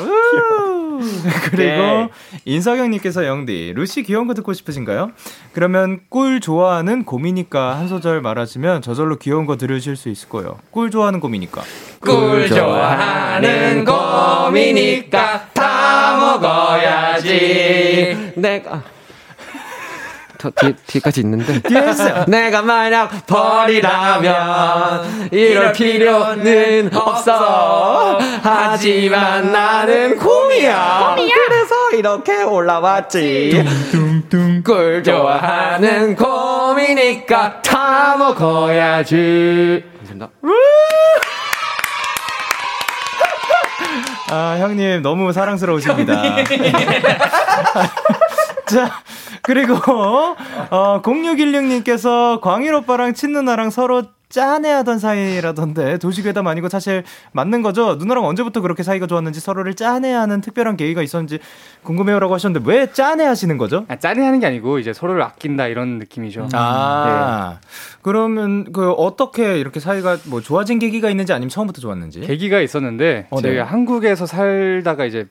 그리고 1.51 1.61
네. 1.61 2.09
인석영님께서 2.45 3.25
영디 3.25 3.73
루시 3.75 4.03
귀여운 4.03 4.27
거 4.27 4.33
듣고 4.33 4.53
싶으신가요? 4.53 5.11
그러면 5.53 5.99
꿀 6.09 6.39
좋아하는 6.39 7.05
곰이니까 7.05 7.77
한 7.77 7.87
소절 7.87 8.21
말하시면 8.21 8.81
저절로 8.81 9.17
귀여운 9.17 9.45
거 9.45 9.57
들으실 9.57 9.95
수 9.95 10.09
있을 10.09 10.29
거예요. 10.29 10.57
꿀 10.71 10.91
좋아하는 10.91 11.19
곰이니까. 11.19 11.63
꿀 11.99 12.47
좋아하는 12.47 13.85
곰이니까 13.85 15.49
다 15.53 16.17
먹어야지. 16.19 18.33
내가 18.35 18.83
더 20.37 20.49
뒤, 20.51 20.73
뒤까지 20.87 21.21
있는데. 21.21 21.61
내가 22.27 22.61
만약 22.61 23.25
벌이라면 23.27 24.29
이럴 25.31 25.73
필요는 25.73 26.89
없어. 26.93 28.19
하지만 28.43 29.51
나는 29.51 30.17
곰이야. 30.17 31.15
그래서 31.17 31.75
이렇게 31.93 32.43
올라왔지. 32.43 33.63
뚱뚱뚱. 33.91 34.63
꿀 34.63 35.01
좋아하는 35.03 36.15
곰이니까 36.15 37.61
다 37.61 38.15
먹어야지. 38.17 39.83
감사합니다. 39.97 40.29
아, 44.29 44.57
형님, 44.59 45.01
너무 45.03 45.31
사랑스러우십니다. 45.31 46.21
자, 48.67 48.91
그리고 49.41 49.75
어 49.75 51.01
0616님께서 51.01 52.41
광일 52.41 52.73
오빠랑 52.75 53.13
친누나랑 53.13 53.69
서로 53.69 54.03
짠해하던 54.29 54.99
사이라던데 54.99 55.99
도시괴담 55.99 56.47
아니고 56.47 56.67
사실 56.67 57.03
맞는 57.31 57.61
거죠? 57.61 57.95
누나랑 57.95 58.25
언제부터 58.25 58.59
그렇게 58.61 58.83
사이가 58.83 59.07
좋았는지 59.07 59.39
서로를 59.39 59.73
짠해하는 59.73 60.41
특별한 60.41 60.75
계기가 60.75 61.01
있었는지 61.01 61.39
궁금해요라고 61.83 62.33
하셨는데 62.33 62.69
왜 62.69 62.91
짠해하시는 62.91 63.57
거죠? 63.57 63.85
아, 63.87 63.95
짠해하는 63.95 64.41
게 64.41 64.47
아니고 64.47 64.79
이제 64.79 64.91
서로를 64.91 65.21
아낀다 65.21 65.67
이런 65.67 65.97
느낌이죠. 65.99 66.49
아 66.53 67.57
네. 67.61 67.67
그러면 68.01 68.71
그 68.73 68.91
어떻게 68.91 69.59
이렇게 69.59 69.79
사이가 69.79 70.17
뭐 70.25 70.41
좋아진 70.41 70.77
계기가 70.79 71.09
있는지 71.09 71.31
아니면 71.31 71.49
처음부터 71.49 71.79
좋았는지? 71.79 72.21
계기가 72.21 72.59
있었는데 72.59 73.27
어, 73.29 73.41
네. 73.41 73.51
제가 73.51 73.63
한국에서 73.63 74.25
살다가 74.25 75.05
이제 75.05 75.27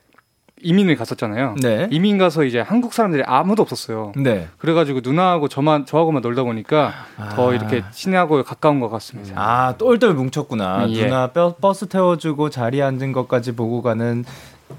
이민을 0.63 0.97
갔었잖아요. 0.97 1.57
네. 1.61 1.87
이민 1.91 2.17
가서 2.17 2.45
이제 2.45 2.61
한국 2.61 2.95
사람들이 2.95 3.23
아무도 3.27 3.63
없었어요. 3.63 4.13
네. 4.17 4.49
그래가지고 4.57 5.01
누나하고 5.03 5.49
저만 5.49 5.85
저하고만 5.85 6.23
놀다 6.23 6.45
보니까 6.45 6.93
아. 7.19 7.29
더 7.31 7.53
이렇게 7.53 7.85
친하고 7.93 8.43
가까운 8.43 8.81
것 8.81 8.89
같습니다. 8.89 9.35
아 9.37 9.77
똘똘 9.77 10.15
뭉쳤구나. 10.15 10.87
예. 10.91 11.05
누나 11.05 11.27
뼈, 11.29 11.55
버스 11.61 11.89
태워주고 11.89 12.49
자리에 12.51 12.83
앉은 12.83 13.13
것까지 13.13 13.53
보고 13.53 13.83
가는 13.83 14.25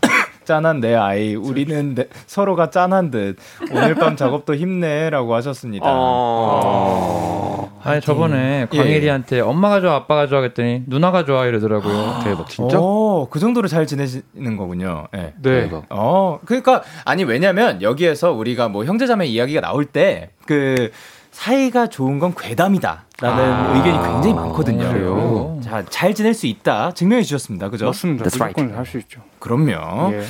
짠한 0.46 0.80
내 0.80 0.96
아이, 0.96 1.36
우리는 1.36 1.94
내, 1.94 2.08
서로가 2.26 2.70
짠한 2.72 3.12
듯 3.12 3.38
오늘 3.72 3.96
밤 3.96 4.16
작업도 4.16 4.56
힘내라고 4.56 5.36
하셨습니다. 5.36 5.86
어... 5.88 7.67
어... 7.88 7.92
아니 7.92 8.02
저번에 8.02 8.68
예. 8.72 8.78
광일이한테 8.78 9.40
엄마가 9.40 9.82
좋아, 9.82 9.96
아빠가 9.96 10.28
좋아 10.28 10.42
했더니 10.42 10.84
누나가 10.88 11.26
좋아 11.26 11.46
이러더라고요. 11.46 12.20
대박 12.24 12.50
진짜? 12.50 12.78
어, 12.80 13.28
그 13.30 13.40
정도로 13.40 13.68
잘 13.68 13.88
지내시는 13.88 14.58
거군요. 14.58 15.08
네. 15.14 15.34
네. 15.42 15.62
대박. 15.62 15.86
어, 15.90 16.40
그러니까 16.46 16.84
아니 17.06 17.24
왜냐면 17.24 17.82
여기에서 17.82 18.32
우리가 18.32 18.70
뭐 18.70 18.86
형제자매 18.86 19.26
이야기가 19.26 19.62
나올 19.62 19.86
때 19.86 20.32
그 20.48 20.90
사이가 21.32 21.88
좋은 21.88 22.18
건 22.18 22.34
괴담이다. 22.36 23.06
라는 23.20 23.44
아~ 23.44 23.76
의견이 23.76 23.98
굉장히 23.98 24.34
많거든요. 24.34 24.92
그래요? 24.92 25.60
자, 25.64 25.86
잘 25.88 26.16
지낼 26.16 26.34
수 26.34 26.48
있다. 26.48 26.94
증명해 26.94 27.22
주셨습니다. 27.22 27.70
그죠? 27.70 27.86
맞습니다. 27.86 28.26
That's 28.26 28.42
right. 28.42 28.76
할수 28.76 28.98
있죠. 29.00 29.22
그럼요. 29.38 30.14
예. 30.14 30.24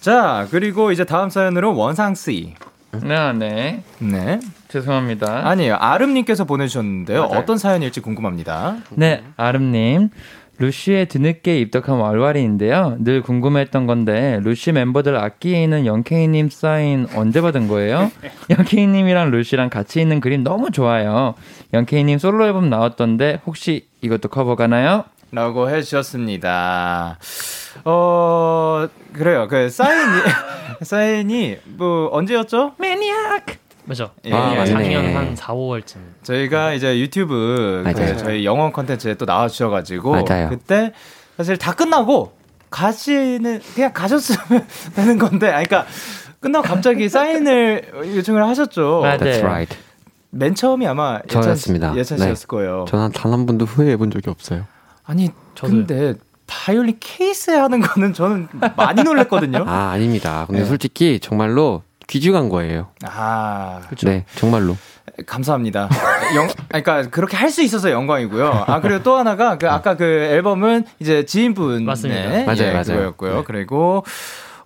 자, 0.00 0.46
그리고 0.50 0.92
이제 0.92 1.04
다음 1.04 1.30
사연으로 1.30 1.74
원상씨. 1.74 2.54
네, 3.00 3.32
네. 3.32 3.82
네. 3.98 4.40
죄송합니다. 4.68 5.48
아니에요. 5.48 5.76
아름님께서 5.76 6.44
보내주셨는데요. 6.44 7.26
맞아요. 7.26 7.38
어떤 7.38 7.56
사연일지 7.58 8.00
궁금합니다. 8.00 8.76
네, 8.90 9.22
아름님. 9.36 10.10
루시에 10.58 11.06
뒤늦게 11.06 11.58
입덕한 11.60 11.98
왈왈이인데요. 11.98 12.98
늘 13.00 13.22
궁금했던 13.22 13.86
건데 13.86 14.38
루시 14.44 14.72
멤버들 14.72 15.16
악기에 15.16 15.62
있는 15.62 15.86
영케이님 15.86 16.50
사인 16.50 17.06
언제 17.16 17.40
받은 17.40 17.66
거예요? 17.66 18.12
영케이님이랑 18.50 19.30
루시랑 19.30 19.70
같이 19.70 20.00
있는 20.00 20.20
그림 20.20 20.44
너무 20.44 20.70
좋아요. 20.70 21.34
영케이님 21.72 22.18
솔로 22.18 22.46
앨범 22.46 22.68
나왔던데 22.70 23.40
혹시 23.46 23.88
이것도 24.02 24.28
커버 24.28 24.54
가나요? 24.54 25.04
라고 25.34 25.70
해주셨습니다. 25.70 27.18
어, 27.86 28.86
그래요. 29.14 29.48
그 29.48 29.70
사인이, 29.70 30.22
사인이 30.84 31.56
뭐 31.64 32.10
언제였죠? 32.12 32.74
매니악! 32.78 33.46
맞죠. 33.84 34.10
예, 34.26 34.32
아, 34.34 34.60
예. 34.60 34.66
작년 34.66 35.16
한 35.16 35.34
4, 35.34 35.54
5월쯤. 35.54 35.96
저희가 36.22 36.74
이제 36.74 37.00
유튜브 37.00 37.82
그 37.84 38.16
저희 38.18 38.44
영어 38.44 38.70
컨텐츠에 38.70 39.14
또 39.14 39.24
나와 39.26 39.48
주셔가지고 39.48 40.24
그때 40.50 40.92
사실 41.38 41.56
다 41.56 41.72
끝나고 41.72 42.32
가시는 42.70 43.60
그냥 43.74 43.92
가셨으면 43.92 44.66
되는 44.94 45.18
건데, 45.18 45.48
아, 45.48 45.62
그러니까 45.62 45.86
끝나고 46.40 46.68
갑자기 46.68 47.08
사인을 47.08 47.90
요청을 48.16 48.46
하셨죠. 48.48 49.00
맞아요. 49.00 49.18
That's 49.18 49.42
right. 49.42 49.78
맨 50.30 50.54
처음이 50.54 50.86
아마 50.86 51.20
저였습니다. 51.22 51.94
예찬 51.96 52.18
씨였을 52.18 52.34
네. 52.42 52.46
거예요. 52.48 52.84
저는 52.88 53.12
단 53.12 53.32
한 53.32 53.46
번도 53.46 53.64
후회해 53.64 53.96
본 53.96 54.10
적이 54.10 54.28
없어요. 54.30 54.66
아니, 55.04 55.30
저도 55.54 55.72
근데 55.72 56.14
바이올린 56.46 56.96
케이스 57.00 57.50
하는 57.50 57.80
거는 57.80 58.12
저는 58.12 58.48
많이 58.76 59.02
놀랬거든요. 59.02 59.64
아, 59.66 59.90
아닙니다. 59.92 60.44
근데 60.46 60.62
네. 60.62 60.66
솔직히 60.66 61.18
정말로 61.20 61.82
귀중한 62.08 62.48
거예요. 62.48 62.88
아, 63.04 63.80
그렇죠. 63.86 64.08
네, 64.08 64.24
정말로. 64.34 64.76
감사합니다. 65.26 65.88
영, 66.36 66.48
그러니까 66.68 67.02
그렇게 67.10 67.36
할 67.36 67.50
수 67.50 67.62
있어서 67.62 67.90
영광이고요. 67.90 68.64
아 68.66 68.80
그리고 68.80 69.02
또 69.02 69.16
하나가 69.16 69.58
그 69.58 69.68
아까 69.68 69.96
그 69.96 70.04
앨범은 70.04 70.84
이제 71.00 71.24
지인분 71.26 71.84
맞습니다. 71.84 72.30
네, 72.30 72.44
맞아요, 72.44 72.62
예, 72.62 72.72
맞아요. 72.72 72.84
그거였고요. 72.84 73.36
네. 73.38 73.42
그리고 73.46 74.04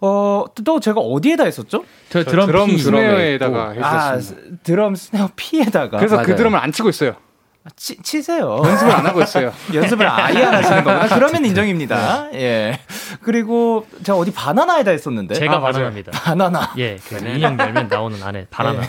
어, 0.01 0.45
또 0.64 0.78
제가 0.78 1.01
어디에다 1.01 1.45
했었죠? 1.45 1.84
저 2.11 2.22
드럼, 2.24 2.47
드럼 2.47 2.66
피. 2.68 2.78
스네어에다가 2.78 3.74
아, 3.82 4.11
했었습니다. 4.12 4.47
아, 4.55 4.57
드럼 4.62 4.95
스네어 4.95 5.30
피에다가. 5.34 5.97
그래서 5.99 6.16
그 6.16 6.20
맞아요. 6.20 6.26
그 6.26 6.37
드럼을 6.37 6.59
안 6.59 6.70
치고 6.70 6.89
있어요. 6.91 7.14
치, 7.74 7.96
치세요. 8.02 8.62
연습을 8.64 8.92
안 8.92 9.06
하고 9.06 9.22
있어요. 9.22 9.52
연습을 9.74 10.06
아예 10.08 10.44
안 10.44 10.54
하시는 10.54 10.84
거구나. 10.84 11.08
그러면 11.08 11.44
인정입니다. 11.44 12.28
예. 12.34 12.78
그리고 13.22 13.86
제가 14.04 14.18
어디 14.18 14.32
바나나에다 14.32 14.90
했었는데. 14.92 15.34
제가 15.34 15.56
아, 15.56 15.60
바나나입니다. 15.60 16.12
바나나. 16.12 16.72
예. 16.78 16.96
그 17.08 17.16
인형 17.26 17.58
열면 17.58 17.88
나오는 17.88 18.22
안에 18.22 18.46
바나나. 18.50 18.82
예. 18.82 18.88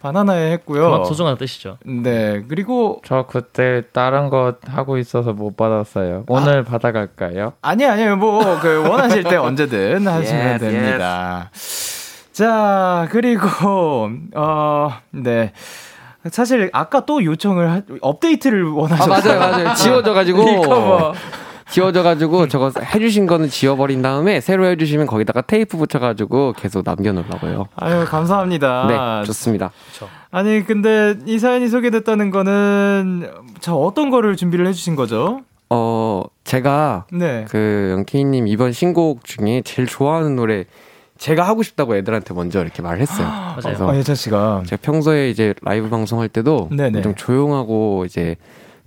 바나나에 0.00 0.52
했고요. 0.52 1.04
소중한 1.04 1.36
뜻이죠. 1.36 1.78
네. 1.84 2.42
그리고 2.48 3.02
저 3.04 3.26
그때 3.28 3.82
다른 3.92 4.30
거 4.30 4.54
하고 4.66 4.98
있어서 4.98 5.32
못 5.32 5.56
받았어요. 5.56 6.24
오늘 6.28 6.60
아, 6.60 6.62
받아갈까요? 6.64 7.54
아니 7.62 7.84
아니요. 7.84 8.16
뭐 8.16 8.58
그 8.60 8.86
원하실 8.88 9.24
때 9.24 9.36
언제든 9.36 10.06
하시면 10.06 10.46
yes, 10.46 10.64
됩니다. 10.64 11.50
Yes. 11.52 12.32
자, 12.32 13.08
그리고 13.10 14.08
어, 14.34 14.90
네. 15.10 15.52
사실 16.30 16.68
아까 16.72 17.06
또 17.06 17.24
요청을 17.24 17.70
하, 17.70 17.82
업데이트를 18.00 18.64
원하셨어요. 18.64 19.14
아, 19.14 19.38
맞아요, 19.38 19.64
맞아요. 19.64 19.74
지워져가지고 19.74 20.44
recover. 20.44 21.14
지워져가지고 21.70 22.48
저거 22.48 22.72
해주신 22.94 23.26
거는 23.26 23.48
지워버린 23.48 24.02
다음에 24.02 24.40
새로 24.40 24.66
해주시면 24.66 25.06
거기다가 25.06 25.40
테이프 25.40 25.78
붙여가지고 25.78 26.54
계속 26.54 26.82
남겨놓으려고요. 26.84 27.68
아유 27.76 28.04
감사합니다. 28.06 29.20
네, 29.20 29.26
좋습니다. 29.26 29.70
그쵸. 29.92 30.08
아니 30.32 30.64
근데 30.64 31.14
이 31.26 31.38
사연이 31.38 31.68
소개됐다는 31.68 32.30
거는 32.30 33.30
자 33.60 33.72
어떤 33.74 34.10
거를 34.10 34.36
준비를 34.36 34.66
해주신 34.66 34.96
거죠? 34.96 35.42
어 35.70 36.24
제가 36.42 37.06
네. 37.12 37.46
그 37.48 37.90
영케이님 37.92 38.48
이번 38.48 38.72
신곡 38.72 39.24
중에 39.24 39.62
제일 39.64 39.86
좋아하는 39.86 40.34
노래 40.34 40.64
제가 41.20 41.46
하고 41.46 41.62
싶다고 41.62 41.96
애들한테 41.96 42.32
먼저 42.34 42.62
이렇게 42.62 42.80
말을 42.82 43.00
했어요. 43.00 43.26
맞아요. 43.62 43.90
아, 43.90 43.96
예찬 43.96 44.14
씨가 44.14 44.62
제가 44.66 44.80
평소에 44.82 45.28
이제 45.30 45.54
라이브 45.62 45.88
방송할 45.90 46.28
때도 46.30 46.70
좀 47.02 47.14
조용하고 47.14 48.04
이제 48.06 48.36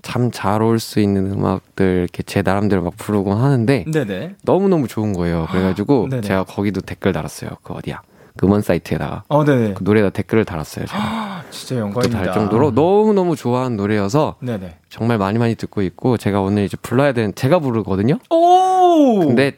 참 0.02 0.32
잘 0.32 0.62
올 0.64 0.80
수 0.80 1.00
있는 1.00 1.32
음악들 1.32 2.00
이렇게 2.02 2.24
제 2.24 2.42
나름대로 2.42 2.82
막 2.84 2.94
부르곤 2.98 3.38
하는데 3.38 3.86
네네. 3.90 4.36
너무 4.44 4.68
너무 4.68 4.88
좋은 4.88 5.14
거예요. 5.14 5.48
그래가지고 5.54 6.10
제가 6.22 6.44
거기도 6.44 6.82
댓글 6.82 7.14
달았어요. 7.14 7.52
그 7.64 7.74
어디야? 7.74 8.02
그 8.36 8.48
음원 8.48 8.64
사이트에다가 8.64 9.24
어, 9.28 9.46
네네. 9.46 9.76
그 9.76 9.84
노래에다 9.84 10.10
댓글을 10.10 10.44
달았어요. 10.44 10.88
제가 10.88 11.44
진짜 11.52 11.80
영광입니다. 11.82 12.24
달 12.24 12.34
정도로 12.34 12.72
너무 12.74 13.14
너무 13.14 13.36
좋아하는 13.36 13.78
노래여서 13.78 14.36
네네. 14.42 14.78
정말 14.90 15.20
많이 15.20 15.38
많이 15.38 15.54
듣고 15.56 15.84
있고 15.84 16.18
제가 16.18 16.42
오늘 16.42 16.64
이제 16.64 16.76
불러야 16.82 17.14
되는 17.14 17.34
제가 17.36 17.60
부르거든요. 17.60 18.18
오! 18.32 19.20
근데 19.20 19.54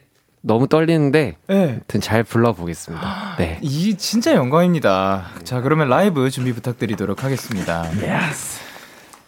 너무 0.46 0.68
떨리는데 0.68 1.38
네. 1.48 1.80
잘 2.02 2.24
불러보겠습니다. 2.24 3.36
네. 3.40 3.58
이 3.62 3.98
진짜 3.98 4.36
영광입니다. 4.36 5.26
자, 5.44 5.62
그러면 5.62 5.90
라이브 5.90 6.30
준비 6.30 6.54
부탁드리도록 6.54 7.24
하겠습니다. 7.24 7.82
Yes. 8.00 8.60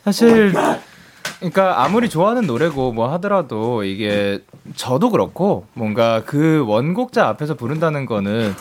사실 0.04 0.54
그러니까 1.40 1.84
아무리 1.84 2.08
좋아하는 2.08 2.46
노래고 2.46 2.94
뭐 2.94 3.12
하더라도 3.14 3.84
이게 3.84 4.44
저도 4.76 5.10
그렇고 5.10 5.66
뭔가 5.74 6.24
그 6.24 6.64
원곡자 6.68 7.28
앞에서 7.30 7.56
부른다는 7.56 8.06
거는 8.06 8.54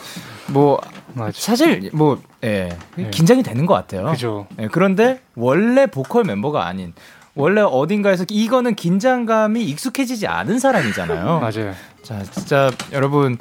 뭐 0.47 0.81
맞아. 1.13 1.31
사실 1.39 1.91
뭐 1.93 2.19
예, 2.43 2.69
네. 2.95 3.09
긴장이 3.11 3.43
되는 3.43 3.67
것 3.67 3.75
같아요. 3.75 4.05
그죠. 4.05 4.47
예, 4.59 4.67
그런데 4.67 5.21
원래 5.35 5.85
보컬 5.85 6.23
멤버가 6.23 6.65
아닌 6.65 6.93
원래 7.37 7.61
어딘가에서 7.61 8.25
이거는 8.29 8.75
긴장감이 8.75 9.63
익숙해지지 9.63 10.27
않은 10.27 10.59
사람이잖아요. 10.59 11.39
맞아요. 11.41 11.73
자, 12.01 12.23
진짜 12.23 12.71
여러분 12.91 13.37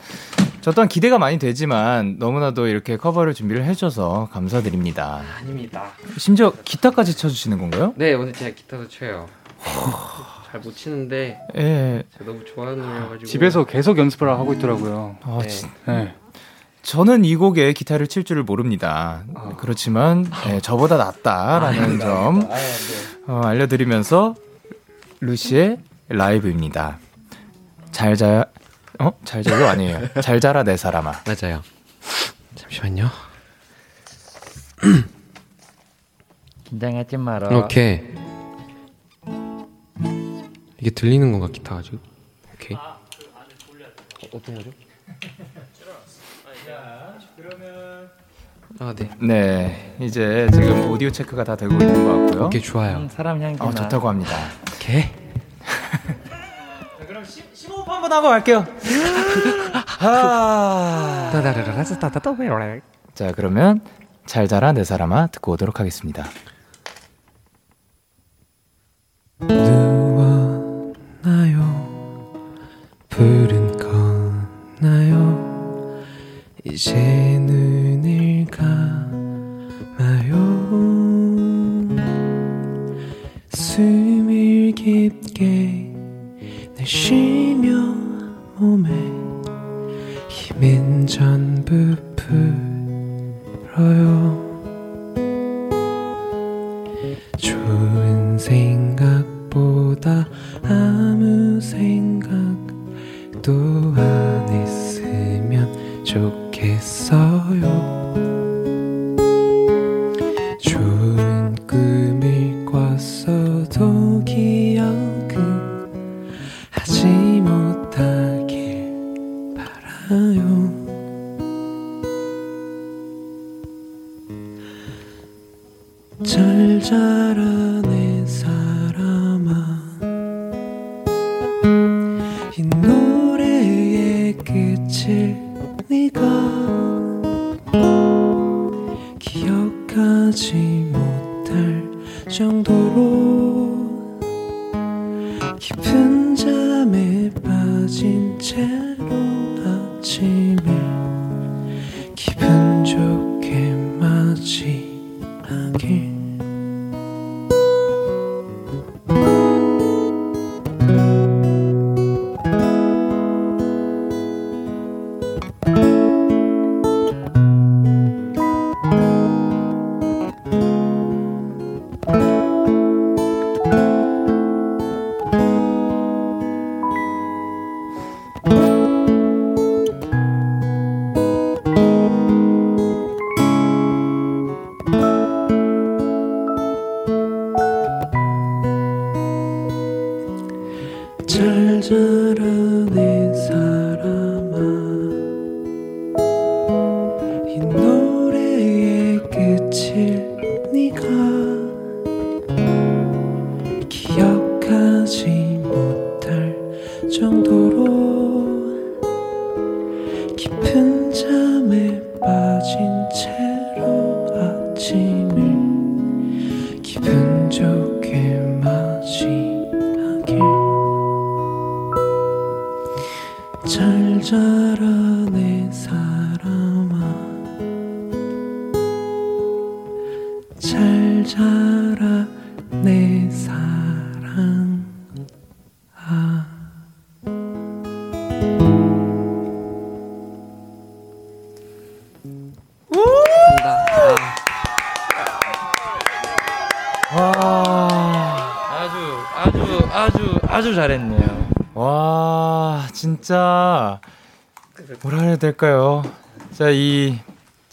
저 0.60 0.72
또한 0.72 0.88
기대가 0.88 1.18
많이 1.18 1.38
되지만 1.38 2.16
너무나도 2.18 2.66
이렇게 2.66 2.96
커버를 2.96 3.34
준비를 3.34 3.64
해줘서 3.64 4.28
감사드립니다. 4.32 5.22
아닙니다. 5.38 5.92
심지어 6.18 6.52
기타까지 6.64 7.16
쳐주시는 7.16 7.58
건가요? 7.58 7.94
네, 7.96 8.14
오늘 8.14 8.32
제가 8.32 8.54
기타도 8.54 8.88
쳐요. 8.88 9.26
잘 10.50 10.60
못 10.60 10.74
치는데 10.74 11.38
예. 11.56 12.02
제가 12.16 12.24
너무 12.24 12.44
좋아하는 12.44 12.82
노래여가지고 12.82 13.26
집에서 13.26 13.64
계속 13.64 13.98
연습을 13.98 14.28
하고 14.28 14.52
있더라고요. 14.54 15.16
아, 15.22 15.38
네. 15.42 15.48
진, 15.48 15.68
네. 15.86 16.14
저는 16.86 17.24
이 17.24 17.34
곡에 17.34 17.72
기타를 17.72 18.06
칠 18.06 18.22
줄을 18.22 18.44
모릅니다. 18.44 19.24
어. 19.34 19.56
그렇지만 19.58 20.30
네, 20.44 20.60
저보다 20.60 20.96
낫다라는 20.96 21.96
아, 21.96 21.98
점 21.98 22.42
아, 22.42 22.54
네. 22.54 22.62
어, 23.26 23.40
알려드리면서 23.44 24.36
루시의 25.18 25.78
라이브입니다. 26.08 27.00
잘 27.90 28.14
자, 28.14 28.46
어? 29.00 29.10
잘 29.24 29.42
자요? 29.42 29.66
아니에요. 29.66 30.00
잘 30.22 30.38
자라 30.38 30.62
내 30.62 30.76
사람아. 30.76 31.22
맞아요. 31.26 31.60
잠시만요. 32.54 33.10
긴장하지 36.64 37.16
마라. 37.16 37.58
오케이. 37.58 38.00
이게 40.78 40.90
들리는 40.90 41.32
건가 41.32 41.48
기타가 41.52 41.82
지금? 41.82 41.98
오케이. 42.54 42.76
어, 42.76 42.96
어떤 44.32 44.54
거죠? 44.54 44.70
아, 48.78 48.94
네. 48.94 49.10
네. 49.20 49.96
이제 50.00 50.48
지금 50.52 50.90
오디오 50.90 51.10
체크가 51.10 51.44
다 51.44 51.56
되고 51.56 51.72
있는 51.72 52.04
것 52.04 52.26
같고요. 52.26 52.46
오케이, 52.46 52.60
좋아요. 52.60 52.98
음, 52.98 53.08
사람 53.08 53.40
향기. 53.42 53.62
어, 53.62 53.72
좋다고 53.72 54.08
합니다. 54.08 54.32
오케이. 54.74 55.04
그럼 57.06 57.24
시, 57.24 57.42
심호흡 57.54 57.88
한번 57.88 58.12
하고 58.12 58.28
갈게요. 58.28 58.66
아. 60.00 61.30
자, 63.14 63.32
그러면 63.34 63.80
잘 64.26 64.46
자라 64.46 64.72
내 64.72 64.84
사람아 64.84 65.28
듣고 65.28 65.52
오도록 65.52 65.80
하겠습니다. 65.80 66.24
누워나요 69.40 70.42
불은 73.10 73.78
꺼나요 73.78 75.36
이제 76.64 77.35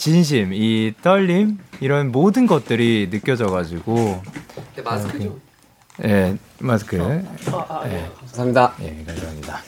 진심, 0.03 0.51
이 0.51 0.93
떨림, 1.01 1.59
이런 1.79 2.11
모든 2.11 2.45
것들이 2.45 3.07
느껴져가지고. 3.09 4.21
네, 4.75 4.81
마스크죠. 4.81 5.37
예, 6.03 6.07
네, 6.07 6.37
마스크. 6.59 7.01
어. 7.01 7.21
아, 7.69 7.73
아, 7.73 7.87
네. 7.87 8.11
감사합니다. 8.19 8.73
예, 8.81 9.01
감사합니다. 9.07 9.59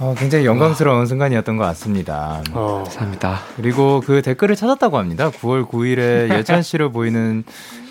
어, 0.00 0.14
굉장히 0.18 0.46
영광스러운 0.46 0.98
와. 0.98 1.06
순간이었던 1.06 1.56
것 1.56 1.62
같습니다. 1.62 2.42
어. 2.50 2.82
감사합니다. 2.84 3.38
그리고 3.54 4.00
그 4.04 4.20
댓글을 4.20 4.56
찾았다고 4.56 4.98
합니다. 4.98 5.30
9월 5.30 5.64
9일에 5.64 6.36
예찬 6.36 6.62
씨로 6.62 6.90
보이는 6.90 7.44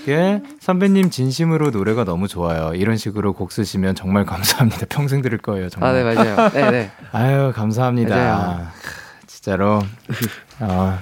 게 0.05 0.41
선배님 0.59 1.09
진심으로 1.09 1.69
노래가 1.69 2.03
너무 2.03 2.27
좋아요. 2.27 2.73
이런 2.75 2.97
식으로 2.97 3.31
곡 3.31 3.53
쓰시면 3.53 3.95
정말 3.95 4.25
감사합니다. 4.25 4.87
평생 4.89 5.21
들을 5.21 5.37
거예요. 5.37 5.69
정말. 5.69 5.91
아, 5.91 5.93
네, 5.93 6.03
맞아요. 6.03 6.49
네, 6.49 6.71
네. 6.71 6.91
아유, 7.13 7.53
감사합니다. 7.55 8.13
맞아요. 8.13 8.67
진짜로. 9.25 9.81
어, 10.59 10.99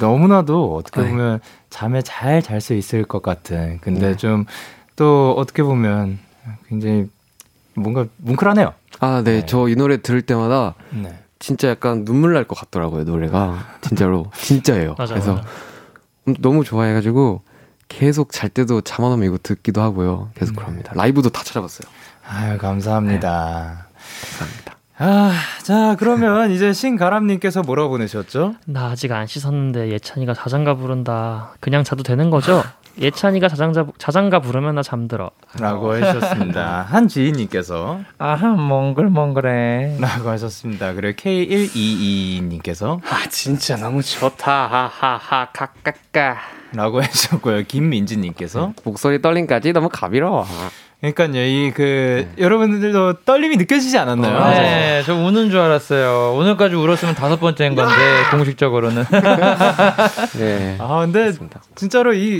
너무나도 0.00 0.76
어떻게 0.76 1.02
네. 1.02 1.08
보면 1.08 1.40
잠에 1.70 2.02
잘 2.02 2.42
잘 2.42 2.60
수 2.60 2.74
있을 2.74 3.04
것 3.04 3.22
같은. 3.22 3.78
근데 3.80 4.10
네. 4.10 4.16
좀또 4.16 5.34
어떻게 5.36 5.62
보면 5.62 6.18
굉장히 6.68 7.08
뭔가 7.74 8.06
뭉클하네요. 8.18 8.72
아, 9.00 9.22
네. 9.24 9.40
네. 9.40 9.46
저 9.46 9.68
이 9.68 9.74
노래 9.76 9.96
들을 10.00 10.22
때마다 10.22 10.74
네. 10.90 11.18
진짜 11.38 11.68
약간 11.68 12.04
눈물 12.04 12.32
날 12.34 12.44
것 12.44 12.56
같더라고요, 12.58 13.04
노래가. 13.04 13.64
진짜로. 13.80 14.30
진짜예요. 14.38 14.94
맞아, 14.96 15.14
그래서 15.14 15.34
맞아. 15.34 15.46
너무 16.40 16.64
좋아해가지고 16.64 17.42
계속 17.88 18.32
잘 18.32 18.48
때도 18.48 18.80
잠 18.80 19.04
안 19.04 19.12
오면 19.12 19.26
이거 19.28 19.38
듣기도 19.42 19.82
하고요. 19.82 20.30
계속 20.34 20.52
음. 20.52 20.56
그럽니다. 20.56 20.92
라이브도 20.94 21.30
다 21.30 21.42
찾아봤어요. 21.44 21.90
아유, 22.26 22.56
감사합니다. 22.58 23.86
네. 23.90 24.38
감사합니다. 24.38 24.73
아, 24.96 25.32
자, 25.62 25.96
그러면 25.98 26.52
이제 26.52 26.72
신가람님께서 26.72 27.62
뭐라고 27.62 27.90
보내셨죠? 27.90 28.54
나 28.66 28.90
아직 28.90 29.10
안 29.12 29.26
씻었는데 29.26 29.90
예찬이가 29.90 30.34
자장가 30.34 30.74
부른다. 30.74 31.54
그냥 31.60 31.82
자도 31.82 32.02
되는 32.04 32.30
거죠? 32.30 32.62
예찬이가 33.00 33.48
자장자, 33.48 33.86
자장가 33.98 34.38
부르면 34.38 34.76
나 34.76 34.82
잠들어. 34.84 35.32
라고 35.58 35.96
해주셨습니다. 35.96 36.82
한지희님께서. 36.90 38.00
아하, 38.18 38.50
몽글몽글해. 38.50 39.96
라고 39.98 40.28
하셨습니다. 40.28 40.92
그리고 40.92 41.20
K122님께서. 41.20 43.00
아, 43.10 43.28
진짜 43.28 43.76
너무 43.76 44.00
좋다. 44.00 44.68
하하하, 44.68 45.48
카까까. 45.52 46.36
라고 46.72 47.02
해주셨고요. 47.02 47.64
김민지님께서. 47.64 48.74
목소리 48.84 49.20
떨림까지 49.20 49.72
너무 49.72 49.88
가비로워. 49.90 50.46
그러니까요, 51.12 51.44
이 51.44 51.70
그, 51.72 52.26
네. 52.36 52.42
여러분들도 52.42 53.24
떨림이 53.24 53.56
느껴지지 53.56 53.98
않았나요? 53.98 54.36
어, 54.36 54.50
네, 54.50 55.02
저 55.04 55.14
우는 55.14 55.50
줄 55.50 55.60
알았어요. 55.60 56.34
오늘까지 56.36 56.74
울었으면 56.74 57.14
다섯 57.14 57.38
번째인 57.38 57.74
건데, 57.74 57.94
공식적으로는. 58.30 59.04
네. 60.38 60.76
아, 60.78 61.00
근데, 61.00 61.32
진짜로 61.74 62.14
이, 62.14 62.38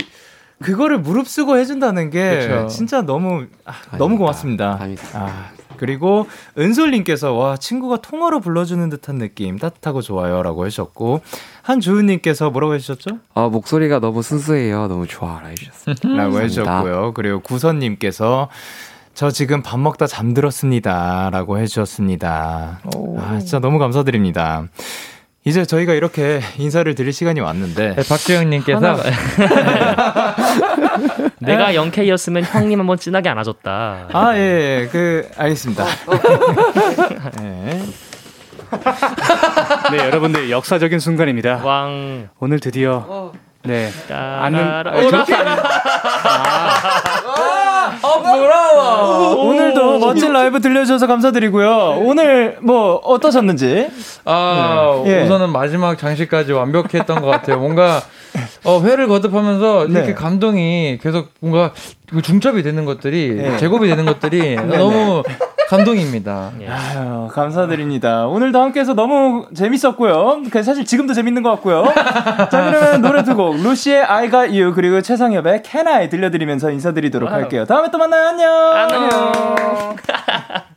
그거를 0.63 0.97
무릅쓰고 0.99 1.57
해준다는 1.57 2.09
게 2.09 2.39
그쵸. 2.39 2.67
진짜 2.67 3.01
너무 3.01 3.45
아, 3.65 3.73
너무 3.97 4.17
고맙습니다. 4.17 4.79
아, 5.13 5.49
그리고 5.77 6.27
은솔님께서 6.57 7.33
와 7.33 7.57
친구가 7.57 7.97
통화로 7.97 8.39
불러주는 8.39 8.89
듯한 8.89 9.17
느낌 9.17 9.57
따뜻하고 9.57 10.01
좋아요라고 10.01 10.65
해주셨고 10.65 11.21
한주은님께서 11.61 12.49
뭐라고 12.49 12.75
해주셨죠? 12.75 13.19
아 13.33 13.47
목소리가 13.47 13.99
너무 13.99 14.21
순수해요, 14.21 14.87
너무 14.87 15.07
좋아라 15.07 15.47
해주셨습니다. 15.47 16.29
해주셨고요. 16.39 17.13
그리고 17.13 17.39
구선님께서 17.39 18.49
저 19.13 19.31
지금 19.31 19.63
밥 19.63 19.79
먹다 19.79 20.07
잠들었습니다라고 20.07 21.57
해주셨습니다. 21.59 22.81
아, 23.17 23.37
진짜 23.39 23.59
너무 23.59 23.79
감사드립니다. 23.79 24.67
이제 25.45 25.63
저희가 25.63 25.93
이렇게 25.93 26.41
인사를 26.57 26.93
드릴 26.95 27.13
시간이 27.13 27.39
왔는데 27.39 27.95
네, 27.95 28.03
박주영님께서 28.09 28.79
하나... 28.79 28.97
내가 31.39 31.75
영케이였으면 31.75 32.43
형님 32.43 32.79
한번 32.79 32.97
진하게 32.97 33.29
안아줬다. 33.29 34.09
아 34.11 34.33
예, 34.35 34.81
예. 34.81 34.87
그 34.91 35.29
알겠습니다. 35.37 35.85
네. 37.41 37.81
네, 39.91 39.97
여러분들 39.97 40.49
역사적인 40.49 40.99
순간입니다. 40.99 41.61
왕 41.63 42.29
오늘 42.39 42.59
드디어 42.59 43.03
어. 43.07 43.31
네. 43.63 43.89
아는 44.11 44.87
어, 44.87 45.09
저렇게 45.09 45.35
아. 45.35 45.63
어, 48.01 48.21
부러워. 48.21 49.35
오늘도 49.45 49.99
멋진 49.99 50.33
라이브 50.33 50.59
들려주셔서 50.59 51.07
감사드리고요. 51.07 52.01
오늘 52.03 52.57
뭐 52.61 52.95
어떠셨는지? 52.95 53.87
아, 54.25 55.01
네. 55.05 55.23
우선은 55.23 55.51
마지막 55.51 55.97
장식까지 55.97 56.51
완벽했던 56.51 57.21
것 57.21 57.27
같아요. 57.27 57.59
뭔가 57.59 58.01
어, 58.63 58.81
회를 58.81 59.07
거듭하면서 59.07 59.85
이렇게 59.85 60.07
네. 60.07 60.13
감동이 60.13 60.99
계속 61.01 61.29
뭔가 61.39 61.71
중첩이 62.23 62.63
되는 62.63 62.85
것들이 62.85 63.35
네. 63.35 63.57
제곱이 63.57 63.87
되는 63.87 64.05
것들이 64.05 64.39
네, 64.55 64.77
너무 64.77 65.23
감동입니다. 65.69 66.51
예. 66.61 66.67
아유, 66.67 67.27
감사드립니다. 67.31 68.27
오늘도 68.27 68.61
함께해서 68.61 68.93
너무 68.93 69.47
재밌었고요. 69.55 70.43
그 70.51 70.61
사실 70.61 70.85
지금도 70.85 71.13
재밌는 71.13 71.41
것 71.41 71.49
같고요. 71.51 71.85
자, 72.51 72.69
그러면 72.69 73.01
노래 73.01 73.23
두 73.23 73.35
곡, 73.35 73.55
루시의 73.57 74.03
I 74.03 74.29
Got 74.29 74.59
You 74.59 74.73
그리고 74.75 75.01
최상엽의 75.01 75.63
Can 75.65 75.87
I 75.87 76.09
들려드리면서 76.09 76.69
인사드리도록 76.71 77.29
wow. 77.31 77.41
할게요. 77.41 77.65
다음에 77.65 77.89
또 77.91 77.97
만나요. 77.97 78.27
안녕. 78.27 78.73
안녕. 78.73 79.95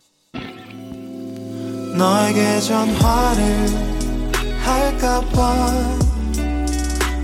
너에게 1.99 2.61
전화를 2.61 3.67
할까봐 4.65 6.08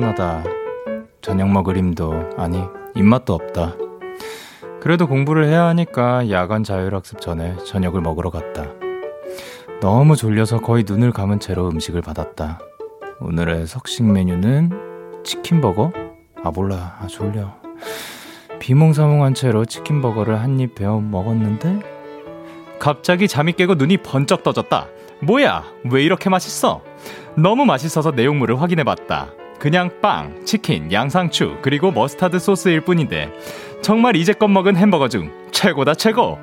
피곤하다 0.00 0.44
저녁 1.20 1.50
먹을 1.50 1.76
힘도 1.76 2.14
아니 2.38 2.62
입맛도 2.94 3.34
없다 3.34 3.76
그래도 4.80 5.06
공부를 5.06 5.44
해야 5.46 5.66
하니까 5.66 6.30
야간 6.30 6.64
자율학습 6.64 7.20
전에 7.20 7.54
저녁을 7.66 8.00
먹으러 8.00 8.30
갔다. 8.30 8.64
너무 9.82 10.16
졸려서 10.16 10.60
거의 10.62 10.84
눈을 10.88 11.12
감은 11.12 11.38
채로 11.38 11.68
음식을 11.68 12.00
받았다. 12.00 12.60
오늘의 13.20 13.66
석식 13.66 14.10
메뉴는 14.10 14.70
치킨버거? 15.22 15.92
아, 16.42 16.50
몰라. 16.50 16.96
아, 16.98 17.06
졸려. 17.06 17.52
비몽사몽한 18.58 19.34
채로 19.34 19.66
치킨버거를 19.66 20.40
한 20.40 20.58
입 20.58 20.74
베어 20.74 20.98
먹었는데, 20.98 21.80
갑자기 22.78 23.28
잠이 23.28 23.52
깨고 23.52 23.74
눈이 23.74 23.98
번쩍 23.98 24.42
떠졌다. 24.42 24.86
뭐야? 25.22 25.62
왜 25.90 26.02
이렇게 26.02 26.30
맛있어? 26.30 26.80
너무 27.36 27.66
맛있어서 27.66 28.12
내용물을 28.12 28.62
확인해 28.62 28.82
봤다. 28.82 29.28
그냥 29.60 29.90
빵, 30.00 30.42
치킨, 30.46 30.90
양상추, 30.90 31.58
그리고 31.60 31.90
머스타드 31.90 32.38
소스일 32.38 32.80
뿐인데, 32.80 33.30
정말 33.82 34.16
이제껏 34.16 34.50
먹은 34.50 34.74
햄버거 34.74 35.08
중 35.08 35.30
최고다 35.52 35.94
최고. 35.94 36.38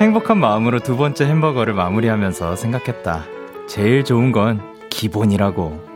행복한 0.00 0.38
마음으로 0.38 0.80
두 0.80 0.96
번째 0.96 1.24
햄버거를 1.26 1.74
마무리하면서 1.74 2.56
생각했다. 2.56 3.24
제일 3.68 4.02
좋은 4.02 4.32
건 4.32 4.60
기본이라고. 4.90 5.92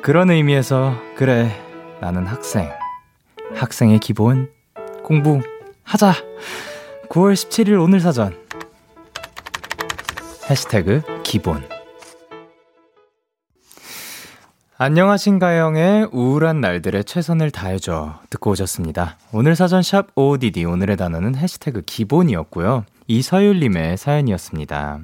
그런 0.00 0.30
의미에서 0.30 0.96
그래 1.16 1.50
나는 2.00 2.24
학생. 2.24 2.70
학생의 3.56 3.98
기본 3.98 4.48
공부 5.02 5.40
하자. 5.82 6.12
9월 7.08 7.32
17일 7.34 7.82
오늘 7.82 7.98
사전. 7.98 8.43
해시태그 10.50 11.22
기본. 11.22 11.62
안녕하신가영의 14.76 16.08
우울한 16.12 16.60
날들의 16.60 17.04
최선을 17.04 17.50
다해줘 17.50 18.20
듣고 18.28 18.50
오셨습니다. 18.50 19.16
오늘 19.32 19.56
사전 19.56 19.82
샵 19.82 20.08
OODD 20.16 20.66
오늘의 20.66 20.98
단어는 20.98 21.36
해시태그 21.36 21.82
기본이었고요. 21.86 22.84
이서율님의 23.06 23.96
사연이었습니다. 23.96 25.00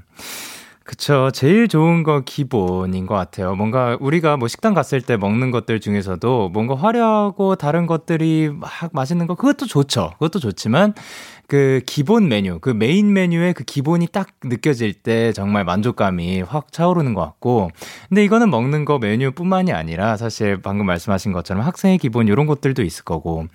그쵸. 0.91 1.31
제일 1.33 1.69
좋은 1.69 2.03
거 2.03 2.23
기본인 2.27 3.07
것 3.07 3.15
같아요. 3.15 3.55
뭔가 3.55 3.97
우리가 4.01 4.37
뭐 4.37 4.49
식당 4.49 4.75
갔을 4.75 5.01
때 5.01 5.17
먹는 5.17 5.53
것들 5.53 5.79
중에서도 5.79 6.49
뭔가 6.49 6.75
화려하고 6.75 7.55
다른 7.55 7.87
것들이 7.87 8.51
막 8.53 8.71
맛있는 8.93 9.29
거, 9.29 9.37
그것도 9.37 9.67
좋죠. 9.67 10.11
그것도 10.15 10.41
좋지만 10.41 10.95
그 11.51 11.81
기본 11.85 12.29
메뉴, 12.29 12.61
그 12.61 12.71
메인 12.71 13.13
메뉴의 13.13 13.55
그 13.55 13.65
기본이 13.65 14.07
딱 14.07 14.29
느껴질 14.45 14.95
때 14.95 15.33
정말 15.33 15.65
만족감이 15.65 16.43
확 16.43 16.71
차오르는 16.71 17.13
것 17.13 17.23
같고. 17.23 17.73
근데 18.09 18.23
이거는 18.23 18.51
먹는 18.51 18.85
거 18.85 19.01
메뉴뿐만이 19.01 19.73
아니라 19.73 20.17
사실 20.17 20.63
방금 20.63 20.87
말씀하신 20.87 21.33
것처럼 21.33 21.65
학생의 21.65 21.99
기본 21.99 22.29
이런 22.29 22.47
것들도 22.47 22.85
있을 22.85 23.03
거고. 23.03 23.47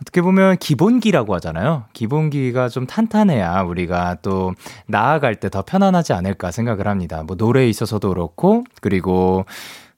어떻게 0.00 0.22
보면 0.22 0.56
기본기라고 0.56 1.34
하잖아요. 1.34 1.84
기본기가 1.92 2.70
좀 2.70 2.86
탄탄해야 2.86 3.60
우리가 3.64 4.16
또 4.22 4.54
나아갈 4.86 5.34
때 5.34 5.50
더 5.50 5.60
편안하지 5.60 6.14
않을까 6.14 6.50
생각을 6.50 6.88
합니다. 6.88 7.22
뭐 7.22 7.36
노래에 7.36 7.68
있어서도 7.68 8.08
그렇고 8.08 8.64
그리고 8.80 9.44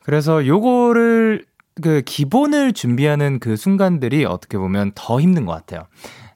그래서 0.03 0.45
요거를 0.45 1.45
그 1.81 2.03
기본을 2.05 2.73
준비하는 2.73 3.39
그 3.39 3.55
순간들이 3.55 4.25
어떻게 4.25 4.59
보면 4.59 4.91
더 4.97 5.21
힘든 5.21 5.47
것 5.47 5.53
같아요. 5.53 5.87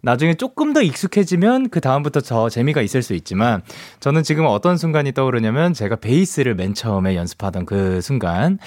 나중에 0.02 0.34
조금 0.34 0.72
더 0.72 0.82
익숙해지면 0.82 1.70
그 1.70 1.80
다음부터 1.80 2.20
더 2.20 2.48
재미가 2.48 2.82
있을 2.82 3.02
수 3.02 3.14
있지만 3.14 3.62
저는 4.00 4.22
지금 4.24 4.46
어떤 4.46 4.76
순간이 4.76 5.12
떠오르냐면 5.12 5.74
제가 5.74 5.96
베이스를 5.96 6.54
맨 6.54 6.74
처음에 6.74 7.16
연습하던 7.16 7.66
그 7.66 8.00
순간 8.00 8.58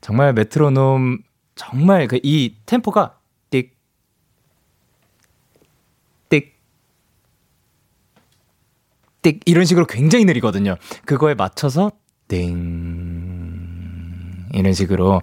정말 0.00 0.32
메트로놈 0.32 1.18
정말 1.56 2.06
그 2.08 2.18
이 2.22 2.54
템포가 2.66 3.16
띡 3.50 3.70
이런 9.46 9.64
식으로 9.64 9.86
굉장히 9.86 10.26
느리거든요. 10.26 10.76
그거에 11.06 11.34
맞춰서 11.34 11.92
띵 12.28 12.52
이런 14.52 14.74
식으로 14.74 15.22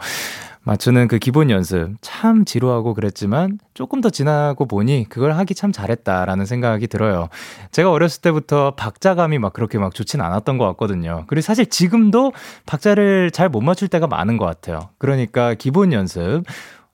맞추는 0.64 1.08
그 1.08 1.18
기본 1.18 1.50
연습 1.50 1.96
참 2.02 2.46
지루하고 2.46 2.94
그랬지만 2.94 3.58
조금 3.74 4.00
더 4.02 4.10
지나고 4.10 4.68
보니 4.68 5.08
그걸 5.10 5.34
하기 5.34 5.56
참 5.56 5.72
잘했다라는 5.72 6.46
생각이 6.46 6.88
들어요. 6.88 7.30
제가 7.72 7.92
어렸을 7.92 8.22
때부터 8.22 8.76
박자감이 8.76 9.40
막 9.40 9.54
그렇게 9.54 9.80
막 9.80 9.96
좋진 9.96 10.22
않았던 10.22 10.58
것 10.58 10.68
같거든요. 10.68 11.24
그리고 11.28 11.42
사실 11.42 11.66
지금도 11.66 12.34
박자를 12.66 13.32
잘 13.32 13.52
못 13.52 13.60
맞출 13.62 13.90
때가 13.90 14.08
많은 14.08 14.38
것 14.38 14.46
같아요. 14.46 14.90
그러니까 14.98 15.56
기본 15.56 15.92
연습 15.92 16.44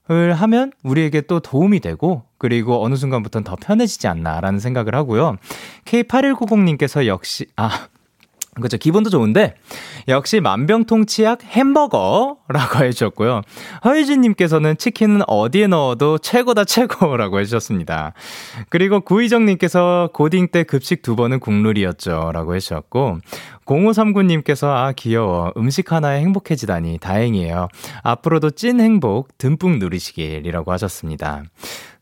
을 0.09 0.33
하면 0.33 0.71
우리에게 0.83 1.19
또 1.21 1.41
도움이 1.41 1.81
되고 1.81 2.23
그리고 2.37 2.81
어느 2.81 2.95
순간부터는 2.95 3.43
더 3.43 3.57
편해지지 3.57 4.07
않나라는 4.07 4.57
생각을 4.59 4.95
하고요. 4.95 5.35
K8190님께서 5.83 7.07
역시 7.07 7.47
아 7.57 7.87
그렇죠. 8.57 8.77
기본도 8.77 9.09
좋은데 9.09 9.55
역시 10.07 10.39
만병통치약 10.39 11.43
햄버거라고 11.43 12.83
해주셨고요. 12.83 13.41
허유진님께서는 13.85 14.77
치킨은 14.77 15.21
어디에 15.27 15.67
넣어도 15.67 16.17
최고다 16.17 16.65
최고라고 16.65 17.39
해주셨습니다. 17.39 18.13
그리고 18.69 19.01
구희정님께서 19.01 20.09
고딩 20.13 20.49
때 20.49 20.63
급식 20.63 21.01
두 21.01 21.15
번은 21.15 21.39
국룰이었죠라고 21.39 22.55
해주셨고 22.55 23.19
0539님께서 23.65 24.67
아 24.67 24.93
귀여워 24.95 25.51
음식 25.57 25.91
하나에 25.91 26.21
행복해지다니 26.21 26.99
다행이에요. 26.99 27.67
앞으로도 28.03 28.51
찐 28.51 28.79
행복 28.79 29.37
듬뿍 29.37 29.77
누리시길이라고 29.77 30.71
하셨습니다. 30.71 31.43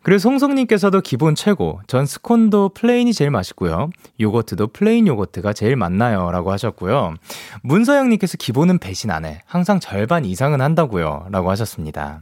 그리고 0.06 0.20
송송님께서도 0.20 1.02
기본 1.02 1.34
최고. 1.34 1.82
전 1.88 2.06
스콘도 2.06 2.70
plain이 2.76 3.12
제일 3.12 3.32
맛있고요. 3.32 3.90
요거트도 4.20 4.68
plain 4.68 5.08
요거트가 5.08 5.54
제일 5.54 5.76
맛나요. 5.78 6.30
라고 6.30 6.52
하셨고요. 6.52 7.16
문서영님께서 7.64 8.38
기본은 8.38 8.78
배신 8.78 9.10
안 9.10 9.26
해. 9.26 9.42
항상 9.48 9.80
절반 9.80 10.24
이상은 10.24 10.62
한다고요. 10.62 11.26
라고 11.32 11.50
하셨습니다. 11.50 12.22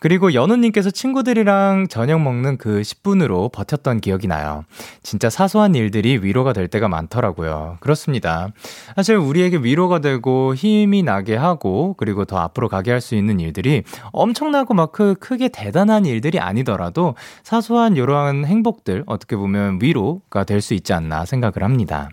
그리고 0.00 0.34
연우님께서 0.34 0.90
친구들이랑 0.90 1.86
저녁 1.88 2.20
먹는 2.20 2.58
그 2.58 2.80
10분으로 2.82 3.50
버텼던 3.52 4.00
기억이 4.00 4.26
나요. 4.26 4.64
진짜 5.02 5.30
사소한 5.30 5.74
일들이 5.74 6.18
위로가 6.20 6.52
될 6.52 6.68
때가 6.68 6.88
많더라고요. 6.88 7.78
그렇습니다. 7.80 8.48
사실 8.96 9.16
우리에게 9.16 9.58
위로가 9.58 10.00
되고 10.00 10.54
힘이 10.54 11.02
나게 11.02 11.36
하고 11.36 11.94
그리고 11.96 12.24
더 12.24 12.38
앞으로 12.38 12.68
가게 12.68 12.90
할 12.90 13.04
수 13.04 13.14
있는 13.14 13.38
일들이 13.38 13.82
엄청나고 14.12 14.72
막 14.72 14.92
크, 14.92 15.14
크게 15.20 15.48
대단한 15.48 16.06
일들이 16.06 16.38
아니더라도 16.38 17.14
사소한 17.42 17.96
이러한 17.96 18.46
행복들 18.46 19.04
어떻게 19.06 19.36
보면 19.36 19.78
위로가 19.82 20.44
될 20.44 20.64
수 20.64 20.72
있지 20.72 20.94
않나 20.94 21.26
생각을 21.26 21.62
합니다. 21.62 22.08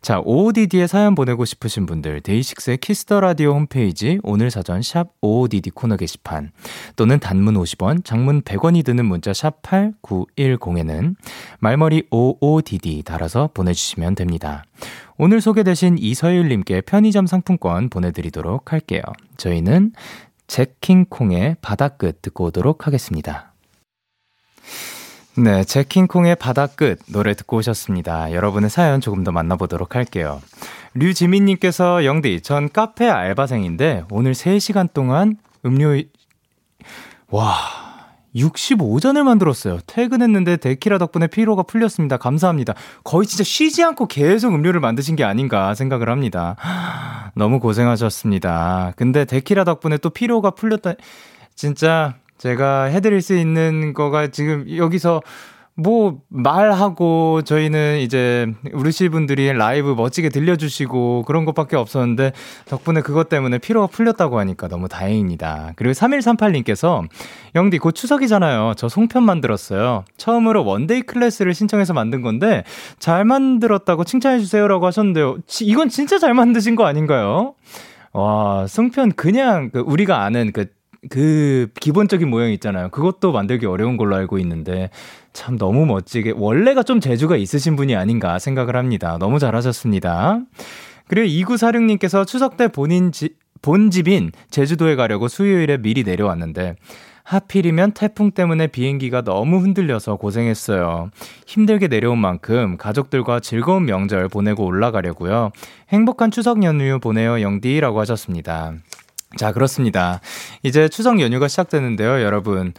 자, 0.00 0.20
OODD에 0.24 0.86
사연 0.86 1.16
보내고 1.16 1.44
싶으신 1.44 1.84
분들, 1.86 2.20
데이식스의 2.20 2.76
Kiss 2.78 3.02
the 3.02 3.20
Radio 3.20 3.52
홈페이지, 3.54 4.20
오늘 4.22 4.50
사전 4.52 4.80
샵 4.82 5.08
OODD 5.20 5.70
코너 5.70 5.96
게시판, 5.96 6.52
또는 6.96 7.18
단문 7.18 7.54
50원, 7.54 8.04
장문 8.04 8.42
100원이 8.42 8.84
드는 8.84 9.04
문자 9.04 9.32
샵 9.32 9.62
8910에는 9.62 11.14
말머리 11.60 12.08
OODD 12.10 13.02
달아서 13.04 13.50
보내주시면 13.54 14.14
됩니다. 14.14 14.64
오늘 15.16 15.40
소개되신 15.40 15.98
이서율님께 15.98 16.82
편의점 16.82 17.26
상품권 17.26 17.88
보내드리도록 17.88 18.72
할게요. 18.72 19.02
저희는 19.36 19.92
제킹콩의 20.46 21.56
바다끝 21.60 22.22
듣고 22.22 22.46
오도록 22.46 22.86
하겠습니다. 22.86 23.52
네, 25.36 25.62
제킹콩의 25.62 26.34
바다끝 26.36 26.98
노래 27.06 27.34
듣고 27.34 27.58
오셨습니다. 27.58 28.32
여러분의 28.32 28.70
사연 28.70 29.00
조금 29.00 29.22
더 29.22 29.30
만나보도록 29.30 29.94
할게요. 29.94 30.40
류지민님께서 30.94 32.04
영디, 32.04 32.40
전 32.40 32.68
카페 32.68 33.08
알바생인데 33.08 34.04
오늘 34.10 34.32
3시간 34.32 34.92
동안 34.92 35.36
음료, 35.64 36.00
와, 37.30 37.56
65잔을 38.34 39.22
만들었어요. 39.22 39.78
퇴근했는데 39.86 40.56
데키라 40.56 40.98
덕분에 40.98 41.26
피로가 41.26 41.64
풀렸습니다. 41.64 42.16
감사합니다. 42.16 42.74
거의 43.04 43.26
진짜 43.26 43.44
쉬지 43.44 43.82
않고 43.84 44.06
계속 44.06 44.54
음료를 44.54 44.80
만드신 44.80 45.16
게 45.16 45.24
아닌가 45.24 45.74
생각을 45.74 46.08
합니다. 46.08 46.56
너무 47.34 47.60
고생하셨습니다. 47.60 48.94
근데 48.96 49.24
데키라 49.24 49.64
덕분에 49.64 49.98
또 49.98 50.10
피로가 50.10 50.52
풀렸다. 50.52 50.94
진짜 51.54 52.14
제가 52.38 52.84
해드릴 52.84 53.20
수 53.20 53.36
있는 53.36 53.92
거가 53.92 54.28
지금 54.28 54.64
여기서 54.76 55.20
뭐 55.80 56.18
말하고 56.28 57.42
저희는 57.42 58.00
이제 58.00 58.48
우르시 58.72 59.08
분들이 59.10 59.52
라이브 59.52 59.90
멋지게 59.90 60.28
들려주시고 60.28 61.22
그런 61.24 61.44
것밖에 61.44 61.76
없었는데 61.76 62.32
덕분에 62.66 63.00
그것 63.00 63.28
때문에 63.28 63.58
피로가 63.58 63.86
풀렸다고 63.86 64.40
하니까 64.40 64.66
너무 64.66 64.88
다행입니다. 64.88 65.74
그리고 65.76 65.92
3138님께서 65.92 67.06
영디 67.54 67.78
곧 67.78 67.92
추석이잖아요. 67.92 68.72
저 68.76 68.88
송편 68.88 69.22
만들었어요. 69.22 70.04
처음으로 70.16 70.64
one-day 70.64 71.02
class를 71.02 71.54
신청해서 71.54 71.94
만든 71.94 72.22
건데 72.22 72.64
잘 72.98 73.24
만들었다고 73.24 74.02
칭찬해 74.02 74.40
주세요라고 74.40 74.84
하셨는데요. 74.84 75.38
이건 75.60 75.90
진짜 75.90 76.18
잘 76.18 76.34
만드신 76.34 76.74
거 76.74 76.86
아닌가요? 76.86 77.54
와, 78.12 78.66
송편 78.66 79.12
그냥 79.12 79.70
그 79.72 79.78
우리가 79.78 80.22
아는 80.22 80.50
그 80.52 80.66
그 81.08 81.68
기본적인 81.80 82.28
모양 82.28 82.50
있잖아요. 82.52 82.88
그것도 82.90 83.32
만들기 83.32 83.66
어려운 83.66 83.96
걸로 83.96 84.16
알고 84.16 84.38
있는데 84.38 84.90
참 85.32 85.56
너무 85.56 85.86
멋지게 85.86 86.34
원래가 86.36 86.82
좀 86.82 87.00
재주가 87.00 87.36
있으신 87.36 87.76
분이 87.76 87.96
아닌가 87.96 88.38
생각을 88.38 88.76
합니다. 88.76 89.16
너무 89.18 89.38
잘하셨습니다. 89.38 90.40
그리고 91.06 91.26
2946님께서 91.54 92.26
추석 92.26 92.56
때 92.56 92.68
본인 92.68 93.12
지, 93.12 93.30
본 93.62 93.90
집인 93.90 94.30
제주도에 94.50 94.96
가려고 94.96 95.28
수요일에 95.28 95.78
미리 95.78 96.04
내려왔는데 96.04 96.76
하필이면 97.28 97.92
태풍 97.92 98.30
때문에 98.30 98.68
비행기가 98.68 99.20
너무 99.22 99.58
흔들려서 99.58 100.16
고생했어요. 100.16 101.10
힘들게 101.46 101.88
내려온 101.88 102.18
만큼 102.18 102.78
가족들과 102.78 103.40
즐거운 103.40 103.84
명절 103.84 104.28
보내고 104.28 104.64
올라가려고요. 104.64 105.50
행복한 105.90 106.30
추석 106.30 106.62
연휴 106.62 106.98
보내요 106.98 107.42
영디라고 107.42 108.00
하셨습니다. 108.00 108.72
자, 109.36 109.52
그렇습니다. 109.52 110.20
이제 110.62 110.88
추석 110.88 111.20
연휴가 111.20 111.48
시작되는데요, 111.48 112.22
여러분. 112.22 112.72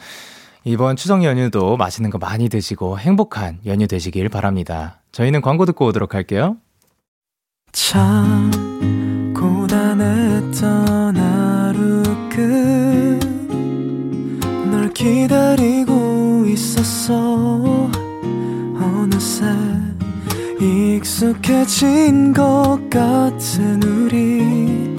이번 0.64 0.96
추석 0.96 1.24
연휴도 1.24 1.78
맛있는 1.78 2.10
거 2.10 2.18
많이 2.18 2.50
드시고 2.50 3.00
행복한 3.00 3.60
연휴 3.66 3.88
되시길 3.88 4.30
바랍니다. 4.30 5.00
저희는 5.12 5.42
광고 5.42 5.66
듣고 5.66 5.86
오도록 5.86 6.16
할게요. 6.16 6.58
참, 7.72 8.52
고단했던 9.34 11.16
하루 11.16 12.04
끝널 14.60 14.92
기다리고 14.94 16.46
있었어. 16.48 17.90
어느새 18.82 19.46
익숙해진 20.60 22.34
것 22.34 22.80
같은 22.90 23.82
우리. 23.84 24.99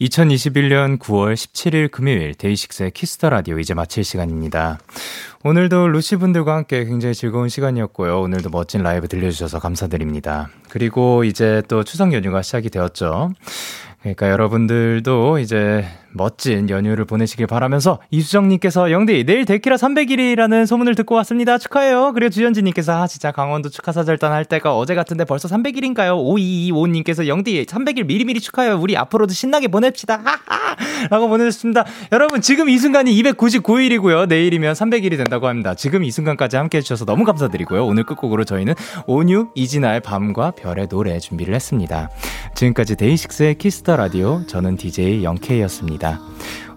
2021년 0.00 0.98
9월 0.98 1.34
17일 1.34 1.90
금요일 1.90 2.34
데이식스의 2.34 2.90
Kiss 2.90 3.13
the 3.13 3.30
Radio 3.30 3.60
이제 3.60 3.74
마칠 3.74 4.02
시간입니다. 4.02 4.80
오늘도 5.44 5.88
루시 5.88 6.16
분들과 6.16 6.56
함께 6.56 6.84
굉장히 6.84 7.14
즐거운 7.14 7.48
시간이었고요. 7.48 8.20
오늘도 8.20 8.50
멋진 8.50 8.82
라이브 8.82 9.06
들려주셔서 9.06 9.60
감사드립니다. 9.60 10.50
그리고 10.68 11.22
이제 11.22 11.62
또 11.68 11.84
추석 11.84 12.12
연휴가 12.12 12.42
시작이 12.42 12.70
되었죠. 12.70 13.32
그러니까 14.00 14.30
여러분들도 14.30 15.38
이제 15.38 15.86
멋진 16.14 16.70
연휴를 16.70 17.04
보내시길 17.04 17.46
바라면서 17.46 17.98
이수정님께서 18.10 18.90
영디 18.90 19.24
내일 19.24 19.44
데키라 19.44 19.76
300일이라는 19.76 20.66
소문을 20.66 20.94
듣고 20.94 21.14
왔습니다. 21.16 21.58
축하해요. 21.58 22.12
그리고 22.14 22.30
주현진님께서 22.30 23.02
아 23.02 23.06
진짜 23.06 23.32
강원도 23.32 23.68
축하사절단 23.68 24.32
할 24.32 24.44
때가 24.44 24.76
어제 24.76 24.94
같은데 24.94 25.24
벌써 25.24 25.48
300일인가요? 25.48 26.16
5225님께서 26.16 27.26
영디 27.26 27.66
300일 27.66 28.06
미리미리 28.06 28.40
축하해요. 28.40 28.78
우리 28.80 28.96
앞으로도 28.96 29.32
신나게 29.32 29.68
보냅시다. 29.68 30.22
라고 31.10 31.28
보내주셨습니다. 31.28 31.84
여러분 32.12 32.40
지금 32.40 32.68
이 32.68 32.78
순간이 32.78 33.14
299일이고요. 33.22 34.28
내일이면 34.28 34.74
300일이 34.74 35.16
된다고 35.16 35.48
합니다. 35.48 35.74
지금 35.74 36.04
이 36.04 36.10
순간까지 36.10 36.56
함께 36.56 36.78
해 36.78 36.82
주셔서 36.82 37.04
너무 37.04 37.24
감사드리고요. 37.24 37.84
오늘 37.84 38.04
끝곡으로 38.04 38.44
저희는 38.44 38.74
온유 39.06 39.48
이진아의 39.54 40.00
밤과 40.00 40.52
별의 40.52 40.88
노래 40.88 41.18
준비를 41.18 41.54
했습니다. 41.54 42.10
지금까지 42.54 42.96
데이식스의 42.96 43.56
Kiss 43.56 43.79
the 43.79 43.96
Radio 43.96 44.46
저는 44.46 44.76
DJ 44.76 45.24
영케이였 45.24 45.70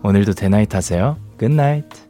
오늘도 0.04 0.34
대나잇 0.34 0.74
하세요. 0.76 1.18
Good 1.38 1.66
night. 1.66 2.07